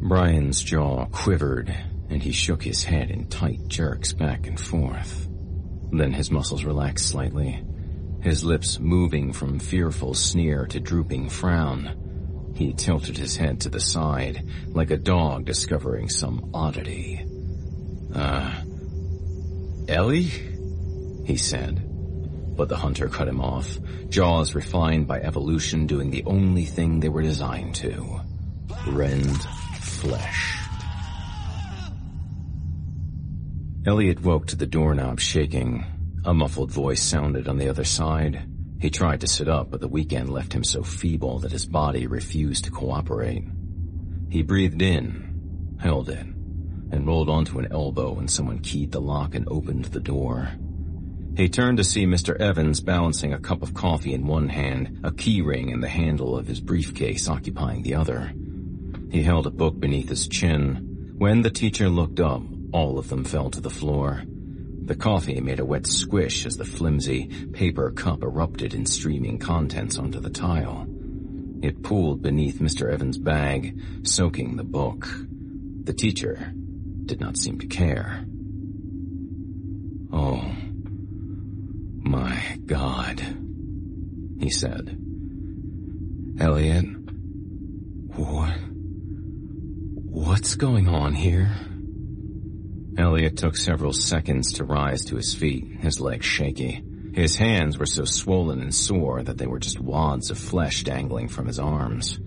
Brian's 0.01 0.63
jaw 0.63 1.07
quivered, 1.07 1.77
and 2.09 2.23
he 2.23 2.33
shook 2.33 2.63
his 2.63 2.85
head 2.85 3.11
in 3.11 3.27
tight 3.27 3.67
jerks 3.67 4.13
back 4.13 4.47
and 4.47 4.59
forth. 4.59 5.29
Then 5.93 6.13
his 6.13 6.31
muscles 6.31 6.65
relaxed 6.65 7.09
slightly, 7.09 7.63
his 8.23 8.45
lips 8.45 8.79
moving 8.79 9.33
from 9.33 9.59
fearful 9.59 10.15
sneer 10.15 10.67
to 10.67 10.81
drooping 10.81 11.29
frown. 11.29 12.53
He 12.55 12.73
tilted 12.73 13.19
his 13.19 13.37
head 13.37 13.61
to 13.63 13.69
the 13.69 13.81
side, 13.81 14.49
like 14.69 14.91
a 14.91 14.97
dog 14.97 15.45
discovering 15.45 16.09
some 16.09 16.51
oddity. 16.55 17.27
Uh, 18.15 18.63
Ellie? 19.89 20.31
He 21.25 21.37
said. 21.37 21.89
But 22.57 22.69
the 22.69 22.77
hunter 22.77 23.09
cut 23.09 23.29
him 23.29 23.41
off, 23.41 23.79
jaws 24.09 24.55
refined 24.55 25.07
by 25.07 25.21
evolution 25.21 25.87
doing 25.87 26.11
the 26.11 26.25
only 26.25 26.65
thing 26.65 27.01
they 27.01 27.09
were 27.09 27.23
designed 27.23 27.75
to. 27.77 28.21
Rend 28.87 29.43
flesh. 29.81 30.62
Elliot 33.85 34.23
woke 34.23 34.47
to 34.47 34.55
the 34.55 34.67
doorknob 34.67 35.19
shaking. 35.19 35.85
A 36.25 36.33
muffled 36.33 36.71
voice 36.71 37.03
sounded 37.03 37.49
on 37.49 37.59
the 37.59 37.69
other 37.69 37.83
side. 37.83 38.49
He 38.81 38.91
tried 38.91 39.21
to 39.23 39.27
sit 39.27 39.49
up, 39.49 39.73
but 39.73 39.81
the 39.81 39.89
weekend 39.89 40.31
left 40.31 40.53
him 40.53 40.63
so 40.63 40.85
feeble 40.85 41.41
that 41.41 41.51
his 41.51 41.67
body 41.67 42.07
refused 42.07 42.65
to 42.65 42.71
cooperate. 42.71 43.43
He 44.31 44.43
breathed 44.43 44.81
in, 44.81 45.79
held 45.81 46.11
it, 46.11 46.25
and 46.25 47.07
rolled 47.09 47.29
onto 47.29 47.59
an 47.59 47.73
elbow 47.73 48.13
when 48.13 48.29
someone 48.29 48.61
keyed 48.61 48.93
the 48.93 49.01
lock 49.01 49.35
and 49.35 49.49
opened 49.49 49.87
the 49.87 49.99
door. 49.99 50.51
He 51.37 51.49
turned 51.49 51.79
to 51.79 51.85
see 51.85 52.07
Mr. 52.07 52.37
Evans 52.37 52.81
balancing 52.81 53.33
a 53.33 53.41
cup 53.41 53.63
of 53.63 53.75
coffee 53.75 54.15
in 54.15 54.29
one 54.29 54.49
hand, 54.49 55.01
a 55.03 55.11
key 55.11 55.43
ring 55.43 55.73
and 55.73 55.83
the 55.83 55.89
handle 55.89 56.39
of 56.39 56.47
his 56.47 56.61
briefcase 56.61 57.29
occupying 57.29 57.83
the 57.83 57.97
other. 57.97 58.33
He 59.11 59.25
held 59.25 59.49
a 59.49 59.51
book 59.51 59.81
beneath 59.81 60.09
his 60.09 60.29
chin. 60.29 61.15
When 61.19 61.43
the 61.43 61.51
teacher 61.51 61.89
looked 61.89 62.21
up, 62.21 62.43
all 62.73 62.99
of 62.99 63.09
them 63.09 63.25
fell 63.25 63.51
to 63.51 63.61
the 63.61 63.71
floor. 63.71 64.23
The 64.85 64.97
coffee 64.97 65.41
made 65.41 65.61
a 65.61 65.65
wet 65.65 65.87
squish 65.87 66.45
as 66.45 66.57
the 66.57 66.65
flimsy 66.65 67.27
paper 67.53 67.91
cup 67.93 68.23
erupted 68.23 68.75
in 68.75 68.85
streaming 68.85 69.39
contents 69.39 69.99
onto 69.99 70.19
the 70.19 70.31
tile. 70.31 70.87
It 71.63 71.83
pooled 71.85 72.23
beneath 72.23 72.59
Mr. 72.59 72.93
Evans' 72.93 73.19
bag, 73.19 73.81
soaking 74.03 74.57
the 74.57 74.65
book. 74.65 75.07
The 75.85 75.93
teacher 75.93 76.53
did 77.07 77.21
not 77.21 77.37
seem 77.37 77.61
to 77.61 77.67
care. 77.67 78.25
Oh, 80.13 80.45
my 82.01 82.59
God, 82.67 83.21
he 84.41 84.51
said. 84.51 84.99
Elliot, 86.41 86.87
what, 88.17 88.57
what's 90.11 90.57
going 90.57 90.89
on 90.89 91.15
here? 91.15 91.55
Elliot 92.99 93.37
took 93.37 93.57
several 93.57 93.93
seconds 93.93 94.55
to 94.55 94.65
rise 94.65 95.05
to 95.07 95.17
his 95.17 95.35
feet, 95.35 95.65
his 95.81 96.01
legs 96.01 96.27
shaky. 96.27 96.83
His 97.15 97.37
hands 97.37 97.79
were 97.79 97.87
so 97.87 98.05
swollen 98.05 98.61
and 98.61 98.75
sore 98.75 99.23
that 99.23 99.39
they 99.39 99.47
were 99.47 99.59
just 99.59 99.81
wads 99.81 100.31
of 100.31 100.39
flesh 100.39 100.83
dangling 100.83 101.29
from 101.29 101.47
his 101.47 101.59
arms. 101.59 102.19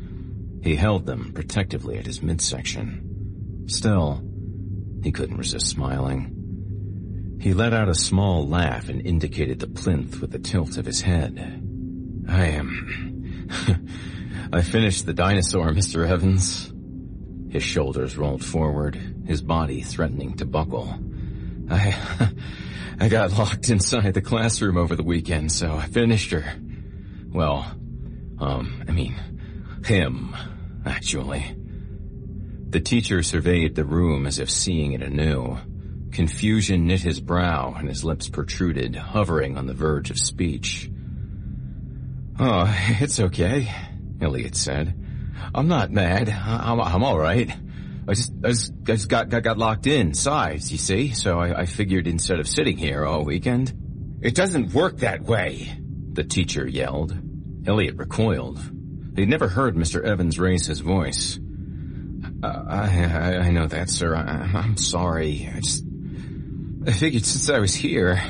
He 0.61 0.75
held 0.75 1.05
them 1.05 1.31
protectively 1.33 1.97
at 1.97 2.05
his 2.05 2.21
midsection. 2.21 3.65
Still, 3.67 4.23
he 5.03 5.11
couldn't 5.11 5.37
resist 5.37 5.67
smiling. 5.67 7.37
He 7.39 7.53
let 7.53 7.73
out 7.73 7.89
a 7.89 7.95
small 7.95 8.47
laugh 8.47 8.89
and 8.89 9.05
indicated 9.05 9.59
the 9.59 9.67
plinth 9.67 10.21
with 10.21 10.33
a 10.33 10.39
tilt 10.39 10.77
of 10.77 10.85
his 10.85 11.01
head. 11.01 11.37
I 12.27 12.45
am... 12.47 13.49
Um, 13.67 13.87
I 14.53 14.61
finished 14.61 15.05
the 15.05 15.13
dinosaur, 15.13 15.71
Mr. 15.71 16.07
Evans. 16.07 16.71
His 17.49 17.63
shoulders 17.63 18.17
rolled 18.17 18.43
forward, 18.43 19.14
his 19.25 19.41
body 19.41 19.81
threatening 19.81 20.37
to 20.37 20.45
buckle. 20.45 20.93
I... 21.69 22.31
I 22.97 23.09
got 23.09 23.37
locked 23.37 23.69
inside 23.69 24.13
the 24.13 24.21
classroom 24.21 24.77
over 24.77 24.95
the 24.95 25.03
weekend, 25.03 25.51
so 25.51 25.75
I 25.75 25.85
finished 25.85 26.31
her. 26.31 26.45
Well, 27.29 27.65
um, 28.39 28.83
I 28.87 28.91
mean, 28.91 29.15
him, 29.85 30.35
actually. 30.85 31.55
The 32.69 32.79
teacher 32.79 33.21
surveyed 33.21 33.75
the 33.75 33.83
room 33.83 34.25
as 34.25 34.39
if 34.39 34.49
seeing 34.49 34.93
it 34.93 35.03
anew. 35.03 35.57
Confusion 36.11 36.87
knit 36.87 37.01
his 37.01 37.19
brow 37.19 37.75
and 37.77 37.89
his 37.89 38.05
lips 38.05 38.29
protruded, 38.29 38.95
hovering 38.95 39.57
on 39.57 39.67
the 39.67 39.73
verge 39.73 40.09
of 40.09 40.17
speech. 40.17 40.89
Oh, 42.39 42.73
it's 43.01 43.19
okay, 43.19 43.69
Elliot 44.21 44.55
said. 44.55 44.93
I'm 45.53 45.67
not 45.67 45.91
mad. 45.91 46.29
I'm, 46.29 46.79
I'm 46.79 47.03
all 47.03 47.19
right. 47.19 47.53
I 48.07 48.13
just, 48.13 48.33
I 48.43 48.49
just, 48.49 48.71
I 48.83 48.91
just 48.91 49.09
got, 49.09 49.29
got, 49.29 49.43
got 49.43 49.57
locked 49.57 49.87
inside, 49.87 50.63
you 50.63 50.77
see? 50.77 51.13
So 51.13 51.39
I, 51.39 51.61
I 51.61 51.65
figured 51.65 52.07
instead 52.07 52.39
of 52.39 52.47
sitting 52.47 52.77
here 52.77 53.05
all 53.05 53.25
weekend. 53.25 53.73
It 54.21 54.35
doesn't 54.35 54.73
work 54.73 54.97
that 54.99 55.23
way, 55.23 55.77
the 56.13 56.23
teacher 56.23 56.67
yelled. 56.67 57.17
Elliot 57.67 57.95
recoiled. 57.97 58.59
He'd 59.15 59.29
never 59.29 59.47
heard 59.47 59.75
Mr. 59.75 60.03
Evans 60.03 60.37
raise 60.37 60.67
his 60.67 60.81
voice. 60.81 61.39
Uh, 62.43 62.63
I, 62.67 63.37
I 63.37 63.51
know 63.51 63.65
that, 63.67 63.89
sir. 63.89 64.15
I, 64.15 64.51
I'm 64.53 64.77
sorry. 64.77 65.49
I 65.51 65.59
just... 65.59 65.83
I 66.87 66.91
figured 66.91 67.25
since 67.25 67.49
I 67.49 67.59
was 67.59 67.73
here... 67.73 68.21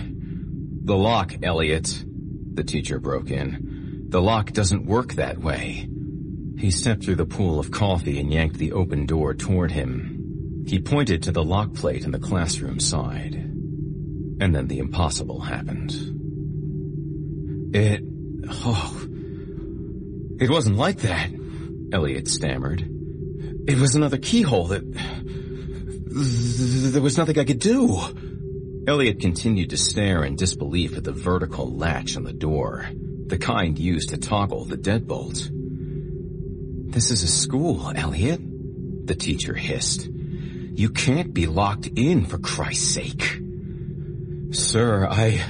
The 0.86 0.96
lock, 0.96 1.34
Elliot. 1.42 2.06
The 2.54 2.64
teacher 2.64 3.00
broke 3.00 3.32
in. 3.32 4.06
The 4.10 4.22
lock 4.22 4.52
doesn't 4.52 4.86
work 4.86 5.14
that 5.14 5.40
way. 5.40 5.90
He 6.58 6.72
stepped 6.72 7.04
through 7.04 7.16
the 7.16 7.26
pool 7.26 7.60
of 7.60 7.72
coffee 7.72 8.20
and 8.20 8.32
yanked 8.32 8.58
the 8.58 8.72
open 8.72 9.06
door 9.06 9.34
toward 9.34 9.72
him. 9.72 10.64
He 10.68 10.80
pointed 10.80 11.24
to 11.24 11.32
the 11.32 11.44
lock 11.44 11.74
plate 11.74 12.06
in 12.06 12.12
the 12.12 12.20
classroom 12.20 12.80
side. 12.80 13.36
And 13.36 14.54
then 14.54 14.68
the 14.68 14.80
impossible 14.80 15.42
happened. 15.42 15.92
It... 17.74 18.02
Oh... 18.50 19.02
It 20.38 20.50
wasn't 20.50 20.76
like 20.76 20.98
that, 21.00 21.30
Elliot 21.94 22.28
stammered. 22.28 22.82
It 23.68 23.78
was 23.78 23.96
another 23.96 24.18
keyhole 24.18 24.68
that... 24.68 24.84
There 26.08 27.02
was 27.02 27.18
nothing 27.18 27.40
I 27.40 27.46
could 27.46 27.60
do. 27.60 28.02
Elliot 28.88 29.20
continued 29.22 29.70
to 29.70 29.78
stare 29.78 30.24
in 30.24 30.36
disbelief 30.36 30.98
at 30.98 31.04
the 31.06 31.14
vertical 31.14 31.74
latch 31.74 32.18
on 32.18 32.24
the 32.24 32.34
door, 32.34 32.86
the 33.28 33.38
kind 33.38 33.80
used 33.80 34.10
to 34.10 34.18
toggle 34.18 34.66
the 34.66 34.78
deadbolt. 34.78 35.50
This 36.96 37.12
is 37.12 37.24
a 37.24 37.28
school, 37.28 37.92
Elliot, 37.94 38.40
the 39.06 39.16
teacher 39.16 39.54
hissed. 39.54 40.08
You 40.08 40.90
can't 40.90 41.34
be 41.34 41.46
locked 41.46 41.88
in 41.88 42.26
for 42.26 42.38
Christ's 42.38 42.88
sake. 42.88 43.42
Sir, 44.52 45.06
I... 45.12 45.44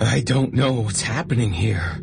I 0.00 0.20
don't 0.20 0.52
know 0.52 0.74
what's 0.82 1.00
happening 1.00 1.52
here. 1.52 2.00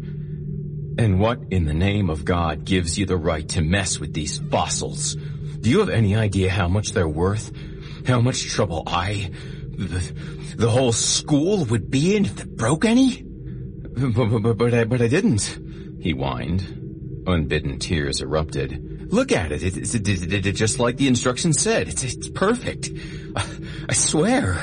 And 0.97 1.21
what 1.21 1.39
in 1.51 1.63
the 1.63 1.73
name 1.73 2.09
of 2.09 2.25
God 2.25 2.65
gives 2.65 2.99
you 2.99 3.05
the 3.05 3.15
right 3.15 3.47
to 3.47 3.61
mess 3.61 3.97
with 3.97 4.13
these 4.13 4.39
fossils? 4.39 5.15
Do 5.15 5.69
you 5.69 5.79
have 5.79 5.87
any 5.87 6.13
idea 6.13 6.49
how 6.49 6.67
much 6.67 6.91
they're 6.91 7.07
worth? 7.07 7.49
How 8.05 8.19
much 8.19 8.49
trouble 8.49 8.83
I, 8.85 9.31
the, 9.69 10.53
the 10.57 10.69
whole 10.69 10.91
school 10.91 11.63
would 11.63 11.89
be 11.89 12.17
in 12.17 12.25
if 12.25 12.41
it 12.41 12.57
broke 12.57 12.83
any? 12.83 13.23
But, 13.23 14.41
but, 14.41 14.57
but, 14.57 14.73
I, 14.73 14.83
but 14.83 15.01
I 15.01 15.07
didn't, 15.07 15.43
he 16.01 16.11
whined. 16.11 16.82
Unbidden 17.25 17.79
tears 17.79 18.21
erupted. 18.21 19.11
Look 19.11 19.31
at 19.31 19.51
it. 19.51 19.63
It, 19.63 19.77
it, 19.77 20.33
it, 20.33 20.45
it 20.45 20.51
just 20.53 20.79
like 20.79 20.97
the 20.97 21.07
instructions 21.07 21.61
said. 21.61 21.87
It's, 21.87 22.03
it's 22.03 22.29
perfect. 22.29 22.89
I, 23.35 23.93
swear. 23.93 24.55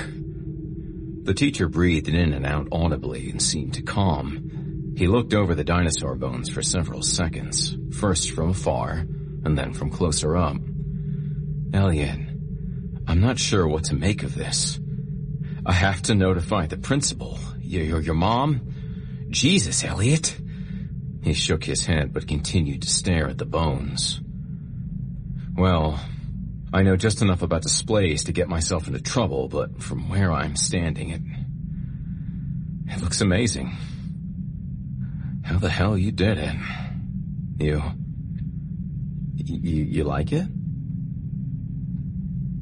The 1.22 1.34
teacher 1.34 1.68
breathed 1.68 2.08
in 2.08 2.32
and 2.32 2.44
out 2.44 2.68
audibly 2.72 3.30
and 3.30 3.40
seemed 3.40 3.74
to 3.74 3.82
calm. 3.82 4.94
He 4.96 5.06
looked 5.06 5.34
over 5.34 5.54
the 5.54 5.64
dinosaur 5.64 6.16
bones 6.16 6.50
for 6.50 6.62
several 6.62 7.02
seconds, 7.02 7.76
first 7.98 8.32
from 8.32 8.50
afar, 8.50 9.06
and 9.44 9.56
then 9.56 9.72
from 9.72 9.90
closer 9.90 10.36
up. 10.36 10.56
Elliot, 11.72 12.18
I'm 13.06 13.20
not 13.20 13.38
sure 13.38 13.66
what 13.66 13.84
to 13.84 13.94
make 13.94 14.22
of 14.22 14.34
this. 14.34 14.78
I 15.64 15.72
have 15.72 16.02
to 16.02 16.14
notify 16.14 16.66
the 16.66 16.76
principal. 16.76 17.38
Your, 17.60 17.84
your, 17.84 18.00
your 18.00 18.14
mom? 18.14 19.26
Jesus, 19.30 19.84
Elliot. 19.84 20.36
He 21.22 21.34
shook 21.34 21.64
his 21.64 21.84
head 21.84 22.12
but 22.12 22.26
continued 22.26 22.82
to 22.82 22.88
stare 22.88 23.28
at 23.28 23.38
the 23.38 23.44
bones. 23.44 24.20
Well, 25.54 26.00
I 26.72 26.82
know 26.82 26.96
just 26.96 27.20
enough 27.20 27.42
about 27.42 27.62
displays 27.62 28.24
to 28.24 28.32
get 28.32 28.48
myself 28.48 28.86
into 28.86 29.00
trouble, 29.00 29.48
but 29.48 29.82
from 29.82 30.08
where 30.08 30.32
I'm 30.32 30.56
standing, 30.56 31.10
it... 31.10 31.20
It 32.86 33.02
looks 33.02 33.20
amazing. 33.20 33.76
How 35.44 35.58
the 35.58 35.68
hell 35.68 35.98
you 35.98 36.12
did 36.12 36.38
it? 36.38 36.54
You... 37.58 37.82
You, 39.34 39.84
you 39.84 40.04
like 40.04 40.32
it? 40.32 40.46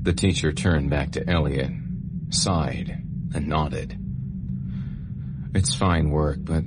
The 0.02 0.14
teacher 0.14 0.52
turned 0.52 0.90
back 0.90 1.12
to 1.12 1.28
Elliot, 1.28 1.70
sighed, 2.30 3.02
and 3.34 3.46
nodded. 3.46 3.98
It's 5.54 5.74
fine 5.74 6.10
work, 6.10 6.38
but 6.40 6.64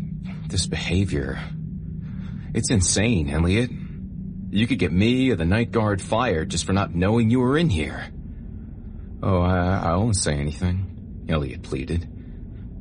this 0.48 0.68
behavior... 0.68 1.40
It's 2.54 2.70
insane, 2.70 3.30
Elliot. 3.30 3.72
You 4.50 4.68
could 4.68 4.80
get 4.80 4.92
me 4.92 5.30
or 5.30 5.36
the 5.36 5.46
night 5.46 5.72
guard 5.72 6.02
fired 6.02 6.50
just 6.50 6.66
for 6.66 6.74
not 6.74 6.94
knowing 6.94 7.30
you 7.30 7.40
were 7.40 7.58
in 7.58 7.70
here. 7.70 8.12
Oh, 9.24 9.42
I, 9.42 9.92
I 9.92 9.96
won't 9.96 10.18
say 10.18 10.34
anything, 10.34 11.26
Elliot 11.30 11.64
pleaded. 11.64 12.10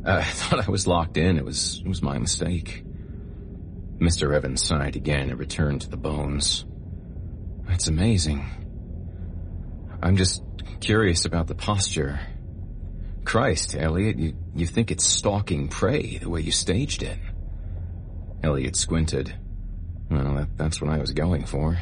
I 0.05 0.23
thought 0.25 0.67
I 0.67 0.71
was 0.71 0.87
locked 0.87 1.17
in. 1.17 1.37
It 1.37 1.45
was, 1.45 1.81
it 1.85 1.89
was 1.89 2.03
my 2.03 2.19
mistake. 2.19 2.83
Mr. 3.99 4.35
Evans 4.35 4.65
sighed 4.65 4.97
again 4.97 5.31
and 5.31 5.39
returned 5.39 5.83
to 5.83 5.91
the 5.91 5.97
bones. 5.97 6.65
It's 7.69 7.89
amazing. 7.89 8.45
I'm 10.03 10.17
just 10.17 10.43
curious 10.81 11.27
about 11.27 11.47
the 11.47 11.55
posture. 11.55 12.19
Christ, 13.25 13.77
Elliot, 13.79 14.19
you, 14.19 14.35
you 14.55 14.67
think 14.67 14.91
it's 14.91 15.05
stalking 15.05 15.69
prey 15.69 16.19
the 16.19 16.31
way 16.31 16.41
you 16.41 16.51
staged 16.51 17.03
it. 17.03 17.19
Elliot 18.43 18.75
squinted. 18.75 19.35
Well, 20.11 20.35
that, 20.35 20.57
that's 20.57 20.81
what 20.81 20.91
I 20.91 20.99
was 20.99 21.13
going 21.13 21.47
for, 21.47 21.79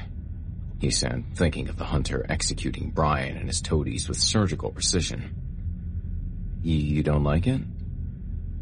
he 0.81 0.91
said, 0.91 1.25
thinking 1.35 1.69
of 1.69 1.77
the 1.77 1.85
hunter 1.85 2.27
executing 2.29 2.91
Brian 2.91 3.37
and 3.39 3.47
his 3.47 3.63
toadies 3.63 4.07
with 4.07 4.19
surgical 4.19 4.71
precision. 4.71 5.35
You 6.63 7.03
don't 7.03 7.25
like 7.25 7.47
it? 7.47 7.63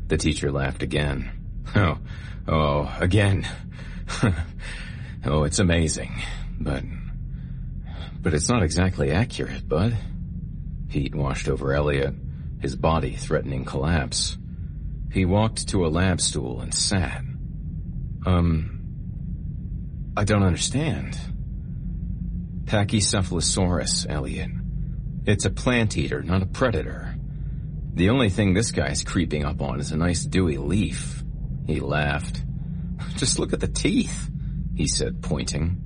The 0.09 0.17
teacher 0.17 0.53
laughed 0.53 0.83
again. 0.83 1.31
Oh, 1.75 1.99
oh, 2.47 2.97
again. 3.01 3.45
oh, 5.25 5.43
it's 5.43 5.59
amazing, 5.59 6.15
but, 6.61 6.85
but 8.23 8.35
it's 8.35 8.49
not 8.49 8.63
exactly 8.63 9.11
accurate, 9.11 9.69
bud. 9.69 9.97
Heat 10.89 11.13
washed 11.13 11.49
over 11.49 11.75
Elliot, 11.75 12.15
his 12.61 12.77
body 12.77 13.17
threatening 13.17 13.65
collapse. 13.65 14.39
He 15.11 15.25
walked 15.25 15.69
to 15.71 15.85
a 15.85 15.89
lab 15.89 16.21
stool 16.21 16.61
and 16.61 16.73
sat. 16.73 17.23
Um, 18.25 18.76
I 20.19 20.25
don't 20.25 20.43
understand. 20.43 21.19
Pachycephalosaurus, 22.65 24.07
Elliot. 24.09 24.51
It's 25.27 25.45
a 25.45 25.51
plant 25.51 25.99
eater, 25.99 26.23
not 26.23 26.43
a 26.43 26.47
predator. 26.47 27.15
The 27.93 28.09
only 28.09 28.31
thing 28.31 28.55
this 28.55 28.73
guy's 28.73 29.05
creeping 29.05 29.45
up 29.45 29.61
on 29.61 29.79
is 29.79 29.93
a 29.93 29.97
nice 29.97 30.25
dewy 30.25 30.57
leaf. 30.57 31.23
He 31.67 31.81
laughed. 31.81 32.43
Just 33.17 33.39
look 33.39 33.53
at 33.53 33.61
the 33.61 33.69
teeth, 33.69 34.31
he 34.75 34.89
said, 34.89 35.23
pointing. 35.23 35.83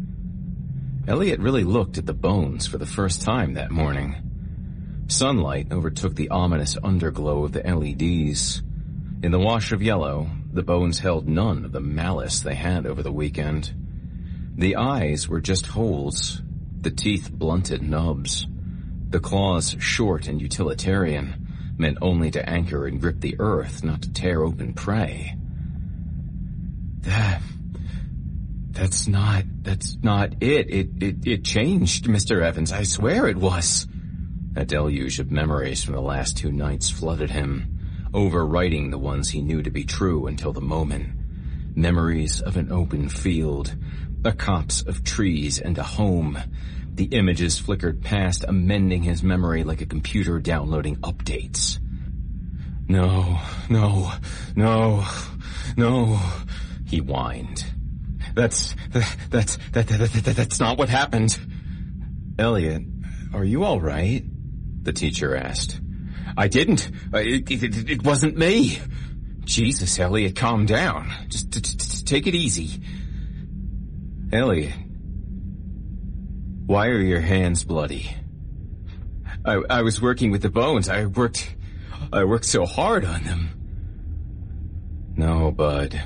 Elliot 1.09 1.41
really 1.41 1.65
looked 1.65 1.99
at 1.99 2.07
the 2.07 2.15
bones 2.15 2.69
for 2.69 2.79
the 2.79 2.87
first 2.87 3.23
time 3.23 3.55
that 3.55 3.73
morning. 3.73 4.15
Sunlight 5.09 5.73
overtook 5.73 6.15
the 6.15 6.29
ominous 6.29 6.77
underglow 6.77 7.45
of 7.45 7.51
the 7.51 7.63
LEDs. 7.63 8.63
In 9.25 9.33
the 9.33 9.41
wash 9.41 9.73
of 9.73 9.83
yellow, 9.83 10.31
the 10.53 10.63
bones 10.63 11.01
held 11.01 11.29
none 11.29 11.65
of 11.65 11.73
the 11.73 11.81
malice 11.81 12.41
they 12.41 12.55
had 12.55 12.87
over 12.87 13.03
the 13.03 13.11
weekend. 13.11 13.75
The 14.61 14.77
eyes 14.77 15.27
were 15.27 15.41
just 15.41 15.69
holes, 15.69 16.43
the 16.83 16.91
teeth 16.91 17.33
blunted 17.33 17.81
nubs, 17.81 18.47
the 19.09 19.19
claws 19.19 19.75
short 19.79 20.29
and 20.29 20.39
utilitarian, 20.39 21.75
meant 21.79 21.97
only 22.03 22.31
to 22.33 22.47
anchor 22.47 22.87
and 22.87 23.01
grip 23.01 23.21
the 23.21 23.37
earth, 23.39 23.83
not 23.83 24.03
to 24.03 24.13
tear 24.13 24.43
open 24.43 24.75
prey. 24.75 25.35
That... 27.01 27.41
That's 28.73 29.09
not... 29.09 29.45
that's 29.63 29.97
not 30.03 30.43
it. 30.43 30.69
It, 30.69 31.03
it, 31.03 31.27
it 31.27 31.43
changed, 31.43 32.05
Mr. 32.05 32.43
Evans. 32.43 32.71
I 32.71 32.83
swear 32.83 33.29
it 33.29 33.39
was. 33.39 33.89
A 34.57 34.67
deluge 34.67 35.21
of 35.21 35.31
memories 35.31 35.83
from 35.83 35.95
the 35.95 36.03
last 36.03 36.37
two 36.37 36.53
nights 36.53 36.91
flooded 36.91 37.31
him, 37.31 38.11
overwriting 38.13 38.91
the 38.91 38.99
ones 38.99 39.31
he 39.31 39.41
knew 39.41 39.63
to 39.63 39.71
be 39.71 39.85
true 39.85 40.27
until 40.27 40.53
the 40.53 40.61
moment. 40.61 41.20
Memories 41.75 42.41
of 42.41 42.57
an 42.57 42.73
open 42.73 43.09
field, 43.09 43.77
a 44.25 44.33
copse 44.33 44.83
of 44.83 45.05
trees 45.05 45.59
and 45.59 45.79
a 45.79 45.83
home. 45.83 46.39
The 46.95 47.07
images 47.07 47.59
flickered 47.59 48.03
past, 48.03 48.45
amending 48.47 49.03
his 49.03 49.23
memory 49.23 49.65
like 49.65 49.81
a 49.81 49.87
computer 49.87 50.39
downloading 50.39 50.97
updates. 50.97 51.79
No, 52.89 53.41
no, 53.69 54.13
no, 54.57 55.05
no, 55.77 56.21
he 56.87 56.99
whined. 56.99 57.65
That's, 58.35 58.75
that's, 58.91 59.59
that, 59.73 59.87
that, 59.87 59.87
that, 59.87 60.37
that's 60.37 60.61
not 60.61 60.77
what 60.77 60.89
happened. 60.89 61.39
Elliot, 62.39 62.83
are 63.33 63.45
you 63.45 63.65
alright? 63.65 64.25
The 64.83 64.93
teacher 64.93 65.37
asked. 65.37 65.81
I 66.37 66.49
didn't. 66.49 66.91
Uh, 67.13 67.19
it, 67.19 67.51
it, 67.51 67.91
it 67.91 68.05
wasn't 68.05 68.37
me. 68.37 68.79
Jesus, 69.45 69.99
Elliot, 69.99 70.37
calm 70.37 70.67
down. 70.67 71.13
Just, 71.29 71.51
just 71.51 72.07
take 72.07 72.27
it 72.27 72.35
easy. 72.35 72.83
Elliot, 74.33 74.75
why 76.67 76.87
are 76.89 77.01
your 77.01 77.21
hands 77.21 77.65
bloody? 77.65 78.15
I, 79.45 79.61
I 79.69 79.83
was 79.83 80.01
working 80.01 80.31
with 80.31 80.43
the 80.43 80.51
bones. 80.51 80.89
I 80.89 81.07
worked, 81.07 81.55
I 82.13 82.25
worked 82.25 82.45
so 82.45 82.67
hard 82.67 83.05
on 83.05 83.25
them. 83.25 83.49
No, 85.17 85.51
bud. 85.51 86.01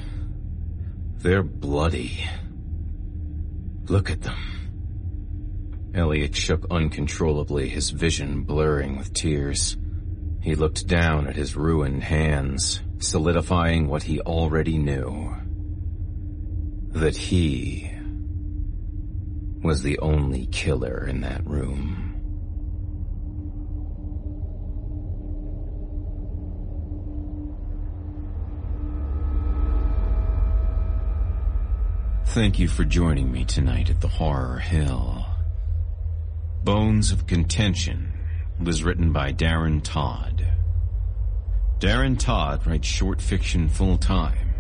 They're 1.18 1.42
bloody. 1.42 2.28
Look 3.86 4.10
at 4.10 4.22
them. 4.22 4.54
Elliot 5.94 6.34
shook 6.34 6.66
uncontrollably, 6.70 7.68
his 7.68 7.90
vision 7.90 8.42
blurring 8.42 8.96
with 8.96 9.12
tears. 9.12 9.76
He 10.40 10.54
looked 10.54 10.86
down 10.86 11.28
at 11.28 11.36
his 11.36 11.56
ruined 11.56 12.04
hands, 12.04 12.80
solidifying 12.98 13.88
what 13.88 14.02
he 14.02 14.20
already 14.20 14.78
knew. 14.78 15.34
That 16.90 17.16
he 17.16 17.90
was 19.62 19.82
the 19.82 19.98
only 19.98 20.46
killer 20.46 21.06
in 21.06 21.22
that 21.22 21.46
room. 21.46 22.14
Thank 32.26 32.58
you 32.58 32.66
for 32.66 32.84
joining 32.84 33.30
me 33.30 33.44
tonight 33.44 33.90
at 33.90 34.00
the 34.00 34.08
Horror 34.08 34.58
Hill. 34.58 35.24
Bones 36.64 37.12
of 37.12 37.28
Contention 37.28 38.12
was 38.60 38.82
written 38.82 39.12
by 39.12 39.32
Darren 39.32 39.80
Todd. 39.82 40.53
Darren 41.80 42.18
Todd 42.18 42.66
writes 42.66 42.86
short 42.86 43.20
fiction 43.20 43.68
full-time, 43.68 44.54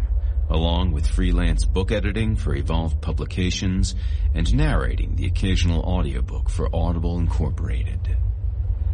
along 0.50 0.92
with 0.92 1.06
freelance 1.06 1.64
book 1.64 1.92
editing 1.92 2.36
for 2.36 2.54
Evolved 2.54 3.00
Publications 3.00 3.94
and 4.34 4.52
narrating 4.54 5.14
the 5.16 5.26
occasional 5.26 5.82
audiobook 5.82 6.50
for 6.50 6.68
Audible 6.74 7.18
Incorporated. 7.18 8.16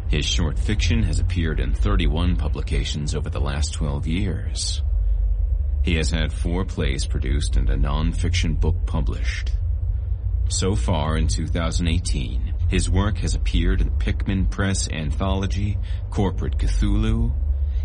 His 0.09 0.26
short 0.26 0.59
fiction 0.59 1.02
has 1.05 1.18
appeared 1.18 1.60
in 1.60 1.72
31 1.72 2.36
publications 2.36 3.14
over 3.14 3.30
the 3.30 3.40
last 3.40 3.72
12 3.72 4.06
years. 4.06 4.82
He 5.82 5.94
has 5.94 6.10
had 6.10 6.32
four 6.32 6.64
plays 6.64 7.06
produced 7.06 7.56
and 7.56 7.70
a 7.70 7.76
non-fiction 7.76 8.55
book 8.55 8.76
published. 8.86 9.52
So 10.48 10.74
far 10.76 11.16
in 11.16 11.26
2018, 11.26 12.55
his 12.68 12.90
work 12.90 13.18
has 13.18 13.34
appeared 13.34 13.80
in 13.80 13.90
Pickman 13.92 14.47
Press 14.47 14.88
Anthology, 14.90 15.78
Corporate 16.10 16.59
Cthulhu, 16.59 17.32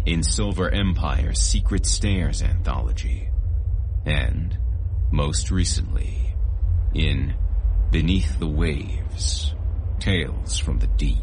in 0.06 0.22
Silver 0.22 0.70
Empire's 0.70 1.40
Secret 1.40 1.84
Stairs 1.86 2.44
Anthology, 2.44 3.28
and, 4.06 4.56
most 5.12 5.50
recently, 5.50 6.36
in 6.94 7.34
Beneath 7.90 8.38
the 8.38 8.48
Waves, 8.48 9.56
Tales 10.00 10.60
from 10.60 10.78
the 10.78 10.88
Deep. 10.88 11.18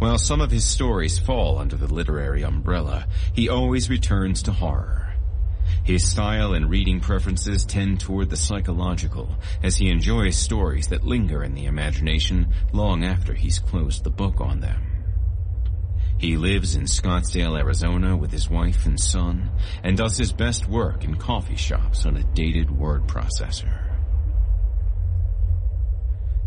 While 0.00 0.18
some 0.18 0.40
of 0.40 0.50
his 0.50 0.66
stories 0.66 1.20
fall 1.20 1.58
under 1.58 1.76
the 1.76 1.92
literary 1.92 2.42
umbrella, 2.42 3.06
he 3.32 3.48
always 3.48 3.88
returns 3.88 4.42
to 4.42 4.52
horror. 4.52 5.12
His 5.84 6.10
style 6.10 6.54
and 6.54 6.68
reading 6.68 6.98
preferences 6.98 7.64
tend 7.64 8.00
toward 8.00 8.30
the 8.30 8.36
psychological, 8.36 9.36
as 9.62 9.76
he 9.76 9.90
enjoys 9.90 10.36
stories 10.36 10.88
that 10.88 11.04
linger 11.04 11.44
in 11.44 11.54
the 11.54 11.66
imagination 11.66 12.52
long 12.72 13.04
after 13.04 13.34
he's 13.34 13.60
closed 13.60 14.02
the 14.02 14.10
book 14.10 14.40
on 14.40 14.58
them. 14.60 14.97
He 16.18 16.36
lives 16.36 16.74
in 16.74 16.84
Scottsdale, 16.84 17.56
Arizona 17.56 18.16
with 18.16 18.32
his 18.32 18.50
wife 18.50 18.86
and 18.86 18.98
son, 18.98 19.50
and 19.84 19.96
does 19.96 20.16
his 20.18 20.32
best 20.32 20.68
work 20.68 21.04
in 21.04 21.14
coffee 21.14 21.56
shops 21.56 22.04
on 22.06 22.16
a 22.16 22.24
dated 22.34 22.70
word 22.70 23.06
processor. 23.06 23.84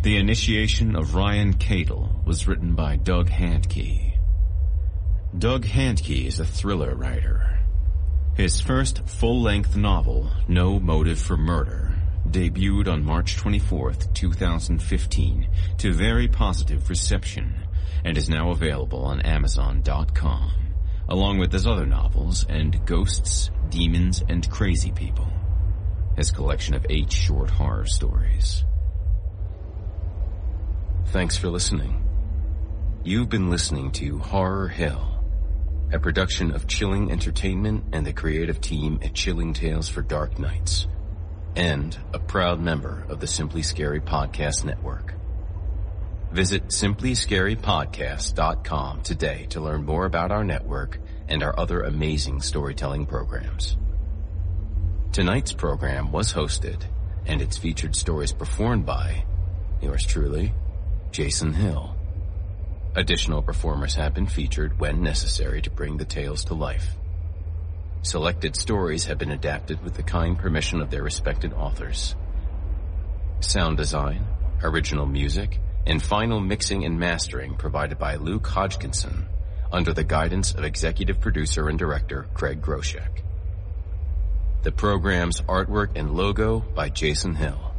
The 0.03 0.18
Initiation 0.18 0.95
of 0.95 1.15
Ryan 1.15 1.53
Cadle 1.53 2.26
was 2.26 2.48
written 2.48 2.76
by 2.76 2.98
Doug 2.98 3.30
Hantke. 3.30 4.18
Doug 5.38 5.64
Hantke 5.64 6.26
is 6.26 6.39
a 6.39 6.45
thriller 6.45 6.93
writer. 6.95 7.60
His 8.35 8.60
first 8.60 9.07
full-length 9.07 9.77
novel, 9.77 10.30
No 10.49 10.80
Motive 10.80 11.19
for 11.19 11.38
Murder, 11.38 11.93
debuted 12.27 12.91
on 12.91 13.06
March 13.06 13.38
24, 13.38 13.93
2015, 14.14 15.48
to 15.77 15.93
very 15.93 16.27
positive 16.27 16.89
reception, 16.89 17.61
and 18.03 18.18
is 18.18 18.30
now 18.30 18.51
available 18.51 19.05
on 19.05 19.22
Amazon.com, 19.22 20.51
along 21.07 21.39
with 21.39 21.51
his 21.51 21.68
other 21.68 21.85
novels 21.85 22.45
and 22.49 22.85
Ghosts, 22.85 23.51
Demons, 23.69 24.23
and 24.27 24.49
Crazy 24.49 24.91
People, 24.91 25.27
his 26.15 26.31
collection 26.31 26.73
of 26.76 26.85
eight 26.89 27.11
short 27.11 27.49
horror 27.49 27.85
stories. 27.85 28.63
Thanks 31.07 31.38
for 31.38 31.49
listening. 31.49 32.07
You've 33.03 33.30
been 33.30 33.49
listening 33.49 33.91
to 33.93 34.19
Horror 34.19 34.68
Hill, 34.68 35.23
a 35.91 35.99
production 35.99 36.51
of 36.51 36.68
Chilling 36.68 37.11
Entertainment 37.11 37.85
and 37.93 38.05
the 38.05 38.13
creative 38.13 38.61
team 38.61 38.99
at 39.03 39.13
Chilling 39.13 39.53
Tales 39.53 39.89
for 39.89 40.01
Dark 40.01 40.39
Nights, 40.39 40.88
and 41.55 41.97
a 42.13 42.19
proud 42.19 42.61
member 42.61 43.05
of 43.09 43.19
the 43.19 43.27
Simply 43.27 43.61
Scary 43.61 43.99
Podcast 43.99 44.63
Network. 44.63 45.15
Visit 46.32 46.68
simplyscarypodcast.com 46.68 49.02
today 49.02 49.48
to 49.49 49.60
learn 49.60 49.84
more 49.84 50.06
about 50.06 50.32
our 50.32 50.45
network 50.45 50.98
and 51.28 51.44
our 51.44 51.53
other 51.60 51.82
amazing 51.82 52.41
storytelling 52.41 53.06
programs. 53.06 53.76
Tonight's 55.12 55.52
program 55.52 56.14
was 56.14 56.32
hosted, 56.32 56.84
and 57.26 57.41
its 57.41 57.58
featured 57.58 57.98
stories 57.98 58.32
performed 58.32 58.86
by 58.86 59.26
yours 59.82 60.06
truly, 60.06 60.53
Jason 61.12 61.53
Hill. 61.53 61.98
Additional 62.95 63.41
performers 63.41 63.95
have 63.95 64.14
been 64.14 64.28
featured 64.28 64.80
when 64.80 65.03
necessary 65.03 65.62
to 65.62 65.70
bring 65.70 65.98
the 65.98 66.06
tales 66.06 66.45
to 66.45 66.53
life. 66.53 66.95
Selected 68.03 68.56
stories 68.56 69.03
have 69.06 69.18
been 69.18 69.32
adapted 69.32 69.84
with 69.84 69.95
the 69.95 70.03
kind 70.03 70.40
permission 70.40 70.80
of 70.80 70.91
their 70.91 71.03
respected 71.03 71.52
authors. 71.52 72.16
Sound 73.41 73.76
design, 73.76 74.26
original 74.64 75.06
music, 75.06 75.60
and 75.86 76.02
final 76.02 76.40
mixing 76.40 76.86
and 76.86 76.99
mastering 76.99 77.56
provided 77.56 77.98
by 77.98 78.16
Luke 78.16 78.48
Hodgkinson 78.48 79.28
under 79.72 79.94
the 79.94 80.03
guidance 80.03 80.53
of 80.53 80.64
executive 80.64 81.20
producer 81.20 81.70
and 81.70 81.80
director 81.80 82.28
Craig 82.34 82.62
Groshek. 82.62 83.22
The 84.64 84.72
program's 84.72 85.41
artwork 85.41 85.91
and 85.95 86.14
logo 86.14 86.60
by 86.60 86.90
Jason 86.90 87.36
Hill. 87.36 87.74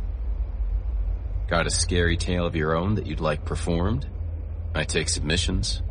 Got 1.49 1.67
a 1.67 1.71
scary 1.71 2.17
tale 2.17 2.47
of 2.47 2.57
your 2.57 2.77
own 2.77 2.95
that 2.95 3.07
you'd 3.07 3.21
like 3.21 3.45
performed? 3.45 4.09
I 4.75 4.85
take 4.85 5.09
submissions. 5.09 5.83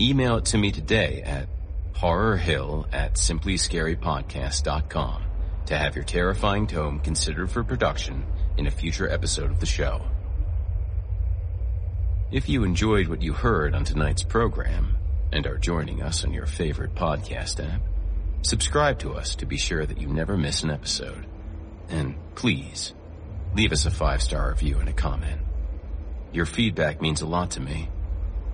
Email 0.00 0.38
it 0.38 0.46
to 0.46 0.58
me 0.58 0.72
today 0.72 1.22
at 1.24 1.48
horrorhill 1.94 2.86
at 2.92 3.14
simplyscarypodcast.com 3.14 5.22
to 5.66 5.76
have 5.76 5.94
your 5.94 6.04
terrifying 6.04 6.66
tome 6.66 7.00
considered 7.00 7.50
for 7.50 7.62
production 7.62 8.24
in 8.56 8.66
a 8.66 8.70
future 8.70 9.08
episode 9.08 9.50
of 9.50 9.60
the 9.60 9.66
show. 9.66 10.00
If 12.30 12.46
you 12.46 12.62
enjoyed 12.62 13.08
what 13.08 13.22
you 13.22 13.32
heard 13.32 13.74
on 13.74 13.84
tonight's 13.84 14.22
program 14.22 14.98
and 15.32 15.46
are 15.46 15.56
joining 15.56 16.02
us 16.02 16.26
on 16.26 16.34
your 16.34 16.44
favorite 16.44 16.94
podcast 16.94 17.58
app, 17.66 17.80
subscribe 18.42 18.98
to 18.98 19.14
us 19.14 19.34
to 19.36 19.46
be 19.46 19.56
sure 19.56 19.86
that 19.86 19.98
you 19.98 20.08
never 20.08 20.36
miss 20.36 20.62
an 20.62 20.70
episode. 20.70 21.24
And 21.88 22.16
please, 22.34 22.92
leave 23.56 23.72
us 23.72 23.86
a 23.86 23.90
five-star 23.90 24.50
review 24.50 24.76
and 24.78 24.90
a 24.90 24.92
comment. 24.92 25.40
Your 26.30 26.44
feedback 26.44 27.00
means 27.00 27.22
a 27.22 27.26
lot 27.26 27.52
to 27.52 27.60
me. 27.60 27.88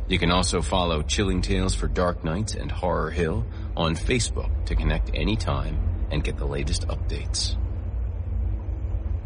You 0.06 0.20
can 0.20 0.30
also 0.30 0.62
follow 0.62 1.02
Chilling 1.02 1.42
Tales 1.42 1.74
for 1.74 1.88
Dark 1.88 2.22
Nights 2.22 2.54
and 2.54 2.70
Horror 2.70 3.10
Hill 3.10 3.44
on 3.76 3.96
Facebook 3.96 4.66
to 4.66 4.76
connect 4.76 5.10
anytime 5.14 6.06
and 6.12 6.22
get 6.22 6.36
the 6.36 6.46
latest 6.46 6.86
updates. 6.86 7.56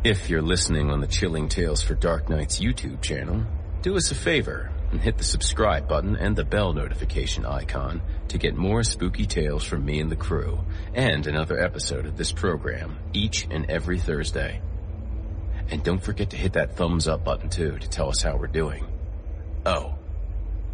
If 0.05 0.31
you're 0.31 0.41
listening 0.41 0.91
on 0.91 1.01
the 1.01 1.07
Chilling 1.07 1.51
Tales 1.51 1.83
for 1.83 1.95
Dark 1.95 2.31
Nights 2.31 2.61
YouTube 2.61 3.03
channel, 3.03 3.45
do 3.83 3.97
us 3.97 4.11
a 4.11 4.15
favor 4.15 4.71
and 4.91 5.01
hit 5.01 5.19
the 5.19 5.25
subscribe 5.25 5.87
button 5.87 6.17
and 6.17 6.35
the 6.35 6.45
bell 6.45 6.73
notification 6.73 7.45
icon 7.45 8.03
to 8.29 8.39
get 8.39 8.57
more 8.57 8.83
spooky 8.83 9.27
tales 9.27 9.63
from 9.63 9.85
me 9.85 10.01
and 10.01 10.11
the 10.11 10.17
crew 10.17 10.61
and 10.95 11.27
another 11.27 11.63
episode 11.63 12.07
of 12.07 12.17
this 12.17 12.33
program 12.33 12.99
each 13.13 13.47
and 13.51 13.71
every 13.71 13.99
Thursday. 13.99 14.61
And 15.71 15.85
don't 15.85 16.03
forget 16.03 16.31
to 16.31 16.37
hit 16.37 16.55
that 16.55 16.77
thumbs 16.77 17.07
up 17.07 17.25
button 17.25 17.51
too 17.51 17.79
to 17.79 17.89
tell 17.89 18.09
us 18.09 18.23
how 18.23 18.37
we're 18.37 18.47
doing. 18.47 18.87
Oh, 19.65 19.95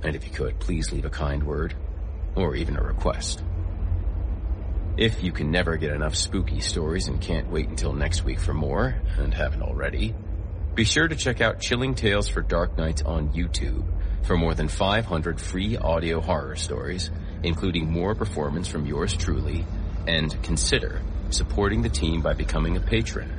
and 0.02 0.14
if 0.14 0.24
you 0.24 0.30
could, 0.30 0.58
please 0.60 0.92
leave 0.92 1.04
a 1.04 1.10
kind 1.10 1.42
word 1.42 1.74
or 2.36 2.54
even 2.54 2.76
a 2.76 2.82
request. 2.82 3.42
If 4.96 5.24
you 5.24 5.32
can 5.32 5.50
never 5.50 5.76
get 5.76 5.92
enough 5.92 6.14
spooky 6.14 6.60
stories 6.60 7.08
and 7.08 7.20
can't 7.20 7.50
wait 7.50 7.68
until 7.68 7.92
next 7.92 8.24
week 8.24 8.38
for 8.38 8.54
more, 8.54 8.94
and 9.18 9.34
haven't 9.34 9.62
already, 9.62 10.14
be 10.74 10.84
sure 10.84 11.06
to 11.06 11.14
check 11.14 11.40
out 11.40 11.60
Chilling 11.60 11.94
Tales 11.94 12.28
for 12.28 12.42
Dark 12.42 12.76
Nights 12.76 13.02
on 13.02 13.28
YouTube 13.28 13.86
for 14.24 14.36
more 14.36 14.54
than 14.54 14.66
500 14.66 15.40
free 15.40 15.76
audio 15.76 16.20
horror 16.20 16.56
stories, 16.56 17.10
including 17.44 17.88
more 17.88 18.16
performance 18.16 18.66
from 18.66 18.84
yours 18.84 19.16
truly, 19.16 19.64
and 20.08 20.42
consider 20.42 21.00
supporting 21.30 21.82
the 21.82 21.88
team 21.88 22.22
by 22.22 22.32
becoming 22.32 22.76
a 22.76 22.80
patron. 22.80 23.30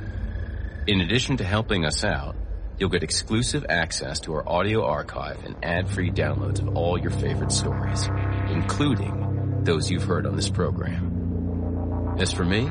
In 0.86 1.02
addition 1.02 1.36
to 1.36 1.44
helping 1.44 1.84
us 1.84 2.04
out, 2.04 2.36
you'll 2.78 2.88
get 2.88 3.02
exclusive 3.02 3.66
access 3.68 4.20
to 4.20 4.32
our 4.32 4.48
audio 4.48 4.84
archive 4.84 5.44
and 5.44 5.56
ad-free 5.62 6.12
downloads 6.12 6.60
of 6.60 6.74
all 6.74 6.98
your 6.98 7.10
favorite 7.10 7.52
stories, 7.52 8.08
including 8.48 9.62
those 9.62 9.90
you've 9.90 10.04
heard 10.04 10.26
on 10.26 10.36
this 10.36 10.48
program. 10.48 12.14
As 12.18 12.32
for 12.32 12.44
me, 12.44 12.66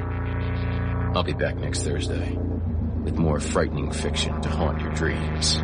I'll 1.16 1.24
be 1.24 1.34
back 1.34 1.56
next 1.56 1.84
Thursday 1.84 2.36
with 3.06 3.18
more 3.18 3.40
frightening 3.40 3.92
fiction 3.92 4.42
to 4.42 4.50
haunt 4.50 4.82
your 4.82 4.92
dreams. 4.94 5.58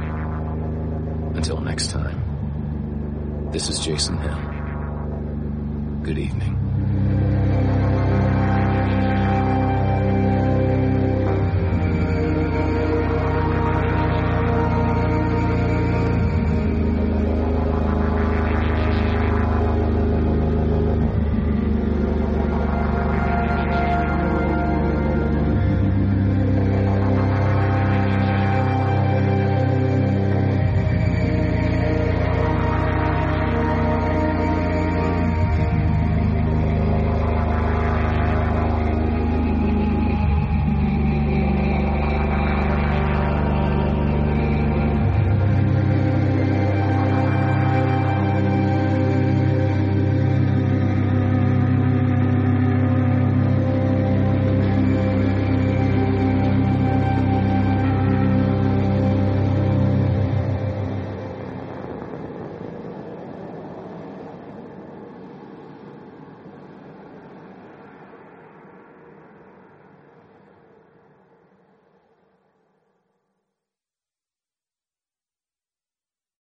Until 1.35 1.59
next 1.59 1.89
time, 1.89 3.49
this 3.51 3.67
is 3.67 3.79
Jason 3.79 4.17
Hill. 4.19 4.37
Good 6.03 6.19
evening. 6.19 6.70